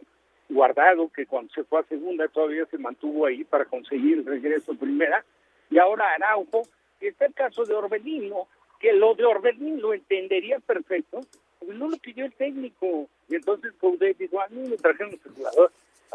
Guardado, 0.50 1.10
que 1.10 1.26
cuando 1.26 1.52
se 1.54 1.64
fue 1.64 1.80
a 1.80 1.84
segunda 1.84 2.28
todavía 2.28 2.66
se 2.66 2.78
mantuvo 2.78 3.26
ahí 3.26 3.44
para 3.44 3.66
conseguir 3.66 4.20
el 4.20 4.26
regreso 4.26 4.72
a 4.72 4.76
primera, 4.76 5.24
y 5.70 5.78
ahora 5.80 6.06
Araujo, 6.16 6.64
está 7.08 7.26
el 7.26 7.34
caso 7.34 7.66
de 7.66 7.74
Orbelín, 7.74 8.34
que 8.80 8.94
lo 8.94 9.16
de 9.16 9.26
Orbelín 9.26 9.82
lo 9.82 9.94
entendería 9.94 10.60
perfecto, 10.60 11.22
porque 11.60 11.74
no 11.74 11.88
lo 11.88 11.98
pidió 11.98 12.26
el 12.26 12.34
técnico. 12.34 13.08
Y 13.30 13.36
entonces 13.36 13.74
Coudet 13.80 14.18
dijo, 14.18 14.42
a 14.42 14.48
mí 14.50 14.68
me 14.68 14.78
trajeron 14.78 15.14
este 15.14 15.30
jugador, 15.30 15.72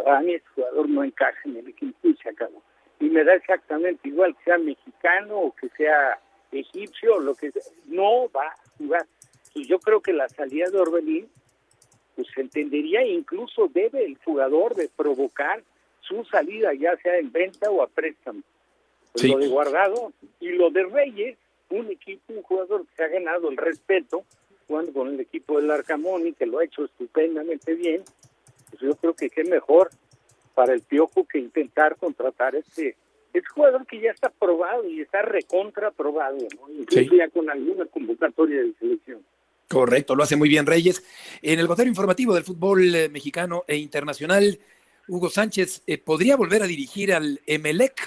a 0.06 0.20
mí 0.20 0.34
este 0.34 0.48
jugador 0.54 0.88
no 0.88 1.04
encaja 1.04 1.40
en 1.44 1.56
el 1.56 1.68
equipo 1.68 2.08
y 2.08 2.14
se 2.16 2.28
acabó. 2.28 2.62
Y 3.00 3.08
me 3.08 3.24
da 3.24 3.34
exactamente 3.34 4.08
igual 4.08 4.36
que 4.36 4.44
sea 4.44 4.58
mexicano 4.58 5.38
o 5.38 5.54
que 5.54 5.68
sea 5.70 6.18
egipcio, 6.52 7.20
lo 7.20 7.34
que 7.34 7.52
sea, 7.52 7.62
no 7.86 8.28
va 8.30 8.46
a 8.46 8.56
jugar. 8.76 9.06
Y 9.54 9.66
yo 9.66 9.78
creo 9.78 10.00
que 10.00 10.12
la 10.12 10.28
salida 10.28 10.68
de 10.70 10.78
Orbelín, 10.78 11.28
pues 12.16 12.28
entendería, 12.36 13.04
incluso 13.04 13.68
debe 13.68 14.04
el 14.04 14.18
jugador 14.24 14.74
de 14.74 14.88
provocar 14.88 15.62
su 16.00 16.24
salida, 16.24 16.74
ya 16.74 16.96
sea 16.96 17.18
en 17.18 17.30
venta 17.30 17.70
o 17.70 17.82
a 17.82 17.86
préstamo 17.86 18.42
lo 19.14 19.38
de 19.38 19.48
Guardado 19.48 20.12
y 20.40 20.48
lo 20.50 20.70
de 20.70 20.84
Reyes, 20.84 21.36
un 21.70 21.90
equipo, 21.90 22.32
un 22.32 22.42
jugador 22.42 22.86
que 22.86 22.96
se 22.96 23.04
ha 23.04 23.08
ganado 23.08 23.50
el 23.50 23.56
respeto 23.56 24.24
jugando 24.66 24.92
con 24.92 25.08
el 25.08 25.20
equipo 25.20 25.58
del 25.58 25.70
Arcamón 25.70 26.26
y 26.26 26.32
que 26.34 26.46
lo 26.46 26.58
ha 26.58 26.64
hecho 26.64 26.84
estupendamente 26.84 27.74
bien, 27.74 28.02
pues 28.70 28.82
yo 28.82 28.94
creo 28.96 29.14
que 29.14 29.30
qué 29.30 29.44
mejor 29.44 29.90
para 30.54 30.74
el 30.74 30.82
Piojo 30.82 31.24
que 31.24 31.38
intentar 31.38 31.96
contratar 31.96 32.54
este 32.54 32.96
es 33.32 33.48
jugador 33.48 33.86
que 33.86 34.00
ya 34.00 34.10
está 34.10 34.30
probado 34.30 34.88
y 34.88 35.00
está 35.00 35.22
recontra 35.22 35.90
probado, 35.90 36.38
incluso 36.76 37.14
ya 37.14 37.28
con 37.28 37.48
alguna 37.50 37.84
convocatoria 37.86 38.62
de 38.62 38.72
selección. 38.78 39.22
Correcto, 39.68 40.14
lo 40.14 40.22
hace 40.22 40.36
muy 40.36 40.48
bien 40.48 40.66
Reyes. 40.66 41.02
En 41.42 41.60
el 41.60 41.66
gotero 41.66 41.88
informativo 41.88 42.34
del 42.34 42.44
fútbol 42.44 42.94
eh, 42.94 43.08
mexicano 43.10 43.64
e 43.66 43.76
internacional, 43.76 44.58
Hugo 45.06 45.28
Sánchez 45.28 45.82
eh, 45.86 45.98
podría 45.98 46.36
volver 46.36 46.62
a 46.62 46.66
dirigir 46.66 47.12
al 47.12 47.40
Emelec 47.46 48.00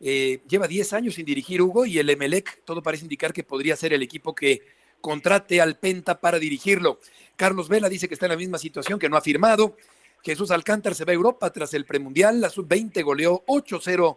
eh, 0.00 0.40
lleva 0.48 0.68
10 0.68 0.92
años 0.92 1.14
sin 1.14 1.24
dirigir 1.24 1.62
Hugo 1.62 1.86
y 1.86 1.98
el 1.98 2.10
Emelec, 2.10 2.62
todo 2.64 2.82
parece 2.82 3.04
indicar 3.04 3.32
que 3.32 3.44
podría 3.44 3.76
ser 3.76 3.92
el 3.92 4.02
equipo 4.02 4.34
que 4.34 4.62
contrate 5.00 5.60
al 5.60 5.78
Penta 5.78 6.20
para 6.20 6.38
dirigirlo. 6.38 7.00
Carlos 7.36 7.68
Vela 7.68 7.88
dice 7.88 8.08
que 8.08 8.14
está 8.14 8.26
en 8.26 8.32
la 8.32 8.36
misma 8.36 8.58
situación, 8.58 8.98
que 8.98 9.08
no 9.08 9.16
ha 9.16 9.20
firmado. 9.20 9.76
Jesús 10.22 10.50
Alcántar 10.50 10.94
se 10.94 11.04
va 11.04 11.12
a 11.12 11.14
Europa 11.14 11.50
tras 11.50 11.72
el 11.74 11.84
premundial. 11.84 12.40
La 12.40 12.50
sub-20 12.50 13.04
goleó 13.04 13.44
8-0 13.46 14.16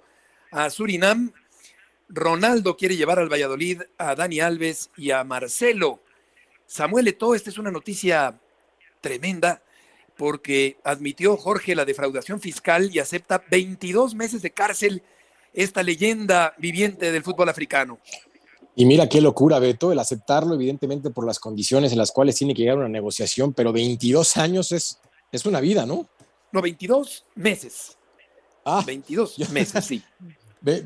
a 0.51 0.69
Surinam. 0.69 1.31
Ronaldo 2.09 2.75
quiere 2.75 2.97
llevar 2.97 3.19
al 3.19 3.31
Valladolid 3.31 3.83
a 3.97 4.15
Dani 4.15 4.39
Alves 4.39 4.89
y 4.97 5.11
a 5.11 5.23
Marcelo. 5.23 6.01
Samuel 6.65 7.07
Eto'o, 7.07 7.35
esta 7.35 7.51
es 7.51 7.57
una 7.59 7.71
noticia 7.71 8.39
tremenda 9.01 9.61
porque 10.17 10.77
admitió 10.83 11.37
Jorge 11.37 11.75
la 11.75 11.85
defraudación 11.85 12.41
fiscal 12.41 12.89
y 12.91 12.99
acepta 12.99 13.43
22 13.49 14.15
meses 14.15 14.41
de 14.41 14.51
cárcel 14.51 15.03
esta 15.53 15.83
leyenda 15.83 16.53
viviente 16.57 17.11
del 17.11 17.23
fútbol 17.23 17.49
africano. 17.49 17.99
Y 18.75 18.85
mira 18.85 19.09
qué 19.09 19.19
locura, 19.19 19.59
Beto, 19.59 19.91
el 19.91 19.99
aceptarlo, 19.99 20.55
evidentemente, 20.55 21.09
por 21.09 21.25
las 21.25 21.39
condiciones 21.39 21.91
en 21.91 21.97
las 21.97 22.11
cuales 22.11 22.35
tiene 22.35 22.53
que 22.53 22.61
llegar 22.61 22.77
a 22.77 22.81
una 22.81 22.89
negociación, 22.89 23.53
pero 23.53 23.73
22 23.73 24.37
años 24.37 24.71
es, 24.71 24.99
es 25.31 25.45
una 25.45 25.59
vida, 25.59 25.85
¿no? 25.85 26.07
No, 26.51 26.61
22 26.61 27.25
meses. 27.35 27.97
Ah, 28.63 28.83
22 28.85 29.49
meses, 29.49 29.85
sí. 29.85 30.03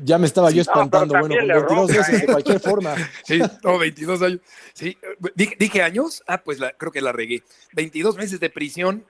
Ya 0.04 0.18
me 0.18 0.26
estaba 0.26 0.52
yo 0.52 0.62
espantando, 0.62 1.18
bueno, 1.18 1.34
con 1.34 1.48
22 1.48 1.90
meses 1.90 2.20
de 2.20 2.26
cualquier 2.26 2.60
forma. 2.60 2.94
Sí, 3.24 3.40
no, 3.62 3.76
22 3.76 4.22
años. 4.22 4.40
Sí, 4.72 4.96
dije, 5.34 5.82
años, 5.82 6.22
ah, 6.28 6.42
pues 6.42 6.58
creo 6.78 6.92
que 6.92 7.00
la 7.00 7.10
regué. 7.10 7.42
22 7.72 8.16
meses 8.16 8.38
de 8.38 8.50
prisión, 8.50 9.04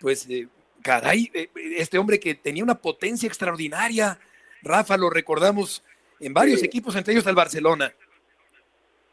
pues, 0.00 0.26
eh, 0.28 0.48
caray, 0.82 1.30
eh, 1.34 1.50
este 1.76 1.98
hombre 1.98 2.18
que 2.18 2.34
tenía 2.34 2.64
una 2.64 2.80
potencia 2.80 3.28
extraordinaria, 3.28 4.18
Rafa, 4.62 4.96
lo 4.96 5.10
recordamos 5.10 5.84
en 6.20 6.34
varios 6.34 6.62
equipos, 6.62 6.96
entre 6.96 7.14
ellos 7.14 7.26
el 7.26 7.34
Barcelona. 7.34 7.92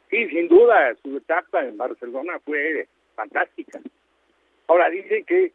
Sí, 0.10 0.28
sin 0.30 0.48
duda, 0.48 0.96
su 1.04 1.18
etapa 1.18 1.64
en 1.64 1.78
Barcelona 1.78 2.40
fue 2.46 2.88
fantástica. 3.16 3.80
Ahora 4.68 4.90
dicen 4.90 5.26
que, 5.26 5.54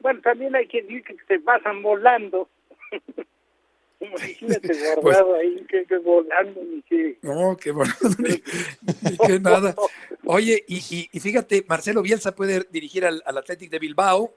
bueno, 0.00 0.20
también 0.20 0.54
hay 0.54 0.66
quien 0.66 0.86
dice 0.86 1.14
que 1.14 1.24
se 1.26 1.38
pasan 1.40 1.82
volando. 1.82 2.48
imagínate 4.00 4.68
guardado 5.02 5.34
ahí, 5.36 5.64
que, 5.68 5.84
que, 5.84 5.98
volando, 5.98 6.60
ni 6.64 6.82
que... 6.82 7.18
No, 7.22 7.56
que 7.56 7.70
volando, 7.70 8.08
ni, 8.18 9.16
que 9.26 9.40
nada. 9.40 9.74
Oye, 10.24 10.64
y, 10.66 11.08
y, 11.12 11.20
fíjate, 11.20 11.64
Marcelo 11.68 12.02
Bielsa 12.02 12.34
puede 12.34 12.66
dirigir 12.70 13.04
al, 13.04 13.22
al 13.24 13.38
Athletic 13.38 13.70
de 13.70 13.78
Bilbao, 13.78 14.34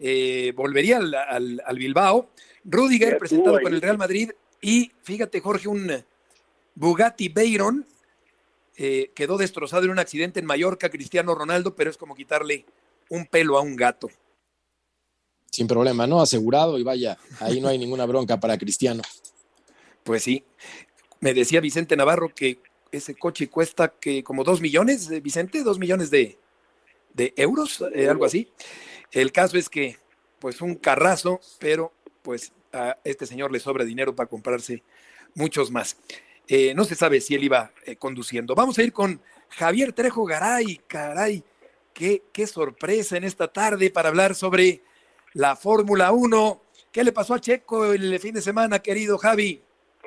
eh, 0.00 0.52
volvería 0.56 0.98
al, 0.98 1.14
al, 1.14 1.62
al, 1.64 1.78
Bilbao. 1.78 2.30
Rudiger, 2.64 3.18
presentado 3.18 3.60
por 3.60 3.72
el 3.72 3.80
Real 3.80 3.98
Madrid, 3.98 4.30
y 4.64 4.92
fíjate, 5.02 5.40
Jorge, 5.40 5.68
un 5.68 5.92
Bugatti 6.74 7.28
Veyron 7.28 7.86
eh, 8.76 9.12
quedó 9.14 9.36
destrozado 9.36 9.84
en 9.84 9.90
un 9.90 9.98
accidente 9.98 10.40
en 10.40 10.46
Mallorca, 10.46 10.88
Cristiano 10.88 11.34
Ronaldo, 11.34 11.76
pero 11.76 11.90
es 11.90 11.98
como 11.98 12.14
quitarle 12.14 12.64
un 13.10 13.26
pelo 13.26 13.58
a 13.58 13.60
un 13.60 13.76
gato. 13.76 14.08
Sin 15.50 15.66
problema, 15.66 16.06
¿no? 16.06 16.22
Asegurado 16.22 16.78
y 16.78 16.82
vaya, 16.82 17.18
ahí 17.40 17.60
no 17.60 17.68
hay 17.68 17.76
ninguna 17.76 18.06
bronca 18.06 18.40
para 18.40 18.56
Cristiano. 18.56 19.02
Pues 20.02 20.22
sí. 20.22 20.42
Me 21.20 21.34
decía 21.34 21.60
Vicente 21.60 21.94
Navarro 21.94 22.34
que 22.34 22.58
ese 22.90 23.14
coche 23.14 23.50
cuesta 23.50 23.88
que 23.88 24.24
como 24.24 24.44
dos 24.44 24.62
millones, 24.62 25.10
eh, 25.10 25.20
Vicente, 25.20 25.62
dos 25.62 25.78
millones 25.78 26.10
de, 26.10 26.38
de 27.12 27.34
euros, 27.36 27.84
eh, 27.94 28.08
algo 28.08 28.24
así. 28.24 28.48
El 29.12 29.30
caso 29.30 29.58
es 29.58 29.68
que, 29.68 29.98
pues 30.38 30.62
un 30.62 30.74
carrazo, 30.74 31.38
pero 31.58 31.92
pues 32.22 32.52
a 32.74 32.98
este 33.04 33.26
señor 33.26 33.52
le 33.52 33.60
sobra 33.60 33.84
dinero 33.84 34.14
para 34.14 34.28
comprarse 34.28 34.82
muchos 35.34 35.70
más. 35.70 35.96
Eh, 36.48 36.74
no 36.74 36.84
se 36.84 36.94
sabe 36.94 37.20
si 37.20 37.34
él 37.34 37.44
iba 37.44 37.70
eh, 37.86 37.96
conduciendo. 37.96 38.54
Vamos 38.54 38.78
a 38.78 38.82
ir 38.82 38.92
con 38.92 39.20
Javier 39.50 39.92
Trejo 39.92 40.24
Garay, 40.24 40.80
caray, 40.86 41.42
qué, 41.94 42.22
qué 42.32 42.46
sorpresa 42.46 43.16
en 43.16 43.24
esta 43.24 43.48
tarde 43.48 43.90
para 43.90 44.08
hablar 44.10 44.34
sobre 44.34 44.82
la 45.32 45.56
Fórmula 45.56 46.12
1. 46.12 46.60
¿Qué 46.92 47.02
le 47.02 47.12
pasó 47.12 47.34
a 47.34 47.40
Checo 47.40 47.92
el 47.92 48.18
fin 48.20 48.34
de 48.34 48.40
semana, 48.40 48.80
querido 48.80 49.16
Javi? 49.18 49.62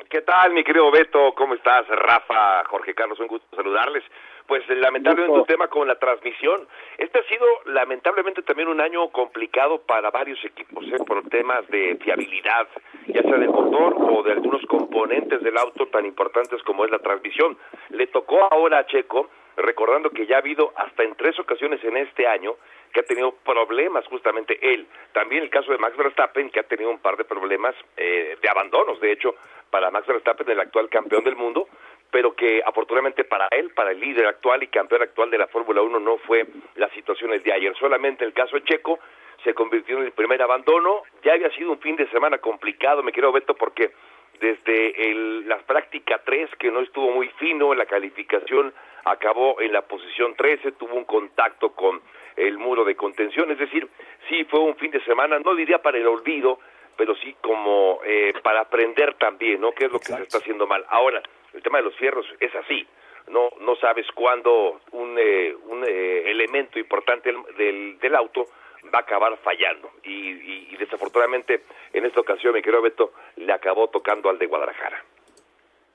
¿Qué 0.09 0.21
tal, 0.21 0.53
mi 0.53 0.63
querido 0.63 0.89
Beto? 0.91 1.33
¿Cómo 1.35 1.55
estás? 1.55 1.85
Rafa, 1.87 2.63
Jorge 2.69 2.93
Carlos, 2.93 3.19
un 3.19 3.27
gusto 3.27 3.47
saludarles. 3.55 4.03
Pues 4.47 4.63
lamentablemente 4.69 5.39
un 5.39 5.45
tema 5.45 5.67
con 5.67 5.87
la 5.87 5.95
transmisión. 5.95 6.67
Este 6.97 7.19
ha 7.19 7.23
sido 7.23 7.45
lamentablemente 7.65 8.41
también 8.43 8.69
un 8.69 8.79
año 8.79 9.09
complicado 9.09 9.79
para 9.79 10.09
varios 10.09 10.43
equipos, 10.45 10.85
¿eh? 10.87 11.03
por 11.05 11.27
temas 11.29 11.67
de 11.67 11.97
fiabilidad, 12.01 12.67
ya 13.07 13.21
sea 13.23 13.37
del 13.37 13.49
motor 13.49 13.95
o 13.99 14.23
de 14.23 14.31
algunos 14.31 14.65
componentes 14.67 15.43
del 15.43 15.57
auto 15.57 15.87
tan 15.87 16.05
importantes 16.05 16.63
como 16.63 16.85
es 16.85 16.91
la 16.91 16.99
transmisión. 16.99 17.57
Le 17.89 18.07
tocó 18.07 18.47
ahora 18.49 18.79
a 18.79 18.85
Checo, 18.85 19.29
recordando 19.57 20.11
que 20.11 20.25
ya 20.25 20.37
ha 20.37 20.39
habido 20.39 20.71
hasta 20.77 21.03
en 21.03 21.15
tres 21.15 21.37
ocasiones 21.39 21.83
en 21.83 21.97
este 21.97 22.25
año 22.25 22.55
que 22.93 23.01
ha 23.01 23.03
tenido 23.03 23.33
problemas 23.43 24.05
justamente 24.07 24.57
él. 24.61 24.87
También 25.11 25.43
el 25.43 25.49
caso 25.49 25.73
de 25.73 25.77
Max 25.77 25.97
Verstappen, 25.97 26.49
que 26.51 26.61
ha 26.61 26.63
tenido 26.63 26.89
un 26.89 26.99
par 26.99 27.17
de 27.17 27.25
problemas 27.25 27.75
eh, 27.97 28.37
de 28.41 28.49
abandonos, 28.49 29.01
de 29.01 29.11
hecho, 29.11 29.35
para 29.69 29.91
Max 29.91 30.07
Verstappen, 30.07 30.49
el 30.49 30.59
actual 30.59 30.89
campeón 30.89 31.23
del 31.25 31.35
mundo, 31.35 31.67
pero 32.11 32.35
que 32.35 32.61
afortunadamente 32.65 33.23
para 33.23 33.47
él, 33.51 33.71
para 33.71 33.91
el 33.91 33.99
líder 33.99 34.27
actual 34.27 34.63
y 34.63 34.67
campeón 34.67 35.01
actual 35.03 35.29
de 35.29 35.37
la 35.37 35.47
Fórmula 35.47 35.81
1, 35.81 35.99
no 35.99 36.17
fue 36.19 36.45
la 36.75 36.89
situación 36.89 37.33
el 37.33 37.43
de 37.43 37.53
ayer. 37.53 37.75
Solamente 37.77 38.25
el 38.25 38.33
caso 38.33 38.59
Checo 38.59 38.99
se 39.43 39.53
convirtió 39.53 39.97
en 39.97 40.05
el 40.05 40.11
primer 40.11 40.41
abandono. 40.41 41.03
Ya 41.23 41.33
había 41.33 41.49
sido 41.51 41.71
un 41.71 41.79
fin 41.79 41.95
de 41.95 42.09
semana 42.09 42.37
complicado, 42.37 43.03
me 43.03 43.11
quiero 43.11 43.31
Beto, 43.31 43.55
porque 43.55 43.91
desde 44.39 45.09
el, 45.09 45.47
la 45.47 45.57
práctica 45.59 46.21
3, 46.23 46.51
que 46.59 46.71
no 46.71 46.81
estuvo 46.81 47.11
muy 47.11 47.27
fino, 47.39 47.71
en 47.73 47.79
la 47.79 47.85
calificación 47.85 48.73
acabó 49.03 49.59
en 49.61 49.71
la 49.71 49.81
posición 49.81 50.35
13, 50.35 50.73
tuvo 50.73 50.95
un 50.95 51.05
contacto 51.05 51.71
con 51.73 52.01
el 52.35 52.57
muro 52.57 52.83
de 52.83 52.95
contención, 52.95 53.49
es 53.51 53.57
decir, 53.57 53.87
sí 54.29 54.43
fue 54.45 54.59
un 54.59 54.75
fin 54.75 54.91
de 54.91 55.03
semana, 55.05 55.39
no 55.39 55.55
diría 55.55 55.81
para 55.81 55.97
el 55.97 56.07
olvido, 56.07 56.59
pero 56.95 57.15
sí 57.15 57.35
como 57.41 57.99
eh, 58.03 58.33
para 58.43 58.61
aprender 58.61 59.15
también, 59.15 59.61
¿no? 59.61 59.71
¿Qué 59.71 59.85
es 59.85 59.91
lo 59.91 59.99
que 59.99 60.13
se 60.13 60.21
está 60.21 60.37
haciendo 60.39 60.67
mal? 60.67 60.85
Ahora, 60.89 61.21
el 61.57 61.63
tema 61.63 61.79
de 61.79 61.85
los 61.85 61.95
fierros 61.95 62.25
es 62.39 62.53
así. 62.55 62.87
No, 63.27 63.49
no 63.59 63.75
sabes 63.75 64.05
cuándo 64.15 64.79
un, 64.91 65.17
eh, 65.19 65.53
un 65.67 65.83
eh, 65.83 66.31
elemento 66.31 66.79
importante 66.79 67.33
del, 67.57 67.99
del, 67.99 68.15
auto 68.15 68.47
va 68.93 68.99
a 68.99 69.01
acabar 69.01 69.37
fallando. 69.43 69.89
Y, 70.03 70.77
desafortunadamente, 70.77 71.63
en 71.91 72.05
esta 72.05 72.21
ocasión, 72.21 72.53
mi 72.53 72.61
querido 72.61 72.81
Beto, 72.81 73.11
le 73.35 73.51
acabó 73.51 73.89
tocando 73.89 74.29
al 74.29 74.37
de 74.37 74.45
Guadalajara. 74.45 75.03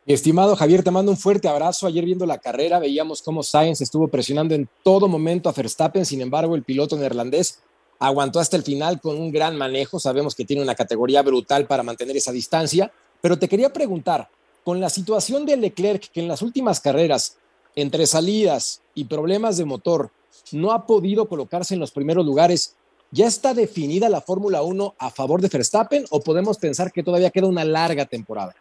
Mi 0.04 0.12
estimado 0.14 0.56
Javier, 0.56 0.82
te 0.82 0.90
mando 0.90 1.12
un 1.12 1.16
fuerte 1.16 1.48
abrazo. 1.48 1.86
Ayer 1.86 2.04
viendo 2.04 2.26
la 2.26 2.38
carrera 2.38 2.80
veíamos 2.80 3.22
cómo 3.22 3.44
Sainz 3.44 3.80
estuvo 3.80 4.08
presionando 4.08 4.54
en 4.54 4.68
todo 4.82 5.06
momento 5.06 5.48
a 5.48 5.52
Verstappen, 5.52 6.04
sin 6.04 6.20
embargo 6.20 6.56
el 6.56 6.64
piloto 6.64 6.96
neerlandés 6.96 7.62
aguantó 8.00 8.40
hasta 8.40 8.56
el 8.56 8.64
final 8.64 9.00
con 9.00 9.16
un 9.16 9.30
gran 9.30 9.56
manejo. 9.56 10.00
Sabemos 10.00 10.34
que 10.34 10.44
tiene 10.44 10.60
una 10.60 10.74
categoría 10.74 11.22
brutal 11.22 11.66
para 11.66 11.84
mantener 11.84 12.16
esa 12.16 12.32
distancia, 12.32 12.90
pero 13.20 13.38
te 13.38 13.48
quería 13.48 13.72
preguntar, 13.72 14.28
con 14.64 14.80
la 14.80 14.90
situación 14.90 15.46
de 15.46 15.56
Leclerc, 15.56 16.10
que 16.12 16.20
en 16.20 16.28
las 16.28 16.42
últimas 16.42 16.80
carreras, 16.80 17.38
entre 17.74 18.06
salidas 18.06 18.82
y 18.94 19.04
problemas 19.04 19.56
de 19.56 19.64
motor, 19.64 20.10
no 20.52 20.72
ha 20.72 20.86
podido 20.86 21.28
colocarse 21.28 21.74
en 21.74 21.80
los 21.80 21.92
primeros 21.92 22.24
lugares, 22.24 22.76
¿ya 23.10 23.26
está 23.26 23.54
definida 23.54 24.08
la 24.08 24.20
Fórmula 24.20 24.62
1 24.62 24.94
a 24.98 25.10
favor 25.10 25.40
de 25.40 25.48
Verstappen 25.48 26.04
o 26.10 26.22
podemos 26.22 26.58
pensar 26.58 26.92
que 26.92 27.02
todavía 27.02 27.30
queda 27.30 27.46
una 27.46 27.64
larga 27.64 28.04
temporada? 28.06 28.54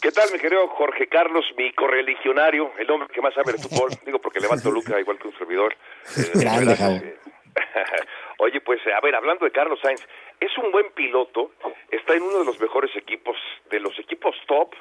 ¿Qué 0.00 0.10
tal, 0.12 0.30
mi 0.32 0.38
querido 0.38 0.66
Jorge 0.68 1.08
Carlos, 1.08 1.44
mi 1.56 1.72
correligionario, 1.72 2.72
el 2.78 2.90
hombre 2.90 3.08
que 3.12 3.20
más 3.20 3.34
sabe 3.34 3.52
de 3.52 3.58
fútbol? 3.58 3.90
Digo, 4.06 4.18
porque 4.18 4.40
levanto 4.40 4.70
Luca 4.72 4.98
igual 4.98 5.18
que 5.18 5.28
un 5.28 5.38
servidor. 5.38 5.76
Grande, 6.34 7.18
Oye, 8.38 8.60
pues 8.60 8.80
a 8.86 9.00
ver, 9.00 9.14
hablando 9.14 9.44
de 9.44 9.52
Carlos 9.52 9.78
Sainz, 9.80 10.02
es 10.40 10.50
un 10.58 10.72
buen 10.72 10.90
piloto, 10.92 11.52
está 11.90 12.14
en 12.14 12.22
uno 12.22 12.40
de 12.40 12.44
los 12.44 12.58
mejores 12.60 12.94
equipos, 12.96 13.36
de 13.70 13.80
los 13.80 13.96
equipos 13.98 14.34
top, 14.46 14.74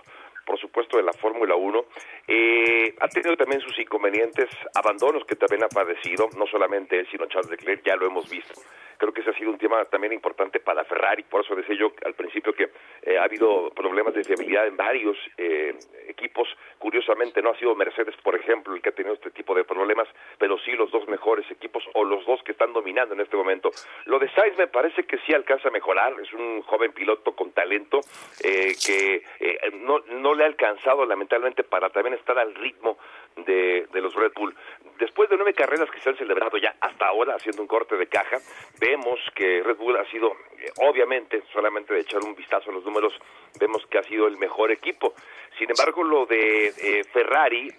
por 0.46 0.60
supuesto, 0.60 0.98
de 0.98 1.04
la 1.04 1.14
Fórmula 1.14 1.56
1. 1.56 1.86
Eh, 2.28 2.96
ha 3.00 3.08
tenido 3.08 3.36
también 3.36 3.62
sus 3.62 3.78
inconvenientes, 3.80 4.50
abandonos 4.76 5.26
que 5.26 5.36
también 5.36 5.64
ha 5.64 5.70
padecido, 5.70 6.30
no 6.38 6.46
solamente 6.48 7.00
él, 7.00 7.08
sino 7.12 7.26
Charles 7.28 7.52
Leclerc, 7.52 7.84
ya 7.86 7.96
lo 7.96 8.08
hemos 8.08 8.30
visto. 8.30 8.54
Creo 8.98 9.14
que 9.14 9.22
ese 9.22 9.32
ha 9.32 9.38
sido 9.38 9.52
un 9.52 9.58
tema 9.58 9.84
también 9.86 10.14
importante 10.14 10.60
para 10.60 10.86
Ferrari, 10.86 11.24
por 11.24 11.44
eso 11.44 11.56
decía 11.56 11.76
yo 11.76 11.92
al 12.06 12.14
principio 12.14 12.54
que 12.54 12.70
eh, 13.02 13.18
ha 13.18 13.24
habido 13.24 13.70
problemas 13.72 14.14
de 14.14 14.24
fiabilidad 14.24 14.68
en 14.68 14.78
varios 14.78 15.18
eh, 15.38 15.76
equipos. 16.08 16.48
Curiosamente 16.78 17.42
no 17.42 17.50
ha 17.50 17.58
sido 17.58 17.76
Mercedes, 17.76 18.16
por 18.24 18.36
ejemplo, 18.36 18.74
el 18.74 18.82
que 18.82 18.90
ha 18.90 18.94
tenido 18.94 19.16
este 19.16 19.32
tipo 19.32 19.56
de 19.56 19.64
problemas, 19.64 20.08
pero 20.38 20.58
sí 20.60 20.72
los 20.72 20.92
dos 20.92 21.08
mejores 21.08 21.50
equipos 21.52 21.84
o 21.94 22.04
los 22.04 22.26
dos 22.26 22.42
que 22.44 22.52
están 22.54 22.74
dominando 22.74 23.14
en 23.14 23.22
este 23.22 23.36
momento. 23.36 23.72
Lo 24.06 24.20
de 24.20 24.30
Sainz 24.32 24.58
me 24.58 24.68
parece 24.68 25.04
que 25.04 25.18
sí 25.26 25.34
alcanza 25.34 25.68
a 25.70 25.72
mejorar, 25.72 26.14
es 26.22 26.32
un 26.34 26.62
joven 26.62 26.94
piloto 26.94 27.36
con 27.36 27.52
talento 27.52 28.00
eh, 28.44 28.74
que 28.86 29.24
no, 29.82 30.00
no 30.00 30.33
le 30.36 30.44
ha 30.44 30.48
alcanzado 30.48 31.06
lamentablemente 31.06 31.64
para 31.64 31.90
también 31.90 32.16
estar 32.16 32.38
al 32.38 32.54
ritmo 32.56 32.98
de, 33.46 33.88
de 33.92 34.02
los 34.02 34.14
Red 34.16 34.32
Bull. 34.36 34.56
Después 35.04 35.30
de 35.30 35.36
nueve 35.36 35.54
carreras 35.54 35.92
que 35.92 36.00
se 36.00 36.08
han 36.08 36.16
celebrado 36.16 36.58
ya 36.58 36.78
hasta 36.80 37.08
ahora, 37.08 37.36
haciendo 37.36 37.62
un 37.62 37.68
corte 37.68 37.98
de 37.98 38.08
caja, 38.08 38.38
vemos 38.80 39.20
que 39.36 39.62
Red 39.62 39.76
Bull 39.76 39.98
ha 39.98 40.10
sido, 40.10 40.32
eh, 40.58 40.72
obviamente, 40.78 41.44
solamente 41.52 41.94
de 41.94 42.00
echar 42.00 42.24
un 42.24 42.34
vistazo 42.34 42.70
a 42.70 42.74
los 42.74 42.86
números, 42.86 43.12
vemos 43.60 43.86
que 43.88 43.98
ha 43.98 44.04
sido 44.04 44.28
el 44.28 44.38
mejor 44.38 44.72
equipo. 44.72 45.14
Sin 45.58 45.70
embargo, 45.70 46.06
lo 46.06 46.26
de 46.26 46.68
eh, 46.68 47.04
Ferrari, 47.12 47.70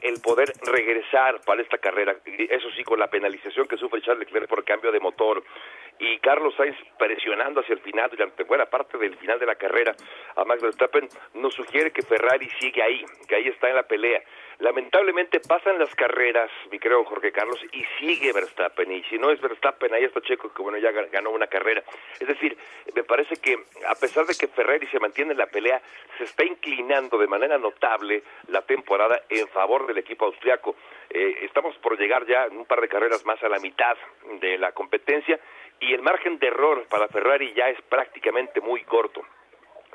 el, 0.00 0.22
poder 0.22 0.54
regresar 0.62 1.42
para 1.44 1.60
esta 1.60 1.76
carrera, 1.76 2.16
eso 2.24 2.70
sí, 2.70 2.82
con 2.82 2.98
la 2.98 3.08
penalización 3.08 3.68
que 3.68 3.76
sufre 3.76 4.00
Charles 4.00 4.20
Leclerc 4.20 4.48
por 4.48 4.64
cambio 4.64 4.90
de 4.90 5.00
motor, 5.00 5.44
y 5.98 6.18
Carlos 6.20 6.54
Sainz 6.56 6.78
presionando 6.98 7.60
hacia 7.60 7.74
el 7.74 7.80
final, 7.80 8.08
durante 8.08 8.42
buena 8.44 8.64
parte 8.64 8.96
del 8.96 9.18
final 9.18 9.38
de 9.38 9.44
la 9.44 9.56
carrera, 9.56 9.94
a 10.34 10.44
Max 10.46 10.62
Verstappen, 10.62 11.10
nos 11.34 11.52
sugiere 11.52 11.90
que 11.90 12.00
Ferrari 12.00 12.48
sigue 12.58 12.82
ahí, 12.82 13.04
que 13.28 13.34
ahí 13.34 13.48
está 13.48 13.68
en 13.68 13.76
la 13.76 13.82
pelea. 13.82 14.22
Lamentablemente 14.58 15.40
pasan 15.40 15.78
las 15.78 15.94
carreras, 15.94 16.50
mi 16.70 16.78
creo 16.78 17.04
Jorge 17.04 17.32
Carlos, 17.32 17.58
y 17.72 17.84
sigue 17.98 18.32
Verstappen. 18.32 18.90
Y 18.92 19.02
si 19.04 19.18
no 19.18 19.30
es 19.30 19.40
Verstappen, 19.40 19.92
ahí 19.92 20.04
está 20.04 20.20
Checo, 20.20 20.52
que 20.52 20.62
bueno, 20.62 20.78
ya 20.78 20.90
ganó 20.90 21.30
una 21.30 21.46
carrera. 21.46 21.82
Es 22.20 22.28
decir, 22.28 22.56
me 22.94 23.02
parece 23.04 23.36
que 23.36 23.58
a 23.86 23.94
pesar 23.94 24.26
de 24.26 24.34
que 24.34 24.48
Ferrari 24.48 24.86
se 24.86 25.00
mantiene 25.00 25.32
en 25.32 25.38
la 25.38 25.46
pelea, 25.46 25.82
se 26.18 26.24
está 26.24 26.44
inclinando 26.44 27.18
de 27.18 27.26
manera 27.26 27.58
notable 27.58 28.22
la 28.48 28.62
temporada 28.62 29.22
en 29.28 29.48
favor 29.48 29.86
del 29.86 29.98
equipo 29.98 30.26
austriaco. 30.26 30.76
Eh, 31.10 31.38
estamos 31.42 31.76
por 31.78 31.98
llegar 31.98 32.26
ya 32.26 32.46
un 32.50 32.66
par 32.66 32.80
de 32.80 32.88
carreras 32.88 33.24
más 33.24 33.42
a 33.42 33.48
la 33.48 33.58
mitad 33.58 33.96
de 34.40 34.58
la 34.58 34.72
competencia 34.72 35.38
y 35.80 35.92
el 35.92 36.02
margen 36.02 36.38
de 36.38 36.46
error 36.46 36.86
para 36.88 37.08
Ferrari 37.08 37.52
ya 37.54 37.68
es 37.68 37.80
prácticamente 37.82 38.60
muy 38.60 38.82
corto. 38.84 39.22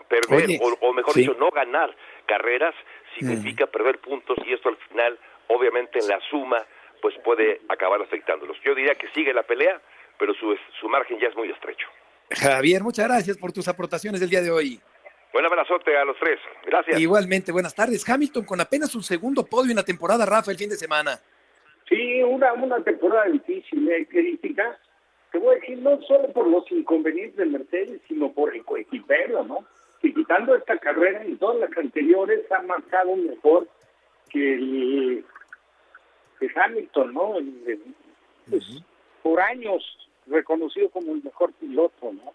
Perder, 0.07 0.60
o, 0.82 0.93
mejor 0.93 1.14
dicho, 1.14 1.36
no 1.36 1.51
ganar 1.51 1.95
carreras 2.26 2.74
significa 3.20 3.67
perder 3.67 3.99
puntos 3.99 4.38
y 4.45 4.53
esto 4.53 4.70
al 4.70 4.78
final, 4.78 5.17
obviamente 5.47 5.99
en 5.99 6.07
la 6.07 6.20
suma, 6.30 6.65
pues 7.01 7.15
puede 7.24 7.61
acabar 7.70 8.01
afectándolos. 8.01 8.57
Yo 8.63 8.76
diría 8.76 8.95
que 8.95 9.07
sigue 9.09 9.34
la 9.34 9.43
pelea, 9.43 9.82
pero 10.17 10.34
su, 10.34 10.55
su 10.80 10.89
margen 10.89 11.20
ya 11.20 11.28
es 11.28 11.36
muy 11.36 11.49
estrecho. 11.49 11.88
Javier, 12.32 12.84
muchas 12.84 13.07
gracias 13.07 13.38
por 13.38 13.51
tus 13.51 13.67
aportaciones 13.67 14.22
del 14.22 14.30
día 14.30 14.41
de 14.41 14.51
hoy. 14.51 14.80
Buen 15.32 15.45
abrazote 15.45 15.95
a 15.95 16.05
los 16.05 16.17
tres. 16.20 16.39
Gracias. 16.65 16.99
Igualmente, 16.99 17.51
buenas 17.51 17.76
tardes. 17.76 18.07
Hamilton 18.07 18.45
con 18.45 18.59
apenas 18.61 18.95
un 18.95 19.03
segundo 19.03 19.45
podio 19.45 19.72
en 19.72 19.78
la 19.78 19.84
temporada, 19.84 20.26
Rafa, 20.26 20.51
el 20.51 20.57
fin 20.57 20.70
de 20.70 20.76
semana. 20.76 21.20
Sí, 21.88 22.22
una, 22.24 22.53
una 22.53 22.84
temporada 22.84 23.26
difícil, 23.26 23.89
eh, 23.89 24.07
crítica. 24.07 24.78
Te 25.32 25.38
voy 25.38 25.55
a 25.55 25.59
decir, 25.59 25.78
no 25.80 26.01
solo 26.03 26.32
por 26.34 26.47
los 26.47 26.70
inconvenientes 26.72 27.38
de 27.38 27.45
Mercedes, 27.45 28.01
sino 28.07 28.32
por 28.32 28.55
el 28.55 28.63
coequipero, 28.63 29.43
¿no? 29.43 29.65
Y 30.02 30.14
quitando 30.14 30.56
esta 30.56 30.78
carrera 30.78 31.24
en 31.24 31.38
todas 31.38 31.60
las 31.60 31.78
anteriores 31.78 32.50
ha 32.52 32.62
marcado 32.62 33.16
mejor 33.16 33.68
que 34.30 34.54
el 34.54 35.26
que 36.39 36.50
Hamilton, 36.56 37.14
¿no? 37.14 37.38
El- 37.38 37.64
el- 37.68 37.95
pues, 38.50 38.64
Por 39.22 39.41
años 39.41 39.84
reconocido 40.28 40.89
como 40.89 41.14
el 41.14 41.22
mejor 41.24 41.52
piloto, 41.54 42.14
¿no? 42.14 42.32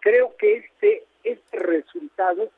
Creo 0.00 0.34
que 0.36 0.56
este 0.56 1.04
este 1.22 1.58
resultado 1.58 2.50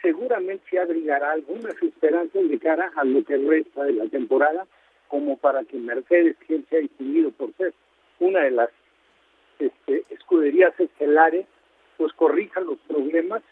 seguramente 0.00 0.64
se 0.70 0.78
abrigará 0.78 1.32
algunas 1.32 1.80
esperanzas 1.82 2.48
de 2.48 2.58
cara 2.58 2.90
a 2.96 3.04
lo 3.04 3.24
que 3.24 3.36
resta 3.36 3.84
de 3.84 3.92
la 3.94 4.06
temporada, 4.06 4.66
como 5.08 5.36
para 5.36 5.64
que 5.64 5.76
Mercedes, 5.76 6.36
quien 6.46 6.64
se 6.68 6.76
ha 6.76 6.80
distinguido 6.80 7.30
por 7.32 7.52
ser 7.54 7.72
una 8.20 8.40
de 8.40 8.50
las 8.52 8.70
este, 9.58 10.02
escuderías 10.10 10.78
estelares, 10.78 11.46
pues 11.96 12.12
corrija 12.14 12.60
los 12.60 12.78
problemas 12.80 13.42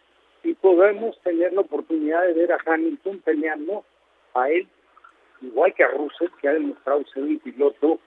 y 0.43 0.55
podemos 0.55 1.19
tener 1.23 1.53
la 1.53 1.63
oportunidad 1.63 2.23
de 2.27 2.33
ver 2.35 2.53
a 2.53 2.59
Hamilton 2.65 3.19
peleando 3.25 3.85
a 4.35 4.51
él, 4.51 4.67
igual 5.43 5.75
que 5.75 5.85
a 5.85 5.89
Russell, 5.89 6.29
que 6.41 6.49
ha 6.49 6.53
demostrado 6.53 7.05
ser 7.13 7.23
un 7.25 7.39
piloto 7.39 7.99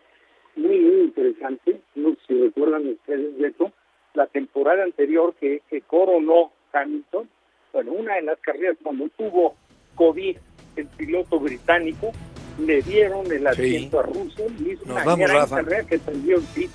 muy, 0.56 0.80
muy 0.80 1.02
interesante. 1.02 1.82
No 1.96 2.12
sé 2.12 2.20
si 2.28 2.42
recuerdan 2.42 2.88
ustedes, 2.88 3.38
Beto, 3.38 3.72
la 4.14 4.28
temporada 4.28 4.84
anterior 4.84 5.34
que, 5.40 5.62
que 5.70 5.82
coronó 5.82 6.52
Hamilton, 6.72 7.30
bueno, 7.72 7.92
una 7.94 8.16
de 8.16 8.22
las 8.24 8.40
carreras 8.40 8.78
cuando 8.84 9.10
tuvo 9.10 9.56
COVID, 9.96 10.38
el 10.76 10.88
piloto 10.88 11.40
británico, 11.40 12.12
le 12.60 12.82
dieron 12.84 13.32
el 13.32 13.46
asiento 13.48 14.00
a 14.00 14.04
Russell 14.04 14.52
y 14.60 14.72
hizo 14.72 14.86
Nos 14.86 14.96
una 14.96 15.06
vamos, 15.06 15.28
gran 15.28 15.42
Rafa. 15.42 15.56
carrera 15.58 15.84
que 15.88 15.98
perdió 16.00 16.38
el 16.38 16.44
pit. 16.54 16.72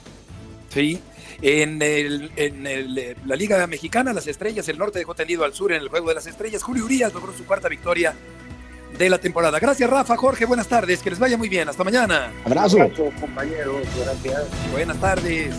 Sí, 0.68 1.00
en, 1.40 1.80
el, 1.82 2.30
en 2.36 2.66
el, 2.66 2.98
eh, 2.98 3.16
la 3.24 3.36
Liga 3.36 3.66
Mexicana, 3.66 4.12
las 4.12 4.26
estrellas, 4.26 4.68
el 4.68 4.78
norte 4.78 4.98
dejó 4.98 5.14
tendido 5.14 5.44
al 5.44 5.54
sur 5.54 5.72
en 5.72 5.80
el 5.80 5.88
juego 5.88 6.08
de 6.08 6.14
las 6.16 6.26
estrellas. 6.26 6.62
Julio 6.62 6.84
Urias 6.84 7.12
logró 7.14 7.32
su 7.32 7.46
cuarta 7.46 7.68
victoria 7.68 8.14
de 8.96 9.10
la 9.10 9.18
temporada. 9.18 9.58
Gracias, 9.58 9.88
Rafa, 9.88 10.16
Jorge, 10.16 10.44
buenas 10.44 10.68
tardes, 10.68 11.02
que 11.02 11.10
les 11.10 11.18
vaya 11.18 11.36
muy 11.36 11.48
bien. 11.48 11.68
Hasta 11.68 11.84
mañana. 11.84 12.32
Abrazo. 12.44 12.82
Abrazo, 12.82 13.10
compañeros, 13.20 13.86
gracias. 14.04 14.44
Buenas 14.72 15.00
tardes. 15.00 15.54